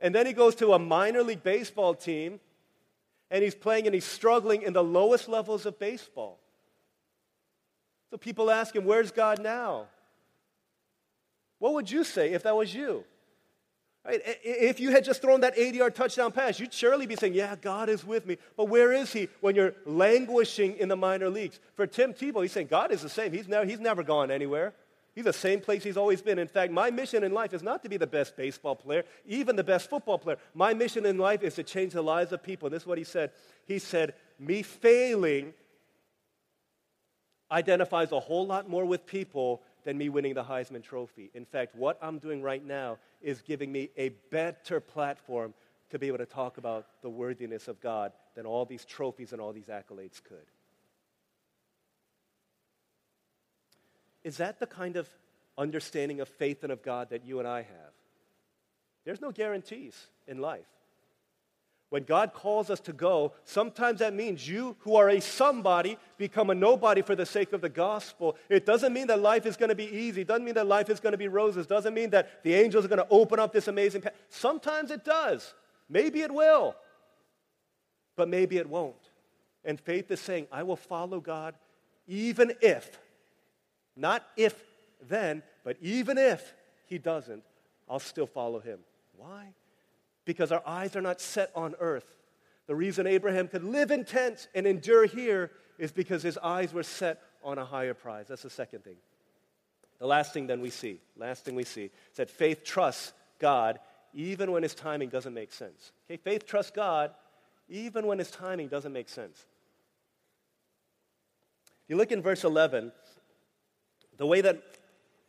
And 0.00 0.14
then 0.14 0.26
he 0.26 0.32
goes 0.32 0.54
to 0.56 0.72
a 0.72 0.78
minor 0.78 1.22
league 1.22 1.42
baseball 1.42 1.94
team, 1.94 2.40
and 3.30 3.44
he's 3.44 3.54
playing 3.54 3.86
and 3.86 3.94
he's 3.94 4.04
struggling 4.04 4.62
in 4.62 4.72
the 4.72 4.82
lowest 4.82 5.28
levels 5.28 5.66
of 5.66 5.78
baseball. 5.78 6.40
So 8.10 8.16
people 8.16 8.50
ask 8.50 8.74
him, 8.74 8.84
Where's 8.84 9.12
God 9.12 9.40
now? 9.40 9.86
What 11.60 11.74
would 11.74 11.90
you 11.90 12.02
say 12.02 12.32
if 12.32 12.42
that 12.42 12.56
was 12.56 12.74
you? 12.74 13.04
Right? 14.04 14.22
If 14.42 14.80
you 14.80 14.92
had 14.92 15.04
just 15.04 15.20
thrown 15.20 15.42
that 15.42 15.58
80 15.58 15.78
yard 15.78 15.94
touchdown 15.94 16.32
pass, 16.32 16.58
you'd 16.58 16.72
surely 16.72 17.06
be 17.06 17.16
saying, 17.16 17.34
Yeah, 17.34 17.54
God 17.60 17.88
is 17.88 18.04
with 18.04 18.26
me. 18.26 18.38
But 18.56 18.68
where 18.68 18.92
is 18.92 19.12
He 19.12 19.28
when 19.40 19.54
you're 19.54 19.74
languishing 19.84 20.76
in 20.76 20.88
the 20.88 20.96
minor 20.96 21.28
leagues? 21.28 21.60
For 21.74 21.86
Tim 21.86 22.14
Tebow, 22.14 22.42
he's 22.42 22.52
saying, 22.52 22.68
God 22.68 22.92
is 22.92 23.02
the 23.02 23.08
same. 23.08 23.32
He's 23.32 23.46
never, 23.46 23.66
he's 23.66 23.80
never 23.80 24.02
gone 24.02 24.30
anywhere. 24.30 24.72
He's 25.14 25.24
the 25.24 25.32
same 25.32 25.60
place 25.60 25.82
he's 25.82 25.96
always 25.96 26.22
been. 26.22 26.38
In 26.38 26.46
fact, 26.46 26.72
my 26.72 26.90
mission 26.90 27.24
in 27.24 27.34
life 27.34 27.52
is 27.52 27.62
not 27.62 27.82
to 27.82 27.88
be 27.88 27.96
the 27.96 28.06
best 28.06 28.36
baseball 28.36 28.76
player, 28.76 29.04
even 29.26 29.56
the 29.56 29.64
best 29.64 29.90
football 29.90 30.18
player. 30.18 30.38
My 30.54 30.72
mission 30.72 31.04
in 31.04 31.18
life 31.18 31.42
is 31.42 31.56
to 31.56 31.62
change 31.62 31.92
the 31.92 32.02
lives 32.02 32.32
of 32.32 32.42
people. 32.42 32.66
And 32.66 32.74
this 32.74 32.84
is 32.84 32.86
what 32.86 32.96
he 32.96 33.04
said. 33.04 33.32
He 33.66 33.78
said, 33.80 34.14
Me 34.38 34.62
failing 34.62 35.52
identifies 37.50 38.12
a 38.12 38.20
whole 38.20 38.46
lot 38.46 38.68
more 38.68 38.84
with 38.84 39.04
people 39.04 39.60
than 39.84 39.98
me 39.98 40.08
winning 40.08 40.34
the 40.34 40.44
Heisman 40.44 40.82
Trophy. 40.82 41.30
In 41.34 41.44
fact, 41.44 41.74
what 41.74 41.98
I'm 42.02 42.18
doing 42.18 42.42
right 42.42 42.64
now 42.64 42.98
is 43.20 43.42
giving 43.42 43.70
me 43.70 43.90
a 43.96 44.10
better 44.30 44.80
platform 44.80 45.54
to 45.90 45.98
be 45.98 46.06
able 46.06 46.18
to 46.18 46.26
talk 46.26 46.58
about 46.58 46.86
the 47.02 47.10
worthiness 47.10 47.68
of 47.68 47.80
God 47.80 48.12
than 48.34 48.46
all 48.46 48.64
these 48.64 48.84
trophies 48.84 49.32
and 49.32 49.40
all 49.40 49.52
these 49.52 49.66
accolades 49.66 50.22
could. 50.22 50.46
Is 54.22 54.36
that 54.36 54.60
the 54.60 54.66
kind 54.66 54.96
of 54.96 55.08
understanding 55.56 56.20
of 56.20 56.28
faith 56.28 56.62
and 56.62 56.72
of 56.72 56.82
God 56.82 57.10
that 57.10 57.24
you 57.24 57.38
and 57.38 57.48
I 57.48 57.62
have? 57.62 57.92
There's 59.04 59.20
no 59.20 59.32
guarantees 59.32 59.96
in 60.26 60.38
life. 60.38 60.66
When 61.90 62.04
God 62.04 62.32
calls 62.32 62.70
us 62.70 62.78
to 62.80 62.92
go, 62.92 63.32
sometimes 63.44 63.98
that 63.98 64.14
means 64.14 64.48
you 64.48 64.76
who 64.80 64.94
are 64.94 65.10
a 65.10 65.20
somebody 65.20 65.98
become 66.18 66.50
a 66.50 66.54
nobody 66.54 67.02
for 67.02 67.16
the 67.16 67.26
sake 67.26 67.52
of 67.52 67.60
the 67.60 67.68
gospel. 67.68 68.36
It 68.48 68.64
doesn't 68.64 68.92
mean 68.92 69.08
that 69.08 69.20
life 69.20 69.44
is 69.44 69.56
going 69.56 69.70
to 69.70 69.74
be 69.74 69.92
easy. 69.92 70.20
It 70.20 70.28
doesn't 70.28 70.44
mean 70.44 70.54
that 70.54 70.68
life 70.68 70.88
is 70.88 71.00
going 71.00 71.12
to 71.12 71.18
be 71.18 71.26
roses. 71.26 71.66
It 71.66 71.68
doesn't 71.68 71.92
mean 71.92 72.10
that 72.10 72.44
the 72.44 72.54
angels 72.54 72.84
are 72.84 72.88
going 72.88 73.00
to 73.00 73.08
open 73.10 73.40
up 73.40 73.52
this 73.52 73.66
amazing 73.66 74.02
path. 74.02 74.14
Sometimes 74.28 74.92
it 74.92 75.04
does. 75.04 75.52
Maybe 75.88 76.20
it 76.20 76.32
will. 76.32 76.76
But 78.14 78.28
maybe 78.28 78.58
it 78.58 78.68
won't. 78.68 79.10
And 79.64 79.78
faith 79.80 80.12
is 80.12 80.20
saying, 80.20 80.46
I 80.52 80.62
will 80.62 80.76
follow 80.76 81.20
God 81.20 81.56
even 82.06 82.52
if, 82.60 82.98
not 83.96 84.26
if 84.36 84.60
then, 85.08 85.42
but 85.64 85.76
even 85.80 86.18
if 86.18 86.54
he 86.86 86.98
doesn't, 86.98 87.42
I'll 87.88 88.00
still 88.00 88.26
follow 88.26 88.60
him. 88.60 88.80
Why? 89.16 89.54
Because 90.24 90.52
our 90.52 90.62
eyes 90.66 90.96
are 90.96 91.00
not 91.00 91.20
set 91.20 91.50
on 91.54 91.74
earth. 91.80 92.16
The 92.66 92.74
reason 92.74 93.06
Abraham 93.06 93.48
could 93.48 93.64
live 93.64 93.90
in 93.90 94.04
tents 94.04 94.48
and 94.54 94.66
endure 94.66 95.06
here 95.06 95.50
is 95.78 95.90
because 95.92 96.22
his 96.22 96.38
eyes 96.38 96.72
were 96.72 96.82
set 96.82 97.20
on 97.42 97.58
a 97.58 97.64
higher 97.64 97.94
prize. 97.94 98.26
That's 98.28 98.42
the 98.42 98.50
second 98.50 98.84
thing. 98.84 98.96
The 99.98 100.06
last 100.06 100.32
thing 100.32 100.46
then 100.46 100.60
we 100.60 100.70
see, 100.70 101.00
last 101.16 101.44
thing 101.44 101.54
we 101.54 101.64
see, 101.64 101.84
is 101.84 102.16
that 102.16 102.30
faith 102.30 102.64
trusts 102.64 103.12
God 103.38 103.78
even 104.12 104.50
when 104.52 104.62
his 104.62 104.74
timing 104.74 105.08
doesn't 105.08 105.34
make 105.34 105.52
sense. 105.52 105.92
Okay, 106.06 106.16
faith 106.16 106.46
trusts 106.46 106.70
God 106.70 107.12
even 107.68 108.06
when 108.06 108.18
his 108.18 108.30
timing 108.30 108.68
doesn't 108.68 108.92
make 108.92 109.08
sense. 109.08 109.46
If 111.84 111.90
you 111.90 111.96
look 111.96 112.12
in 112.12 112.22
verse 112.22 112.44
11, 112.44 112.92
the 114.16 114.26
way 114.26 114.40
that 114.40 114.62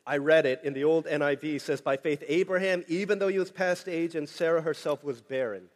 I 0.05 0.17
read 0.17 0.45
it 0.45 0.61
in 0.63 0.73
the 0.73 0.83
old 0.83 1.05
NIV 1.05 1.61
says, 1.61 1.81
By 1.81 1.97
faith, 1.97 2.23
Abraham, 2.27 2.83
even 2.87 3.19
though 3.19 3.27
he 3.27 3.39
was 3.39 3.51
past 3.51 3.87
age, 3.87 4.15
and 4.15 4.27
Sarah 4.27 4.61
herself 4.61 5.03
was 5.03 5.21
barren. 5.21 5.69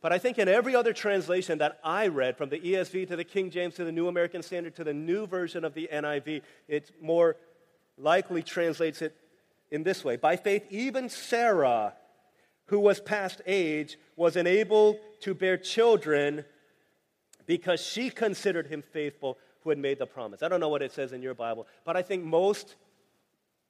But 0.00 0.12
I 0.12 0.18
think 0.18 0.38
in 0.38 0.48
every 0.48 0.74
other 0.74 0.92
translation 0.92 1.58
that 1.58 1.78
I 1.82 2.06
read, 2.08 2.36
from 2.36 2.50
the 2.50 2.60
ESV 2.60 3.08
to 3.08 3.16
the 3.16 3.24
King 3.24 3.50
James 3.50 3.74
to 3.74 3.84
the 3.84 3.92
New 3.92 4.08
American 4.08 4.42
Standard 4.42 4.76
to 4.76 4.84
the 4.84 4.94
new 4.94 5.26
version 5.26 5.64
of 5.64 5.74
the 5.74 5.88
NIV, 5.92 6.42
it 6.68 6.90
more 7.00 7.36
likely 7.96 8.42
translates 8.42 9.02
it 9.02 9.16
in 9.70 9.82
this 9.82 10.04
way 10.04 10.16
By 10.16 10.36
faith, 10.36 10.64
even 10.70 11.08
Sarah, 11.08 11.94
who 12.66 12.80
was 12.80 13.00
past 13.00 13.40
age, 13.46 13.98
was 14.16 14.36
enabled 14.36 14.98
to 15.20 15.34
bear 15.34 15.56
children 15.56 16.44
because 17.46 17.80
she 17.80 18.10
considered 18.10 18.66
him 18.66 18.82
faithful 18.82 19.38
who 19.62 19.70
had 19.70 19.78
made 19.78 19.98
the 19.98 20.06
promise. 20.06 20.42
I 20.42 20.48
don't 20.48 20.60
know 20.60 20.68
what 20.68 20.82
it 20.82 20.92
says 20.92 21.12
in 21.12 21.22
your 21.22 21.34
Bible, 21.34 21.66
but 21.84 21.96
I 21.96 22.02
think 22.02 22.24
most 22.24 22.76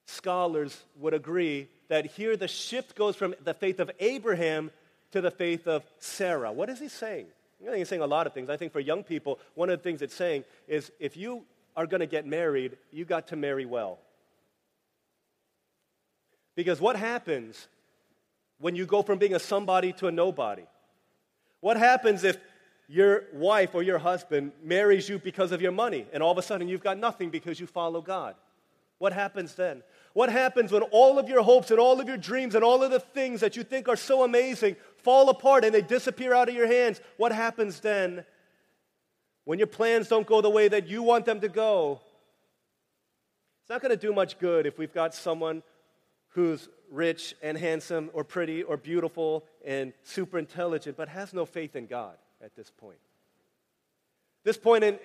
scholars 0.09 0.83
would 0.97 1.13
agree 1.13 1.67
that 1.87 2.05
here 2.05 2.35
the 2.35 2.47
shift 2.47 2.95
goes 2.95 3.15
from 3.15 3.35
the 3.43 3.53
faith 3.53 3.79
of 3.79 3.91
Abraham 3.99 4.71
to 5.11 5.21
the 5.21 5.31
faith 5.31 5.67
of 5.67 5.83
Sarah. 5.99 6.51
What 6.51 6.69
is 6.69 6.79
he 6.79 6.87
saying? 6.87 7.27
I 7.61 7.65
think 7.65 7.77
he's 7.77 7.89
saying 7.89 8.01
a 8.01 8.07
lot 8.07 8.25
of 8.25 8.33
things. 8.33 8.49
I 8.49 8.57
think 8.57 8.71
for 8.71 8.79
young 8.79 9.03
people, 9.03 9.39
one 9.55 9.69
of 9.69 9.79
the 9.79 9.83
things 9.83 10.01
it's 10.01 10.15
saying 10.15 10.45
is 10.67 10.91
if 10.99 11.17
you 11.17 11.43
are 11.75 11.85
going 11.85 11.99
to 11.99 12.07
get 12.07 12.25
married, 12.25 12.77
you 12.91 13.05
got 13.05 13.27
to 13.27 13.35
marry 13.35 13.65
well. 13.65 13.99
Because 16.55 16.79
what 16.81 16.95
happens 16.95 17.67
when 18.59 18.75
you 18.75 18.85
go 18.85 19.01
from 19.01 19.17
being 19.17 19.35
a 19.35 19.39
somebody 19.39 19.93
to 19.93 20.07
a 20.07 20.11
nobody? 20.11 20.63
What 21.61 21.77
happens 21.77 22.23
if 22.23 22.37
your 22.87 23.25
wife 23.33 23.75
or 23.75 23.83
your 23.83 23.99
husband 23.99 24.51
marries 24.63 25.07
you 25.07 25.19
because 25.19 25.51
of 25.51 25.61
your 25.61 25.71
money 25.71 26.05
and 26.11 26.23
all 26.23 26.31
of 26.31 26.37
a 26.37 26.41
sudden 26.41 26.67
you've 26.67 26.83
got 26.83 26.97
nothing 26.97 27.29
because 27.29 27.59
you 27.59 27.67
follow 27.67 28.01
God? 28.01 28.35
What 28.99 29.13
happens 29.13 29.55
then? 29.55 29.81
What 30.13 30.31
happens 30.31 30.71
when 30.71 30.81
all 30.83 31.19
of 31.19 31.29
your 31.29 31.43
hopes 31.43 31.71
and 31.71 31.79
all 31.79 32.01
of 32.01 32.07
your 32.07 32.17
dreams 32.17 32.55
and 32.55 32.63
all 32.63 32.83
of 32.83 32.91
the 32.91 32.99
things 32.99 33.41
that 33.41 33.55
you 33.55 33.63
think 33.63 33.87
are 33.87 33.95
so 33.95 34.23
amazing 34.23 34.75
fall 34.97 35.29
apart 35.29 35.63
and 35.63 35.73
they 35.73 35.81
disappear 35.81 36.33
out 36.33 36.49
of 36.49 36.55
your 36.55 36.67
hands? 36.67 36.99
What 37.17 37.31
happens 37.31 37.79
then 37.79 38.25
when 39.45 39.59
your 39.59 39.67
plans 39.67 40.07
don't 40.07 40.27
go 40.27 40.41
the 40.41 40.49
way 40.49 40.67
that 40.67 40.87
you 40.87 41.03
want 41.03 41.25
them 41.25 41.39
to 41.41 41.49
go? 41.49 42.01
It's 43.61 43.69
not 43.69 43.81
going 43.81 43.91
to 43.91 44.07
do 44.07 44.13
much 44.13 44.39
good 44.39 44.65
if 44.65 44.79
we've 44.79 44.93
got 44.93 45.13
someone 45.13 45.61
who's 46.29 46.69
rich 46.91 47.35
and 47.43 47.57
handsome 47.57 48.09
or 48.13 48.23
pretty 48.23 48.63
or 48.63 48.77
beautiful 48.77 49.45
and 49.63 49.93
super 50.03 50.39
intelligent 50.39 50.97
but 50.97 51.07
has 51.07 51.33
no 51.33 51.45
faith 51.45 51.75
in 51.75 51.85
God 51.85 52.15
at 52.43 52.55
this 52.55 52.71
point. 52.71 52.97
This 54.43 54.57
point 54.57 54.83
in, 54.83 54.97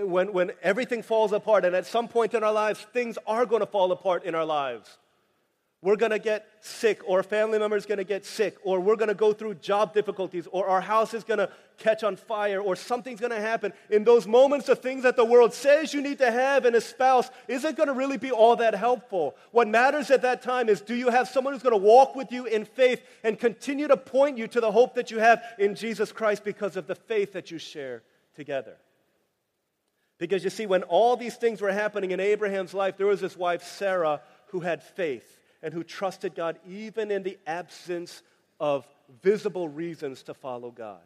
when, 0.00 0.32
when 0.32 0.52
everything 0.62 1.02
falls 1.02 1.32
apart, 1.32 1.64
and 1.64 1.74
at 1.74 1.86
some 1.86 2.08
point 2.08 2.34
in 2.34 2.44
our 2.44 2.52
lives, 2.52 2.86
things 2.92 3.18
are 3.26 3.46
going 3.46 3.60
to 3.60 3.66
fall 3.66 3.92
apart 3.92 4.24
in 4.24 4.34
our 4.34 4.44
lives. 4.44 4.98
We're 5.80 5.96
going 5.96 6.10
to 6.10 6.18
get 6.18 6.44
sick, 6.60 7.02
or 7.06 7.20
a 7.20 7.24
family 7.24 7.56
member 7.56 7.76
is 7.76 7.86
going 7.86 7.98
to 7.98 8.04
get 8.04 8.26
sick, 8.26 8.56
or 8.64 8.80
we're 8.80 8.96
going 8.96 9.10
to 9.10 9.14
go 9.14 9.32
through 9.32 9.54
job 9.54 9.94
difficulties, 9.94 10.48
or 10.50 10.66
our 10.66 10.80
house 10.80 11.14
is 11.14 11.22
going 11.22 11.38
to 11.38 11.48
catch 11.78 12.02
on 12.02 12.16
fire, 12.16 12.60
or 12.60 12.74
something's 12.74 13.20
going 13.20 13.30
to 13.30 13.40
happen. 13.40 13.72
In 13.88 14.02
those 14.02 14.26
moments, 14.26 14.66
the 14.66 14.74
things 14.74 15.04
that 15.04 15.14
the 15.14 15.24
world 15.24 15.54
says 15.54 15.94
you 15.94 16.02
need 16.02 16.18
to 16.18 16.32
have 16.32 16.66
in 16.66 16.74
a 16.74 16.80
spouse 16.80 17.30
isn't 17.46 17.76
going 17.76 17.86
to 17.86 17.92
really 17.92 18.16
be 18.16 18.32
all 18.32 18.56
that 18.56 18.74
helpful. 18.74 19.36
What 19.52 19.68
matters 19.68 20.10
at 20.10 20.22
that 20.22 20.42
time 20.42 20.68
is 20.68 20.80
do 20.80 20.96
you 20.96 21.10
have 21.10 21.28
someone 21.28 21.54
who's 21.54 21.62
going 21.62 21.78
to 21.80 21.86
walk 21.86 22.16
with 22.16 22.32
you 22.32 22.46
in 22.46 22.64
faith 22.64 23.00
and 23.22 23.38
continue 23.38 23.86
to 23.86 23.96
point 23.96 24.36
you 24.36 24.48
to 24.48 24.60
the 24.60 24.72
hope 24.72 24.96
that 24.96 25.12
you 25.12 25.18
have 25.18 25.40
in 25.60 25.76
Jesus 25.76 26.10
Christ 26.10 26.42
because 26.42 26.76
of 26.76 26.88
the 26.88 26.96
faith 26.96 27.34
that 27.34 27.52
you 27.52 27.58
share 27.58 28.02
together? 28.34 28.74
Because 30.18 30.42
you 30.42 30.50
see, 30.50 30.66
when 30.66 30.82
all 30.84 31.16
these 31.16 31.36
things 31.36 31.60
were 31.60 31.72
happening 31.72 32.10
in 32.10 32.20
Abraham's 32.20 32.74
life, 32.74 32.96
there 32.96 33.06
was 33.06 33.20
his 33.20 33.36
wife 33.36 33.62
Sarah 33.62 34.20
who 34.48 34.60
had 34.60 34.82
faith 34.82 35.40
and 35.62 35.72
who 35.72 35.84
trusted 35.84 36.34
God 36.34 36.58
even 36.68 37.10
in 37.10 37.22
the 37.22 37.38
absence 37.46 38.22
of 38.58 38.86
visible 39.22 39.68
reasons 39.68 40.22
to 40.24 40.34
follow 40.34 40.70
God. 40.70 41.00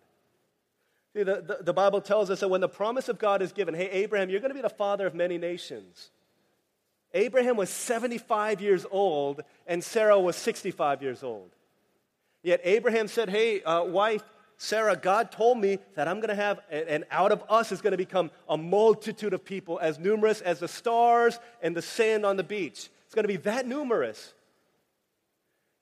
See, 1.15 1.25
the, 1.25 1.43
the, 1.43 1.59
the, 1.63 1.73
Bible 1.75 2.01
tells 2.01 2.31
us 2.31 2.41
that 2.41 2.49
when 2.49 2.63
the 2.63 2.69
promise 2.69 3.11
of 3.11 3.19
God 3.19 3.43
is 3.43 3.53
given, 3.53 3.75
hey, 3.75 3.91
Abraham, 3.91 4.31
you're 4.31 4.41
going 4.41 4.51
to 4.51 4.55
be 4.55 4.63
the 4.63 4.71
father 4.71 5.07
of 5.07 5.15
many 5.15 5.37
nations. 5.37 6.11
Abraham 7.13 7.57
was 7.57 7.69
75 7.69 8.63
years 8.63 8.87
old 8.91 9.43
and 9.67 9.85
Sarah 9.85 10.19
was 10.19 10.37
65 10.37 11.03
years 11.03 11.23
old. 11.23 11.51
Yet 12.43 12.61
Abraham 12.65 13.09
said, 13.09 13.29
hey, 13.29 13.63
uh, 13.63 13.85
wife, 13.85 14.23
Sarah, 14.63 14.95
God 14.95 15.33
told 15.33 15.59
me 15.59 15.81
that 15.97 16.07
I'm 16.07 16.21
going 16.21 16.29
to 16.29 16.37
have, 16.37 16.61
and 16.71 17.03
out 17.11 17.33
of 17.33 17.43
us 17.49 17.73
is 17.73 17.81
going 17.81 17.91
to 17.91 17.97
become 17.97 18.31
a 18.49 18.57
multitude 18.57 19.35
of 19.35 19.45
people 19.45 19.81
as 19.83 19.99
numerous 19.99 20.41
as 20.41 20.61
the 20.61 20.69
stars 20.69 21.41
and 21.63 21.77
the 21.77 21.83
sand 21.83 22.25
on 22.25 22.37
the 22.37 22.45
beach. 22.45 22.89
It's 23.05 23.13
going 23.13 23.25
to 23.25 23.29
be 23.29 23.39
that 23.39 23.67
numerous. 23.67 24.35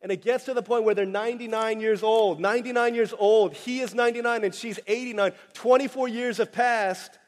And 0.01 0.11
it 0.11 0.23
gets 0.23 0.47
to 0.47 0.55
the 0.55 0.63
point 0.63 0.85
where 0.85 0.95
they're 0.95 1.05
99 1.05 1.79
years 1.79 2.03
old. 2.03 2.41
99 2.41 2.95
years 2.95 3.13
old. 3.19 3.53
He 3.53 3.81
is 3.81 3.95
99 3.95 4.45
and 4.45 4.55
she's 4.55 4.81
89. 4.87 5.33
24 5.53 6.09
years 6.09 6.39
have 6.39 6.51
passed 6.51 7.19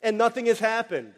and 0.00 0.16
nothing 0.16 0.46
has 0.46 0.58
happened. 0.58 1.12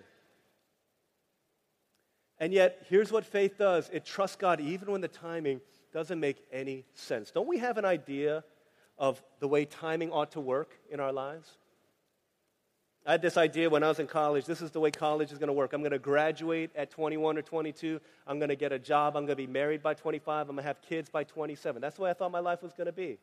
And 2.41 2.53
yet, 2.53 2.85
here's 2.89 3.13
what 3.13 3.25
faith 3.25 3.57
does 3.57 3.89
it 3.93 4.05
trusts 4.05 4.35
God 4.35 4.61
even 4.61 4.91
when 4.91 5.01
the 5.01 5.07
timing 5.07 5.61
doesn't 5.93 6.19
make 6.19 6.39
any 6.51 6.85
sense. 6.95 7.31
Don't 7.31 7.47
we 7.47 7.59
have 7.59 7.79
an 7.79 7.85
idea 7.85 8.43
of 8.99 9.23
the 9.41 9.49
way 9.49 9.65
timing 9.65 10.11
ought 10.11 10.33
to 10.33 10.41
work 10.41 10.79
in 10.91 11.01
our 11.01 11.13
lives? 11.13 11.57
I 13.07 13.13
had 13.13 13.23
this 13.23 13.39
idea 13.39 13.71
when 13.71 13.83
I 13.83 13.89
was 13.89 14.01
in 14.01 14.07
college. 14.07 14.45
This 14.45 14.61
is 14.61 14.71
the 14.71 14.81
way 14.81 14.91
college 14.91 15.33
is 15.33 15.39
going 15.39 15.47
to 15.47 15.55
work. 15.55 15.73
I'm 15.73 15.81
going 15.81 15.93
to 15.93 15.99
graduate 15.99 16.71
at 16.77 16.91
21 16.91 17.39
or 17.39 17.43
22. 17.43 18.01
I'm 18.27 18.39
going 18.39 18.51
to 18.51 18.57
get 18.57 18.71
a 18.71 18.79
job. 18.79 19.17
I'm 19.17 19.25
going 19.25 19.29
to 19.29 19.37
be 19.37 19.47
married 19.47 19.83
by 19.83 19.95
25. 19.95 20.43
I'm 20.43 20.57
going 20.57 20.63
to 20.63 20.69
have 20.69 20.83
kids 20.83 21.09
by 21.09 21.25
27. 21.25 21.81
That's 21.81 21.97
the 21.97 22.03
way 22.03 22.11
I 22.11 22.13
thought 22.13 22.31
my 22.31 22.41
life 22.41 22.63
was 22.63 22.75
going 22.75 22.87
to 22.87 22.93
be. 22.93 23.19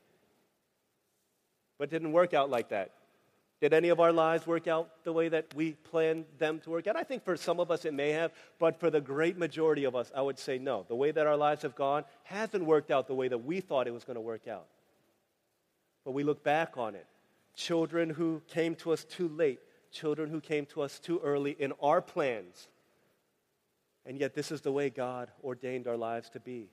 But 1.77 1.89
it 1.89 1.91
didn't 1.91 2.13
work 2.13 2.33
out 2.33 2.49
like 2.49 2.69
that. 2.69 2.93
Did 3.61 3.73
any 3.73 3.89
of 3.89 3.99
our 3.99 4.11
lives 4.11 4.47
work 4.47 4.67
out 4.67 5.03
the 5.03 5.13
way 5.13 5.29
that 5.29 5.53
we 5.53 5.73
planned 5.73 6.25
them 6.39 6.59
to 6.61 6.71
work 6.71 6.87
out? 6.87 6.95
I 6.95 7.03
think 7.03 7.23
for 7.23 7.37
some 7.37 7.59
of 7.59 7.69
us 7.69 7.85
it 7.85 7.93
may 7.93 8.09
have, 8.09 8.31
but 8.57 8.79
for 8.79 8.89
the 8.89 9.01
great 9.01 9.37
majority 9.37 9.83
of 9.83 9.95
us, 9.95 10.11
I 10.15 10.21
would 10.21 10.39
say 10.39 10.57
no. 10.57 10.85
The 10.87 10.95
way 10.95 11.11
that 11.11 11.27
our 11.27 11.37
lives 11.37 11.61
have 11.61 11.75
gone 11.75 12.05
hasn't 12.23 12.65
worked 12.65 12.89
out 12.89 13.07
the 13.07 13.13
way 13.13 13.27
that 13.27 13.45
we 13.45 13.61
thought 13.61 13.87
it 13.87 13.93
was 13.93 14.03
going 14.03 14.15
to 14.15 14.21
work 14.21 14.47
out 14.47 14.65
but 16.05 16.11
we 16.11 16.23
look 16.23 16.43
back 16.43 16.77
on 16.77 16.95
it. 16.95 17.07
Children 17.55 18.11
who 18.11 18.41
came 18.47 18.75
to 18.75 18.91
us 18.91 19.03
too 19.03 19.27
late, 19.27 19.59
children 19.91 20.29
who 20.29 20.39
came 20.39 20.65
to 20.67 20.81
us 20.81 20.99
too 20.99 21.19
early 21.23 21.55
in 21.57 21.73
our 21.81 22.01
plans. 22.01 22.69
And 24.05 24.19
yet, 24.19 24.35
this 24.35 24.51
is 24.51 24.61
the 24.61 24.71
way 24.71 24.89
God 24.91 25.31
ordained 25.43 25.87
our 25.87 25.97
lives 25.97 26.29
to 26.31 26.39
be. 26.39 26.69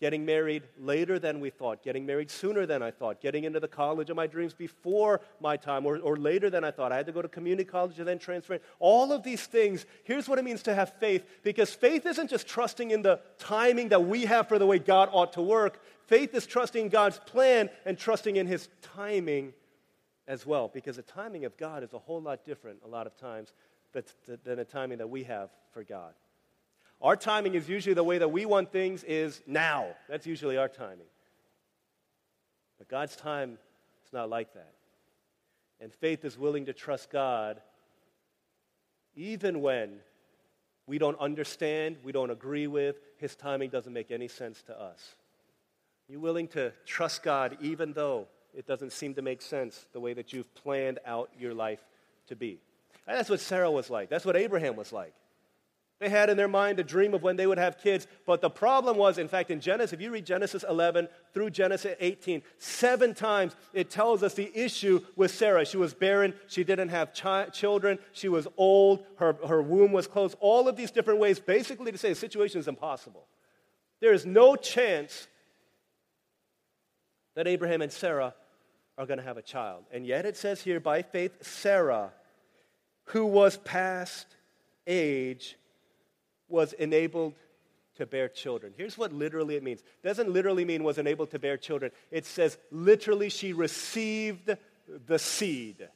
Getting 0.00 0.24
married 0.24 0.62
later 0.78 1.18
than 1.18 1.40
we 1.40 1.50
thought, 1.50 1.82
getting 1.82 2.06
married 2.06 2.30
sooner 2.30 2.66
than 2.66 2.84
I 2.84 2.92
thought, 2.92 3.20
getting 3.20 3.42
into 3.42 3.58
the 3.58 3.66
college 3.66 4.10
of 4.10 4.16
my 4.16 4.28
dreams 4.28 4.54
before 4.54 5.20
my 5.40 5.56
time, 5.56 5.84
or, 5.84 5.98
or 5.98 6.16
later 6.16 6.50
than 6.50 6.62
I 6.62 6.70
thought. 6.70 6.92
I 6.92 6.96
had 6.96 7.06
to 7.06 7.12
go 7.12 7.20
to 7.20 7.26
community 7.26 7.68
college 7.68 7.98
and 7.98 8.06
then 8.06 8.20
transfer. 8.20 8.60
All 8.78 9.10
of 9.10 9.24
these 9.24 9.44
things, 9.44 9.86
here's 10.04 10.28
what 10.28 10.38
it 10.38 10.44
means 10.44 10.62
to 10.62 10.74
have 10.74 10.92
faith, 11.00 11.24
because 11.42 11.74
faith 11.74 12.06
isn't 12.06 12.30
just 12.30 12.46
trusting 12.46 12.92
in 12.92 13.02
the 13.02 13.18
timing 13.38 13.88
that 13.88 14.04
we 14.04 14.26
have 14.26 14.46
for 14.46 14.60
the 14.60 14.66
way 14.66 14.78
God 14.78 15.08
ought 15.10 15.32
to 15.32 15.42
work. 15.42 15.82
Faith 16.08 16.34
is 16.34 16.46
trusting 16.46 16.88
God's 16.88 17.18
plan 17.20 17.70
and 17.84 17.96
trusting 17.96 18.36
in 18.36 18.46
His 18.46 18.68
timing 18.94 19.52
as 20.26 20.44
well, 20.44 20.68
because 20.72 20.96
the 20.96 21.02
timing 21.02 21.44
of 21.44 21.56
God 21.56 21.82
is 21.82 21.92
a 21.92 21.98
whole 21.98 22.20
lot 22.20 22.44
different 22.44 22.80
a 22.84 22.88
lot 22.88 23.06
of 23.06 23.16
times 23.16 23.52
than 23.92 24.56
the 24.56 24.64
timing 24.64 24.98
that 24.98 25.08
we 25.08 25.22
have 25.24 25.50
for 25.72 25.84
God. 25.84 26.12
Our 27.00 27.14
timing 27.14 27.54
is 27.54 27.68
usually 27.68 27.94
the 27.94 28.02
way 28.02 28.18
that 28.18 28.28
we 28.28 28.44
want 28.46 28.72
things 28.72 29.04
is 29.04 29.40
now. 29.46 29.88
That's 30.08 30.26
usually 30.26 30.56
our 30.56 30.68
timing. 30.68 31.06
But 32.78 32.88
God's 32.88 33.14
time 33.14 33.58
is 34.06 34.12
not 34.12 34.28
like 34.28 34.52
that. 34.54 34.72
And 35.80 35.92
faith 35.92 36.24
is 36.24 36.36
willing 36.36 36.66
to 36.66 36.72
trust 36.72 37.10
God 37.10 37.60
even 39.14 39.60
when 39.60 39.98
we 40.86 40.96
don't 40.96 41.18
understand, 41.18 41.96
we 42.02 42.12
don't 42.12 42.30
agree 42.30 42.66
with, 42.66 42.96
His 43.18 43.36
timing 43.36 43.68
doesn't 43.68 43.92
make 43.92 44.10
any 44.10 44.28
sense 44.28 44.62
to 44.62 44.80
us. 44.80 45.16
You 46.08 46.20
willing 46.20 46.48
to 46.48 46.72
trust 46.86 47.22
God 47.22 47.58
even 47.60 47.92
though 47.92 48.28
it 48.54 48.66
doesn't 48.66 48.92
seem 48.92 49.14
to 49.14 49.22
make 49.22 49.42
sense 49.42 49.86
the 49.92 50.00
way 50.00 50.14
that 50.14 50.32
you've 50.32 50.52
planned 50.54 50.98
out 51.04 51.30
your 51.38 51.54
life 51.54 51.80
to 52.28 52.36
be. 52.36 52.58
And 53.06 53.16
that's 53.16 53.30
what 53.30 53.40
Sarah 53.40 53.70
was 53.70 53.90
like. 53.90 54.08
That's 54.08 54.24
what 54.24 54.36
Abraham 54.36 54.74
was 54.76 54.92
like. 54.92 55.12
They 55.98 56.08
had 56.08 56.30
in 56.30 56.36
their 56.36 56.48
mind 56.48 56.78
a 56.78 56.84
dream 56.84 57.12
of 57.12 57.22
when 57.24 57.36
they 57.36 57.46
would 57.46 57.58
have 57.58 57.78
kids, 57.78 58.06
but 58.24 58.40
the 58.40 58.50
problem 58.50 58.96
was, 58.96 59.18
in 59.18 59.26
fact, 59.26 59.50
in 59.50 59.60
Genesis, 59.60 59.92
if 59.92 60.00
you 60.00 60.12
read 60.12 60.24
Genesis 60.24 60.64
11 60.68 61.08
through 61.34 61.50
Genesis 61.50 61.96
18, 61.98 62.42
seven 62.58 63.14
times 63.14 63.56
it 63.72 63.90
tells 63.90 64.22
us 64.22 64.34
the 64.34 64.52
issue 64.54 65.00
with 65.16 65.32
Sarah. 65.32 65.66
She 65.66 65.76
was 65.76 65.94
barren, 65.94 66.34
she 66.46 66.62
didn't 66.62 66.90
have 66.90 67.14
chi- 67.14 67.46
children, 67.46 67.98
she 68.12 68.28
was 68.28 68.46
old, 68.56 69.04
her, 69.16 69.36
her 69.48 69.60
womb 69.60 69.90
was 69.90 70.06
closed, 70.06 70.36
all 70.38 70.68
of 70.68 70.76
these 70.76 70.92
different 70.92 71.18
ways, 71.18 71.40
basically 71.40 71.90
to 71.90 71.98
say 71.98 72.10
the 72.10 72.14
situation 72.14 72.60
is 72.60 72.68
impossible. 72.68 73.26
There 74.00 74.12
is 74.12 74.24
no 74.24 74.54
chance 74.54 75.26
that 77.38 77.46
Abraham 77.46 77.82
and 77.82 77.92
Sarah 77.92 78.34
are 78.98 79.06
going 79.06 79.18
to 79.18 79.24
have 79.24 79.36
a 79.36 79.42
child. 79.42 79.84
And 79.92 80.04
yet 80.04 80.26
it 80.26 80.36
says 80.36 80.60
here, 80.60 80.80
by 80.80 81.02
faith, 81.02 81.46
Sarah, 81.46 82.10
who 83.04 83.26
was 83.26 83.58
past 83.58 84.26
age, 84.88 85.56
was 86.48 86.72
enabled 86.72 87.34
to 87.94 88.06
bear 88.06 88.28
children. 88.28 88.74
Here's 88.76 88.98
what 88.98 89.12
literally 89.12 89.54
it 89.54 89.62
means. 89.62 89.82
It 90.02 90.08
doesn't 90.08 90.32
literally 90.32 90.64
mean 90.64 90.82
was 90.82 90.98
enabled 90.98 91.30
to 91.30 91.38
bear 91.38 91.56
children. 91.56 91.92
It 92.10 92.26
says 92.26 92.58
literally 92.72 93.28
she 93.28 93.52
received 93.52 94.56
the 95.06 95.18
seed. 95.20 95.86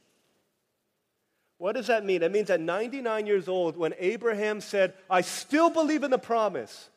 What 1.58 1.72
does 1.72 1.88
that 1.88 2.04
mean? 2.04 2.22
It 2.22 2.30
means 2.30 2.50
at 2.50 2.60
99 2.60 3.26
years 3.26 3.48
old, 3.48 3.76
when 3.76 3.94
Abraham 3.98 4.60
said, 4.60 4.94
I 5.10 5.22
still 5.22 5.70
believe 5.70 6.04
in 6.04 6.12
the 6.12 6.18
promise, 6.18 6.88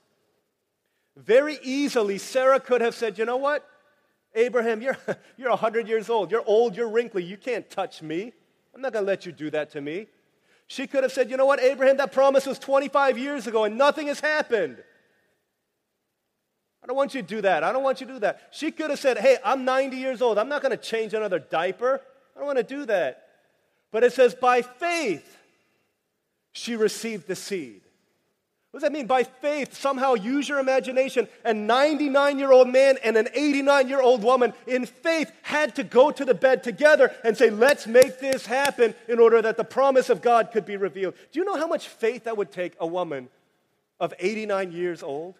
very 1.17 1.57
easily 1.63 2.19
Sarah 2.19 2.59
could 2.59 2.81
have 2.81 2.93
said, 2.93 3.17
You 3.17 3.25
know 3.25 3.37
what? 3.37 3.67
Abraham, 4.35 4.81
you're, 4.81 4.97
you're 5.37 5.49
100 5.49 5.87
years 5.87 6.09
old. 6.09 6.29
You're 6.29 6.43
old. 6.45 6.75
You're 6.75 6.89
wrinkly. 6.89 7.23
You 7.23 7.37
can't 7.37 7.69
touch 7.69 8.01
me. 8.01 8.33
I'm 8.73 8.81
not 8.81 8.93
going 8.93 9.05
to 9.05 9.07
let 9.07 9.25
you 9.25 9.31
do 9.31 9.49
that 9.51 9.71
to 9.71 9.81
me. 9.81 10.07
She 10.67 10.87
could 10.87 11.03
have 11.03 11.11
said, 11.11 11.29
You 11.29 11.37
know 11.37 11.45
what, 11.45 11.61
Abraham, 11.61 11.97
that 11.97 12.11
promise 12.11 12.45
was 12.45 12.59
25 12.59 13.17
years 13.17 13.47
ago 13.47 13.63
and 13.63 13.77
nothing 13.77 14.07
has 14.07 14.19
happened. 14.19 14.77
I 16.83 16.87
don't 16.87 16.97
want 16.97 17.15
you 17.15 17.21
to 17.21 17.27
do 17.27 17.41
that. 17.41 17.63
I 17.63 17.71
don't 17.71 17.83
want 17.83 18.01
you 18.01 18.07
to 18.07 18.13
do 18.13 18.19
that. 18.19 18.49
She 18.51 18.71
could 18.71 18.89
have 18.89 18.99
said, 18.99 19.17
Hey, 19.17 19.37
I'm 19.43 19.65
90 19.65 19.97
years 19.97 20.21
old. 20.21 20.37
I'm 20.37 20.49
not 20.49 20.61
going 20.61 20.71
to 20.71 20.77
change 20.77 21.13
another 21.13 21.39
diaper. 21.39 22.01
I 22.35 22.39
don't 22.39 22.45
want 22.45 22.57
to 22.57 22.63
do 22.63 22.85
that. 22.85 23.23
But 23.91 24.03
it 24.03 24.13
says, 24.13 24.35
By 24.35 24.61
faith, 24.61 25.37
she 26.51 26.75
received 26.75 27.27
the 27.27 27.35
seed. 27.35 27.81
What 28.75 28.81
does 28.81 28.89
that 28.89 28.97
mean? 28.97 29.07
By 29.07 29.23
faith, 29.23 29.73
somehow 29.73 30.15
use 30.15 30.49
your 30.49 30.59
imagination. 30.59 31.29
A 31.45 31.53
99 31.53 32.37
year 32.37 32.51
old 32.51 32.67
man 32.67 32.97
and 33.05 33.15
an 33.15 33.29
89 33.33 33.87
year 33.87 34.01
old 34.01 34.21
woman 34.21 34.53
in 34.67 34.85
faith 34.85 35.31
had 35.43 35.75
to 35.75 35.83
go 35.85 36.11
to 36.11 36.25
the 36.25 36.33
bed 36.33 36.61
together 36.61 37.15
and 37.23 37.37
say, 37.37 37.49
Let's 37.49 37.87
make 37.87 38.19
this 38.19 38.45
happen 38.45 38.93
in 39.07 39.17
order 39.17 39.41
that 39.41 39.55
the 39.55 39.63
promise 39.63 40.09
of 40.09 40.21
God 40.21 40.51
could 40.51 40.65
be 40.65 40.75
revealed. 40.75 41.13
Do 41.31 41.39
you 41.39 41.45
know 41.45 41.55
how 41.55 41.67
much 41.67 41.87
faith 41.87 42.25
that 42.25 42.35
would 42.35 42.51
take 42.51 42.73
a 42.77 42.85
woman 42.85 43.29
of 43.97 44.13
89 44.19 44.73
years 44.73 45.01
old? 45.01 45.35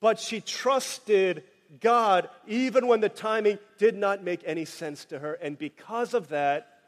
But 0.00 0.18
she 0.18 0.40
trusted 0.40 1.44
God 1.80 2.28
even 2.48 2.88
when 2.88 2.98
the 2.98 3.08
timing 3.08 3.60
did 3.78 3.94
not 3.94 4.24
make 4.24 4.40
any 4.44 4.64
sense 4.64 5.04
to 5.04 5.20
her. 5.20 5.34
And 5.34 5.56
because 5.56 6.14
of 6.14 6.30
that, 6.30 6.80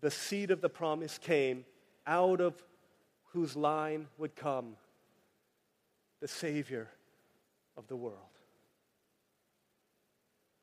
the 0.00 0.10
seed 0.10 0.50
of 0.50 0.60
the 0.60 0.68
promise 0.68 1.16
came 1.16 1.64
out 2.06 2.40
of 2.40 2.54
whose 3.32 3.56
line 3.56 4.06
would 4.18 4.34
come 4.36 4.76
the 6.20 6.28
Savior 6.28 6.88
of 7.76 7.86
the 7.88 7.96
world. 7.96 8.16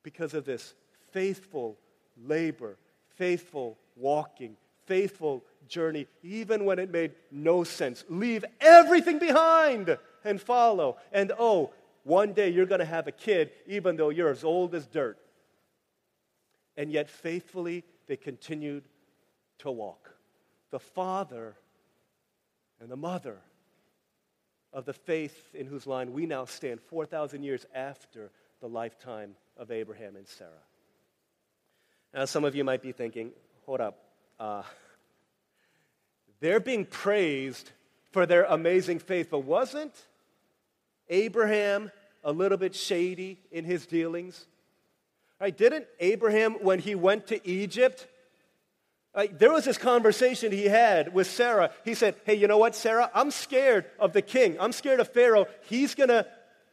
Because 0.02 0.34
of 0.34 0.46
this 0.46 0.74
faithful 1.12 1.78
labor, 2.26 2.78
faithful 3.16 3.78
walking, 3.96 4.58
faithful 4.86 5.44
journey, 5.68 6.08
even 6.24 6.66
when 6.66 6.80
it 6.80 6.92
made 6.92 7.12
no 7.32 7.64
sense. 7.64 8.04
Leave 8.10 8.44
everything 8.60 9.20
behind 9.20 9.98
and 10.26 10.42
follow. 10.42 10.98
And 11.12 11.32
oh, 11.38 11.72
one 12.04 12.34
day 12.34 12.50
you're 12.50 12.66
going 12.66 12.80
to 12.80 12.86
have 12.86 13.08
a 13.08 13.12
kid, 13.12 13.52
even 13.68 13.96
though 13.96 14.10
you're 14.10 14.30
as 14.30 14.44
old 14.44 14.76
as 14.76 14.88
dirt. 14.88 15.18
And 16.76 16.92
yet, 16.92 17.10
faithfully, 17.10 17.84
they 18.08 18.18
continued 18.18 18.84
to 19.60 19.72
walk 19.72 20.13
the 20.74 20.80
father 20.80 21.56
and 22.82 22.90
the 22.90 22.98
mother 22.98 23.38
of 24.74 24.86
the 24.86 24.94
faith 24.94 25.54
in 25.54 25.68
whose 25.68 25.86
line 25.86 26.14
we 26.14 26.26
now 26.26 26.46
stand 26.46 26.82
4,000 26.82 27.44
years 27.44 27.64
after 27.76 28.32
the 28.60 28.68
lifetime 28.68 29.36
of 29.56 29.70
Abraham 29.70 30.16
and 30.16 30.28
Sarah. 30.28 30.50
Now, 32.12 32.26
some 32.26 32.44
of 32.44 32.56
you 32.56 32.64
might 32.64 32.82
be 32.82 32.92
thinking, 32.92 33.34
hold 33.68 33.82
up. 33.82 34.00
Uh, 34.40 34.64
they're 36.40 36.60
being 36.60 36.86
praised 36.86 37.70
for 38.10 38.26
their 38.26 38.46
amazing 38.46 38.98
faith, 38.98 39.28
but 39.30 39.44
wasn't 39.44 39.94
Abraham 41.08 41.92
a 42.24 42.32
little 42.32 42.58
bit 42.58 42.74
shady 42.74 43.38
in 43.52 43.64
his 43.64 43.86
dealings? 43.86 44.48
Right? 45.40 45.56
Didn't 45.56 45.86
Abraham, 46.00 46.54
when 46.64 46.80
he 46.80 46.96
went 46.96 47.28
to 47.28 47.48
Egypt, 47.48 48.08
like, 49.16 49.38
there 49.38 49.52
was 49.52 49.66
this 49.66 49.78
conversation 49.78 50.52
he 50.52 50.66
had 50.66 51.14
with 51.14 51.28
Sarah. 51.28 51.72
He 51.86 51.94
said, 51.94 52.16
Hey, 52.26 52.34
you 52.34 52.48
know 52.48 52.58
what, 52.58 52.76
Sarah? 52.76 53.12
I'm 53.14 53.30
scared 53.30 53.86
of 54.00 54.12
the 54.14 54.22
king. 54.22 54.58
I'm 54.60 54.72
scared 54.72 55.00
of 55.00 55.08
Pharaoh. 55.10 55.46
He's 55.70 55.94
going 55.94 56.10
to, 56.10 56.26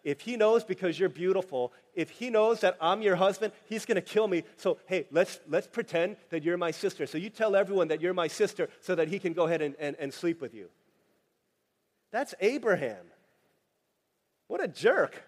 if 0.04 0.22
he 0.22 0.36
knows 0.36 0.64
because 0.64 0.98
you're 0.98 1.10
beautiful, 1.10 1.72
if 1.94 2.08
he 2.08 2.30
knows 2.30 2.60
that 2.60 2.78
I'm 2.80 3.02
your 3.02 3.16
husband, 3.16 3.52
he's 3.66 3.84
going 3.84 3.96
to 3.96 4.02
kill 4.02 4.26
me. 4.26 4.44
So, 4.56 4.78
hey, 4.86 5.06
let's, 5.10 5.38
let's 5.48 5.66
pretend 5.66 6.16
that 6.30 6.42
you're 6.42 6.56
my 6.56 6.70
sister. 6.70 7.06
So 7.06 7.18
you 7.18 7.28
tell 7.28 7.54
everyone 7.54 7.88
that 7.88 8.00
you're 8.00 8.14
my 8.14 8.28
sister 8.28 8.70
so 8.80 8.94
that 8.94 9.08
he 9.08 9.18
can 9.18 9.34
go 9.34 9.44
ahead 9.46 9.60
and, 9.60 9.74
and, 9.78 9.96
and 9.98 10.14
sleep 10.14 10.40
with 10.40 10.54
you. 10.54 10.70
That's 12.10 12.34
Abraham. 12.40 13.04
What 14.48 14.64
a 14.64 14.68
jerk. 14.68 15.22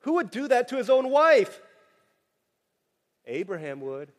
Who 0.00 0.14
would 0.14 0.30
do 0.30 0.48
that 0.48 0.68
to 0.68 0.76
his 0.76 0.88
own 0.88 1.10
wife? 1.10 1.60
Abraham 3.26 3.82
would. 3.82 4.10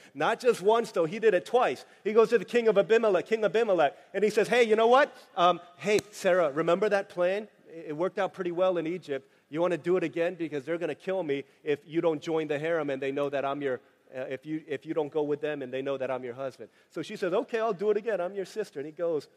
Not 0.14 0.40
just 0.40 0.62
once, 0.62 0.92
though. 0.92 1.04
He 1.04 1.18
did 1.18 1.34
it 1.34 1.46
twice. 1.46 1.84
He 2.04 2.12
goes 2.12 2.30
to 2.30 2.38
the 2.38 2.44
king 2.44 2.68
of 2.68 2.78
Abimelech, 2.78 3.26
King 3.26 3.44
Abimelech, 3.44 3.96
and 4.14 4.22
he 4.24 4.30
says, 4.30 4.48
Hey, 4.48 4.64
you 4.64 4.76
know 4.76 4.88
what? 4.88 5.14
Um, 5.36 5.60
hey, 5.76 6.00
Sarah, 6.10 6.50
remember 6.50 6.88
that 6.88 7.08
plan? 7.08 7.48
It 7.68 7.96
worked 7.96 8.18
out 8.18 8.34
pretty 8.34 8.52
well 8.52 8.78
in 8.78 8.86
Egypt. 8.86 9.30
You 9.48 9.60
want 9.60 9.72
to 9.72 9.78
do 9.78 9.96
it 9.96 10.04
again? 10.04 10.34
Because 10.34 10.64
they're 10.64 10.78
going 10.78 10.88
to 10.88 10.94
kill 10.94 11.22
me 11.22 11.44
if 11.62 11.80
you 11.86 12.00
don't 12.00 12.20
join 12.20 12.48
the 12.48 12.58
harem 12.58 12.90
and 12.90 13.00
they 13.00 13.12
know 13.12 13.28
that 13.28 13.44
I'm 13.44 13.60
your, 13.60 13.80
uh, 14.16 14.20
if, 14.22 14.46
you, 14.46 14.62
if 14.66 14.86
you 14.86 14.94
don't 14.94 15.12
go 15.12 15.22
with 15.22 15.40
them 15.40 15.62
and 15.62 15.72
they 15.72 15.82
know 15.82 15.98
that 15.98 16.10
I'm 16.10 16.24
your 16.24 16.34
husband. 16.34 16.70
So 16.90 17.02
she 17.02 17.16
says, 17.16 17.32
Okay, 17.32 17.60
I'll 17.60 17.72
do 17.72 17.90
it 17.90 17.96
again. 17.96 18.20
I'm 18.20 18.34
your 18.34 18.44
sister. 18.44 18.80
And 18.80 18.86
he 18.86 18.92
goes. 18.92 19.28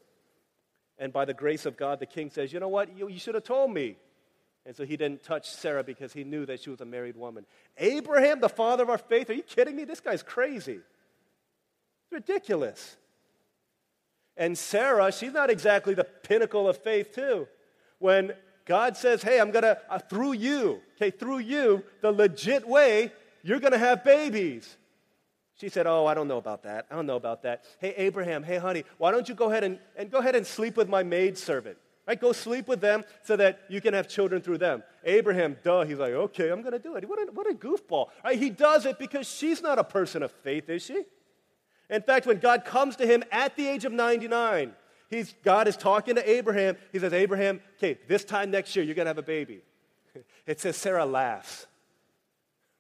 And 0.97 1.11
by 1.11 1.25
the 1.25 1.33
grace 1.33 1.65
of 1.65 1.75
God, 1.75 1.99
the 1.99 2.05
king 2.05 2.29
says, 2.29 2.53
You 2.53 2.59
know 2.59 2.69
what? 2.69 2.95
You, 2.97 3.09
you 3.09 3.19
should 3.19 3.35
have 3.35 3.43
told 3.43 3.71
me. 3.71 3.97
And 4.65 4.75
so 4.75 4.83
he 4.83 4.97
didn't 4.97 5.23
touch 5.23 5.49
Sarah 5.49 5.83
because 5.83 6.11
he 6.11 6.23
knew 6.23 6.45
that 6.47 6.61
she 6.61 6.69
was 6.69 6.81
a 6.81 6.85
married 6.85 7.15
woman. 7.15 7.45
Abraham, 7.77 8.39
the 8.39 8.49
father 8.49 8.83
of 8.83 8.89
our 8.89 8.97
faith, 8.97 9.29
are 9.29 9.33
you 9.33 9.43
kidding 9.43 9.75
me? 9.75 9.83
This 9.83 9.99
guy's 9.99 10.23
crazy. 10.23 10.79
It's 10.79 12.11
ridiculous. 12.11 12.97
And 14.37 14.57
Sarah, 14.57 15.11
she's 15.11 15.33
not 15.33 15.49
exactly 15.49 15.93
the 15.93 16.03
pinnacle 16.03 16.67
of 16.67 16.77
faith, 16.77 17.13
too. 17.13 17.47
When 17.99 18.33
God 18.65 18.97
says, 18.97 19.21
hey, 19.21 19.39
I'm 19.39 19.51
going 19.51 19.63
to, 19.63 19.79
uh, 19.89 19.99
through 19.99 20.33
you, 20.33 20.81
okay, 20.95 21.11
through 21.11 21.39
you, 21.39 21.83
the 22.01 22.11
legit 22.11 22.67
way, 22.67 23.11
you're 23.43 23.59
going 23.59 23.73
to 23.73 23.77
have 23.77 24.03
babies. 24.03 24.77
She 25.57 25.69
said, 25.69 25.87
Oh, 25.87 26.05
I 26.05 26.13
don't 26.13 26.27
know 26.27 26.37
about 26.37 26.63
that. 26.63 26.85
I 26.91 26.95
don't 26.95 27.05
know 27.05 27.15
about 27.15 27.43
that. 27.43 27.63
Hey, 27.79 27.93
Abraham, 27.95 28.43
hey, 28.43 28.57
honey, 28.57 28.83
why 28.97 29.11
don't 29.11 29.29
you 29.29 29.35
go 29.35 29.49
ahead 29.49 29.63
and, 29.63 29.79
and 29.95 30.11
go 30.11 30.17
ahead 30.17 30.35
and 30.35 30.45
sleep 30.45 30.75
with 30.75 30.89
my 30.89 31.03
maidservant? 31.03 31.77
Right? 32.07 32.19
Go 32.19 32.33
sleep 32.33 32.67
with 32.67 32.81
them 32.81 33.03
so 33.23 33.35
that 33.35 33.61
you 33.67 33.81
can 33.81 33.93
have 33.95 34.07
children 34.07 34.41
through 34.41 34.59
them. 34.59 34.83
Abraham, 35.03 35.57
duh, 35.63 35.83
he's 35.85 35.97
like, 35.97 36.13
okay, 36.13 36.49
I'm 36.49 36.61
going 36.61 36.73
to 36.73 36.79
do 36.79 36.95
it. 36.95 37.09
What 37.09 37.19
a, 37.19 37.31
what 37.31 37.49
a 37.49 37.55
goofball. 37.55 38.09
Right? 38.23 38.37
He 38.37 38.51
does 38.51 38.85
it 38.85 38.99
because 38.99 39.27
she's 39.27 39.61
not 39.61 39.79
a 39.79 39.83
person 39.83 40.21
of 40.21 40.31
faith, 40.31 40.69
is 40.69 40.83
she? 40.83 41.03
In 41.89 42.01
fact, 42.01 42.25
when 42.25 42.37
God 42.37 42.65
comes 42.65 42.95
to 42.97 43.07
him 43.07 43.23
at 43.31 43.55
the 43.55 43.67
age 43.67 43.85
of 43.85 43.91
99, 43.91 44.73
he's, 45.09 45.33
God 45.43 45.67
is 45.67 45.77
talking 45.77 46.15
to 46.15 46.29
Abraham. 46.29 46.77
He 46.91 46.99
says, 46.99 47.13
Abraham, 47.13 47.59
okay, 47.77 47.97
this 48.07 48.23
time 48.23 48.51
next 48.51 48.75
year, 48.75 48.85
you're 48.85 48.95
going 48.95 49.05
to 49.05 49.09
have 49.09 49.17
a 49.17 49.23
baby. 49.23 49.61
It 50.45 50.59
says 50.59 50.77
Sarah 50.77 51.07
laughs. 51.07 51.65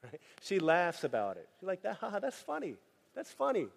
Right? 0.03 0.21
She 0.41 0.59
laughs 0.59 1.03
about 1.03 1.37
it. 1.37 1.49
She's 1.59 1.67
like, 1.67 1.83
haha, 1.83 2.19
that's 2.19 2.39
funny. 2.39 2.75
That's 3.15 3.31
funny. 3.31 3.67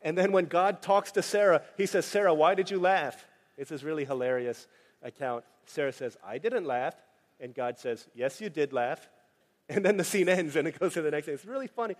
And 0.00 0.16
then 0.16 0.30
when 0.30 0.44
God 0.44 0.80
talks 0.80 1.12
to 1.12 1.22
Sarah, 1.22 1.62
he 1.76 1.86
says, 1.86 2.06
Sarah, 2.06 2.32
why 2.32 2.54
did 2.54 2.70
you 2.70 2.78
laugh? 2.78 3.26
It's 3.58 3.70
this 3.70 3.82
really 3.82 4.04
hilarious 4.04 4.66
account. 5.02 5.44
Sarah 5.66 5.92
says, 5.92 6.16
I 6.24 6.38
didn't 6.38 6.64
laugh. 6.64 6.94
And 7.40 7.54
God 7.54 7.78
says, 7.78 8.08
Yes, 8.14 8.40
you 8.40 8.48
did 8.48 8.72
laugh. 8.72 9.06
And 9.70 9.84
then 9.84 9.98
the 9.98 10.04
scene 10.04 10.30
ends 10.30 10.56
and 10.56 10.66
it 10.66 10.78
goes 10.78 10.94
to 10.94 11.02
the 11.02 11.10
next 11.10 11.26
thing. 11.26 11.34
It's 11.34 11.44
really 11.44 11.66
funny. 11.66 11.94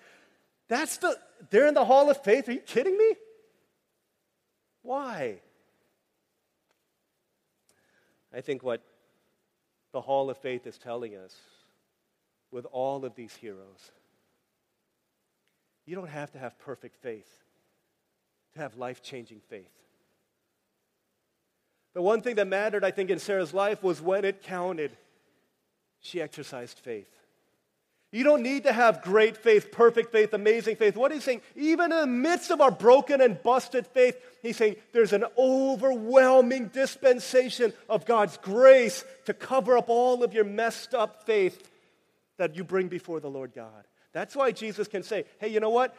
That's 0.68 0.96
the, 0.96 1.18
they're 1.50 1.66
in 1.66 1.74
the 1.74 1.84
hall 1.84 2.08
of 2.08 2.16
faith. 2.24 2.48
Are 2.48 2.52
you 2.52 2.60
kidding 2.60 2.96
me? 2.96 3.14
Why? 4.80 5.42
I 8.34 8.40
think 8.40 8.62
what 8.62 8.82
the 9.92 10.00
hall 10.00 10.30
of 10.30 10.38
faith 10.38 10.66
is 10.66 10.78
telling 10.78 11.14
us 11.14 11.36
with 12.50 12.64
all 12.72 13.04
of 13.04 13.14
these 13.14 13.34
heroes 13.34 13.92
You 15.84 15.94
don't 15.94 16.08
have 16.08 16.30
to 16.32 16.38
have 16.38 16.58
perfect 16.58 16.96
faith 16.96 17.44
to 18.54 18.60
have 18.60 18.76
life 18.76 19.02
changing 19.02 19.40
faith. 19.40 19.87
The 21.98 22.02
one 22.02 22.20
thing 22.20 22.36
that 22.36 22.46
mattered, 22.46 22.84
I 22.84 22.92
think, 22.92 23.10
in 23.10 23.18
Sarah's 23.18 23.52
life 23.52 23.82
was 23.82 24.00
when 24.00 24.24
it 24.24 24.40
counted, 24.44 24.96
she 25.98 26.22
exercised 26.22 26.78
faith. 26.78 27.10
You 28.12 28.22
don't 28.22 28.44
need 28.44 28.62
to 28.62 28.72
have 28.72 29.02
great 29.02 29.36
faith, 29.36 29.72
perfect 29.72 30.12
faith, 30.12 30.32
amazing 30.32 30.76
faith. 30.76 30.96
What 30.96 31.10
he's 31.10 31.24
saying, 31.24 31.40
even 31.56 31.90
in 31.90 31.98
the 31.98 32.06
midst 32.06 32.52
of 32.52 32.60
our 32.60 32.70
broken 32.70 33.20
and 33.20 33.42
busted 33.42 33.84
faith, 33.84 34.16
he's 34.42 34.56
saying 34.56 34.76
there's 34.92 35.12
an 35.12 35.24
overwhelming 35.36 36.68
dispensation 36.68 37.72
of 37.88 38.06
God's 38.06 38.36
grace 38.36 39.04
to 39.24 39.34
cover 39.34 39.76
up 39.76 39.88
all 39.88 40.22
of 40.22 40.32
your 40.32 40.44
messed 40.44 40.94
up 40.94 41.26
faith 41.26 41.68
that 42.36 42.54
you 42.54 42.62
bring 42.62 42.86
before 42.86 43.18
the 43.18 43.28
Lord 43.28 43.52
God. 43.52 43.88
That's 44.12 44.36
why 44.36 44.52
Jesus 44.52 44.86
can 44.86 45.02
say, 45.02 45.24
hey, 45.40 45.48
you 45.48 45.58
know 45.58 45.70
what? 45.70 45.96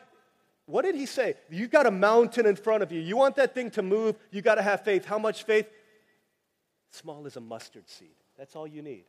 What 0.65 0.85
did 0.85 0.95
he 0.95 1.07
say? 1.07 1.33
You've 1.49 1.71
got 1.71 1.87
a 1.87 1.91
mountain 1.91 2.45
in 2.45 2.55
front 2.55 2.83
of 2.83 2.91
you. 2.93 3.01
You 3.01 3.17
want 3.17 3.35
that 3.35 3.53
thing 3.53 3.69
to 3.71 3.81
move, 3.81 4.15
you've 4.31 4.45
got 4.45 4.55
to 4.55 4.61
have 4.61 4.85
faith. 4.85 5.03
How 5.03 5.19
much 5.19 5.43
faith? 5.43 5.67
Small 6.91 7.25
as 7.25 7.37
a 7.37 7.41
mustard 7.41 7.89
seed. 7.89 8.15
That's 8.37 8.55
all 8.55 8.67
you 8.67 8.81
need. 8.81 9.05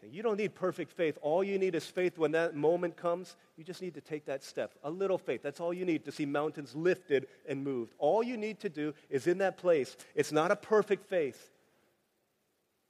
So 0.00 0.06
you 0.06 0.22
don't 0.22 0.36
need 0.36 0.54
perfect 0.54 0.92
faith. 0.92 1.18
All 1.22 1.42
you 1.42 1.58
need 1.58 1.74
is 1.74 1.84
faith 1.84 2.18
when 2.18 2.32
that 2.32 2.54
moment 2.54 2.96
comes. 2.96 3.34
You 3.56 3.64
just 3.64 3.82
need 3.82 3.94
to 3.94 4.00
take 4.00 4.26
that 4.26 4.44
step. 4.44 4.74
A 4.84 4.90
little 4.90 5.18
faith. 5.18 5.42
That's 5.42 5.58
all 5.58 5.74
you 5.74 5.84
need 5.84 6.04
to 6.04 6.12
see 6.12 6.24
mountains 6.24 6.74
lifted 6.76 7.26
and 7.48 7.64
moved. 7.64 7.94
All 7.98 8.22
you 8.22 8.36
need 8.36 8.60
to 8.60 8.68
do 8.68 8.94
is 9.10 9.26
in 9.26 9.38
that 9.38 9.58
place. 9.58 9.96
It's 10.14 10.30
not 10.30 10.52
a 10.52 10.56
perfect 10.56 11.06
faith. 11.06 11.50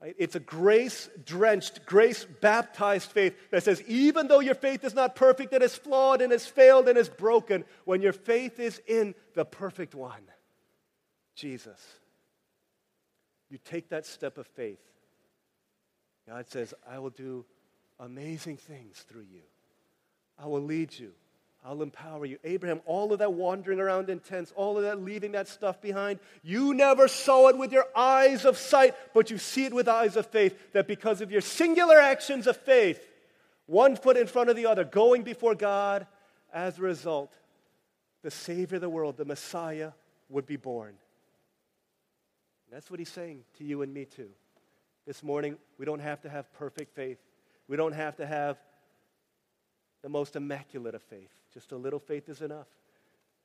Right? 0.02 0.14
It's 0.18 0.36
a 0.36 0.40
grace 0.40 1.08
drenched, 1.24 1.86
grace 1.86 2.24
baptized 2.24 3.10
faith 3.10 3.34
that 3.50 3.64
says, 3.64 3.82
even 3.88 4.28
though 4.28 4.40
your 4.40 4.54
faith 4.54 4.84
is 4.84 4.94
not 4.94 5.16
perfect 5.16 5.52
and 5.54 5.62
is 5.62 5.74
flawed 5.74 6.20
and 6.20 6.30
has 6.30 6.46
failed 6.46 6.88
and 6.88 6.98
is 6.98 7.08
broken, 7.08 7.64
when 7.84 8.02
your 8.02 8.12
faith 8.12 8.60
is 8.60 8.80
in 8.86 9.14
the 9.34 9.46
perfect 9.46 9.94
one, 9.94 10.22
Jesus, 11.34 11.80
you 13.50 13.58
take 13.64 13.88
that 13.90 14.06
step 14.06 14.38
of 14.38 14.46
faith 14.46 14.80
God 16.28 16.46
says, 16.48 16.74
I 16.88 16.98
will 16.98 17.10
do 17.10 17.44
amazing 17.98 18.58
things 18.58 19.04
through 19.08 19.26
you. 19.32 19.40
I 20.38 20.46
will 20.46 20.60
lead 20.60 20.96
you. 20.96 21.12
I'll 21.64 21.82
empower 21.82 22.24
you. 22.26 22.38
Abraham, 22.44 22.80
all 22.84 23.12
of 23.12 23.18
that 23.18 23.32
wandering 23.32 23.80
around 23.80 24.10
in 24.10 24.20
tents, 24.20 24.52
all 24.54 24.76
of 24.76 24.82
that 24.84 25.02
leaving 25.02 25.32
that 25.32 25.48
stuff 25.48 25.80
behind, 25.80 26.20
you 26.42 26.74
never 26.74 27.08
saw 27.08 27.48
it 27.48 27.58
with 27.58 27.72
your 27.72 27.86
eyes 27.96 28.44
of 28.44 28.58
sight, 28.58 28.94
but 29.14 29.30
you 29.30 29.38
see 29.38 29.64
it 29.64 29.74
with 29.74 29.88
eyes 29.88 30.16
of 30.16 30.26
faith. 30.26 30.56
That 30.72 30.86
because 30.86 31.20
of 31.20 31.32
your 31.32 31.40
singular 31.40 31.98
actions 31.98 32.46
of 32.46 32.56
faith, 32.58 33.02
one 33.66 33.96
foot 33.96 34.16
in 34.16 34.26
front 34.26 34.50
of 34.50 34.56
the 34.56 34.66
other, 34.66 34.84
going 34.84 35.22
before 35.22 35.54
God, 35.54 36.06
as 36.52 36.78
a 36.78 36.82
result, 36.82 37.32
the 38.22 38.30
Savior 38.30 38.76
of 38.76 38.82
the 38.82 38.88
world, 38.88 39.16
the 39.16 39.24
Messiah, 39.24 39.92
would 40.28 40.46
be 40.46 40.56
born. 40.56 40.94
And 42.68 42.76
that's 42.76 42.90
what 42.90 43.00
he's 43.00 43.08
saying 43.08 43.44
to 43.56 43.64
you 43.64 43.82
and 43.82 43.92
me 43.92 44.04
too 44.04 44.28
this 45.08 45.22
morning, 45.22 45.56
we 45.78 45.86
don't 45.86 46.00
have 46.00 46.20
to 46.20 46.28
have 46.28 46.52
perfect 46.52 46.94
faith. 46.94 47.16
We 47.66 47.78
don't 47.78 47.94
have 47.94 48.16
to 48.16 48.26
have 48.26 48.58
the 50.02 50.10
most 50.10 50.36
immaculate 50.36 50.94
of 50.94 51.02
faith. 51.02 51.30
Just 51.54 51.72
a 51.72 51.78
little 51.78 51.98
faith 51.98 52.28
is 52.28 52.42
enough 52.42 52.66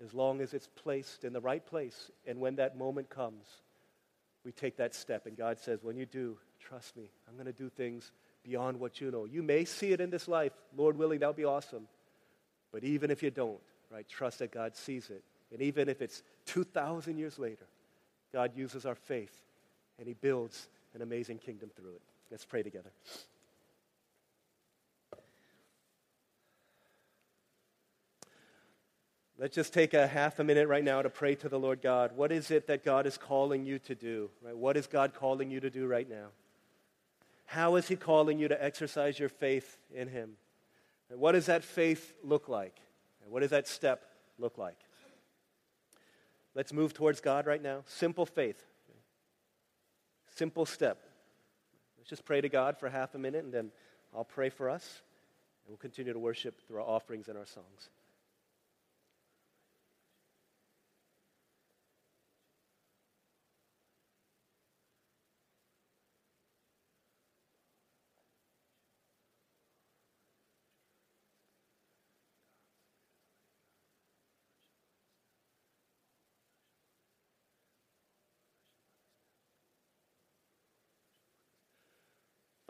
as 0.04 0.14
long 0.14 0.42
as 0.42 0.54
it's 0.54 0.68
placed 0.68 1.24
in 1.24 1.32
the 1.32 1.40
right 1.40 1.66
place. 1.66 2.12
And 2.28 2.42
when 2.42 2.58
that 2.58 2.78
moment 2.78 3.10
comes, 3.10 3.46
we 4.44 4.52
take 4.52 4.76
that 4.76 4.94
step. 4.94 5.26
And 5.26 5.38
God 5.38 5.58
says, 5.58 5.80
when 5.82 5.96
you 5.96 6.06
do, 6.06 6.38
trust 6.60 6.98
me, 6.98 7.10
I'm 7.30 7.36
going 7.36 7.46
to 7.46 7.54
do 7.54 7.70
things 7.70 8.12
beyond 8.44 8.78
what 8.78 9.00
you 9.00 9.10
know. 9.10 9.24
You 9.24 9.42
may 9.42 9.64
see 9.64 9.94
it 9.94 10.02
in 10.02 10.10
this 10.10 10.28
life. 10.28 10.52
Lord 10.76 10.98
willing, 10.98 11.20
that 11.20 11.28
would 11.28 11.38
be 11.38 11.46
awesome. 11.46 11.88
But 12.74 12.84
even 12.84 13.10
if 13.10 13.24
you 13.24 13.32
don't, 13.32 13.62
right, 13.90 14.06
trust 14.06 14.40
that 14.40 14.52
God 14.52 14.76
sees 14.76 15.10
it. 15.10 15.24
And 15.54 15.62
even 15.62 15.88
if 15.88 16.02
it's 16.02 16.24
2,000 16.48 17.18
years 17.18 17.40
later, 17.40 17.68
God 18.34 18.52
uses 18.56 18.86
our 18.86 18.96
faith 18.96 19.38
and 20.00 20.08
He 20.08 20.16
builds 20.16 20.68
an 20.96 21.02
amazing 21.02 21.38
kingdom 21.38 21.70
through 21.76 21.94
it. 21.94 22.02
Let's 22.32 22.46
pray 22.46 22.64
together. 22.64 22.92
Let's 29.38 29.56
just 29.56 29.74
take 29.74 29.94
a 29.94 30.08
half 30.08 30.40
a 30.40 30.44
minute 30.44 30.68
right 30.68 30.84
now 30.84 31.02
to 31.02 31.10
pray 31.10 31.36
to 31.36 31.50
the 31.50 31.60
Lord 31.60 31.82
God. 31.82 32.12
What 32.16 32.32
is 32.32 32.50
it 32.50 32.68
that 32.68 32.86
God 32.86 33.06
is 33.06 33.18
calling 33.18 33.66
you 33.66 33.80
to 33.80 33.96
do? 33.96 34.30
Right? 34.42 34.56
What 34.56 34.78
is 34.78 34.88
God 34.88 35.14
calling 35.14 35.52
you 35.52 35.60
to 35.60 35.70
do 35.70 35.86
right 35.88 36.10
now? 36.10 36.28
How 37.46 37.76
is 37.76 37.88
He 37.88 37.96
calling 37.96 38.40
you 38.40 38.48
to 38.48 38.64
exercise 38.64 39.20
your 39.20 39.30
faith 39.30 39.78
in 39.94 40.08
Him? 40.08 40.32
And 41.10 41.20
what 41.20 41.34
does 41.34 41.48
that 41.48 41.64
faith 41.64 42.14
look 42.24 42.48
like? 42.48 42.76
And 43.24 43.32
what 43.32 43.42
does 43.42 43.50
that 43.50 43.68
step 43.68 44.06
look 44.38 44.58
like? 44.58 44.78
Let's 46.56 46.72
move 46.72 46.94
towards 46.94 47.20
God 47.20 47.48
right 47.48 47.62
now. 47.62 47.84
Simple 47.86 48.26
faith. 48.26 48.64
Simple 50.36 50.66
step. 50.66 51.04
Let's 51.98 52.10
just 52.10 52.26
pray 52.26 52.42
to 52.42 52.50
God 52.50 52.78
for 52.78 52.90
half 52.90 53.16
a 53.16 53.18
minute, 53.18 53.44
and 53.44 53.54
then 53.54 53.72
I'll 54.16 54.24
pray 54.24 54.50
for 54.50 54.70
us, 54.70 55.02
and 55.66 55.72
we'll 55.72 55.78
continue 55.78 56.14
to 56.14 56.20
worship 56.20 56.62
through 56.68 56.78
our 56.78 56.88
offerings 56.88 57.28
and 57.28 57.38
our 57.38 57.46
songs. 57.46 57.90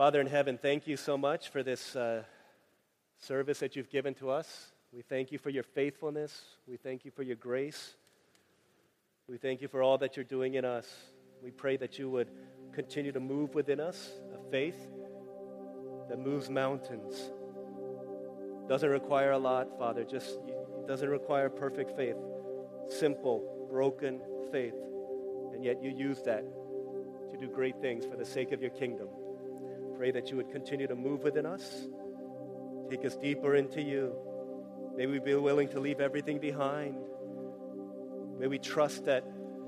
Father 0.03 0.19
in 0.19 0.27
heaven, 0.27 0.57
thank 0.61 0.85
you 0.85 0.97
so 0.97 1.17
much 1.17 1.47
for 1.47 1.63
this 1.63 1.95
uh, 1.95 2.23
service 3.19 3.59
that 3.59 3.77
you've 3.77 3.89
given 3.89 4.13
to 4.15 4.29
us. 4.29 4.73
We 4.91 5.01
thank 5.01 5.31
you 5.31 5.37
for 5.37 5.49
your 5.49 5.63
faithfulness. 5.63 6.43
We 6.67 6.75
thank 6.75 7.05
you 7.05 7.11
for 7.11 7.23
your 7.23 7.37
grace. 7.37 7.93
We 9.29 9.37
thank 9.37 9.61
you 9.61 9.69
for 9.69 9.81
all 9.81 9.97
that 9.99 10.17
you're 10.17 10.25
doing 10.25 10.55
in 10.55 10.65
us. 10.65 10.93
We 11.41 11.51
pray 11.51 11.77
that 11.77 11.97
you 11.97 12.09
would 12.09 12.27
continue 12.73 13.13
to 13.13 13.21
move 13.21 13.55
within 13.55 13.79
us 13.79 14.11
a 14.35 14.51
faith 14.51 14.75
that 16.09 16.19
moves 16.19 16.49
mountains. 16.49 17.31
Doesn't 18.67 18.89
require 18.89 19.31
a 19.31 19.39
lot, 19.39 19.69
Father. 19.79 20.03
Just 20.03 20.37
doesn't 20.85 21.09
require 21.09 21.49
perfect 21.49 21.95
faith. 21.95 22.17
Simple, 22.89 23.69
broken 23.71 24.19
faith. 24.51 24.75
And 25.53 25.63
yet 25.63 25.81
you 25.81 25.91
use 25.91 26.21
that 26.23 26.43
to 27.31 27.37
do 27.39 27.47
great 27.47 27.79
things 27.79 28.05
for 28.05 28.17
the 28.17 28.25
sake 28.25 28.51
of 28.51 28.61
your 28.61 28.71
kingdom 28.71 29.07
pray 30.03 30.11
that 30.11 30.29
you 30.29 30.35
would 30.35 30.51
continue 30.51 30.85
to 30.85 30.97
move 30.97 31.23
within 31.23 31.45
us, 31.45 31.87
take 32.89 33.05
us 33.05 33.15
deeper 33.15 33.55
into 33.55 33.81
you. 33.81 34.13
May 34.97 35.05
we 35.05 35.19
be 35.19 35.33
willing 35.33 35.69
to 35.69 35.79
leave 35.79 36.01
everything 36.01 36.39
behind. 36.39 36.97
May 38.37 38.47
we 38.47 38.59
trust 38.59 39.05
that 39.05 39.23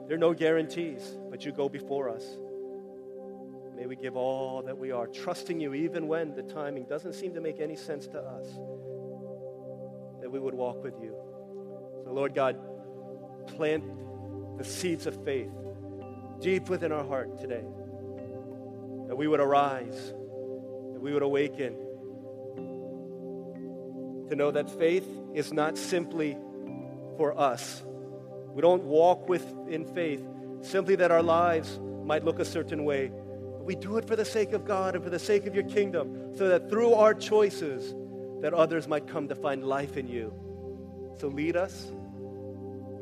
there 0.10 0.18
are 0.18 0.20
no 0.20 0.34
guarantees, 0.34 1.18
but 1.30 1.46
you 1.46 1.54
go 1.54 1.70
before 1.70 2.10
us. 2.10 2.26
May 3.78 3.86
we 3.86 3.96
give 3.96 4.18
all 4.18 4.62
that 4.64 4.78
we 4.78 4.92
are, 4.92 5.08
trusting 5.08 5.62
you 5.62 5.74
even 5.74 6.10
when 6.10 6.36
the 6.36 6.44
timing 6.44 6.84
doesn't 6.84 7.14
seem 7.14 7.34
to 7.34 7.40
make 7.40 7.62
any 7.62 7.78
sense 7.78 8.06
to 8.08 8.20
us, 8.20 8.48
that 10.20 10.30
we 10.30 10.38
would 10.38 10.54
walk 10.54 10.84
with 10.84 10.96
you. 11.02 11.16
So, 12.04 12.12
Lord 12.12 12.36
God, 12.36 12.58
plant 13.56 13.86
the 14.58 14.66
seeds 14.66 15.08
of 15.08 15.16
faith 15.24 15.54
deep 16.42 16.68
within 16.68 16.92
our 16.92 17.06
heart 17.06 17.40
today, 17.40 17.64
that 19.08 19.16
we 19.16 19.30
would 19.30 19.40
arise 19.40 20.14
we 21.06 21.14
would 21.14 21.22
awaken 21.22 21.76
to 24.28 24.36
know 24.36 24.50
that 24.50 24.68
faith 24.80 25.08
is 25.36 25.54
not 25.54 25.78
simply 25.78 26.36
for 27.16 27.40
us. 27.40 27.84
We 28.56 28.64
don't 28.64 28.84
walk 28.86 29.30
with 29.30 29.46
in 29.70 29.86
faith 29.86 30.26
simply 30.62 30.96
that 30.96 31.12
our 31.12 31.22
lives 31.22 31.80
might 32.04 32.26
look 32.26 32.40
a 32.40 32.46
certain 32.46 32.86
way. 32.86 33.10
But 33.10 33.66
we 33.66 33.76
do 33.76 33.98
it 33.98 34.08
for 34.08 34.16
the 34.16 34.26
sake 34.26 34.54
of 34.54 34.66
God 34.66 34.96
and 34.96 35.04
for 35.04 35.12
the 35.12 35.20
sake 35.20 35.46
of 35.46 35.54
your 35.54 35.66
kingdom, 35.66 36.36
so 36.36 36.48
that 36.48 36.72
through 36.72 36.96
our 36.96 37.14
choices 37.14 37.94
that 38.42 38.56
others 38.56 38.88
might 38.88 39.08
come 39.08 39.28
to 39.28 39.36
find 39.36 39.64
life 39.64 39.98
in 39.98 40.08
you. 40.08 40.34
So 41.20 41.28
lead 41.28 41.56
us. 41.56 41.86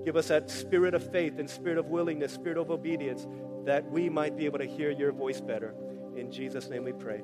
Give 0.04 0.18
us 0.18 0.28
that 0.28 0.52
spirit 0.52 0.94
of 0.94 1.10
faith 1.10 1.40
and 1.40 1.50
spirit 1.50 1.78
of 1.78 1.86
willingness, 1.86 2.34
spirit 2.34 2.58
of 2.58 2.70
obedience, 2.70 3.26
that 3.64 3.90
we 3.90 4.10
might 4.10 4.36
be 4.36 4.44
able 4.44 4.60
to 4.60 4.66
hear 4.66 4.92
your 4.92 5.14
voice 5.14 5.40
better. 5.40 5.74
In 6.18 6.34
Jesus' 6.34 6.70
name 6.70 6.84
we 6.84 6.92
pray. 6.92 7.24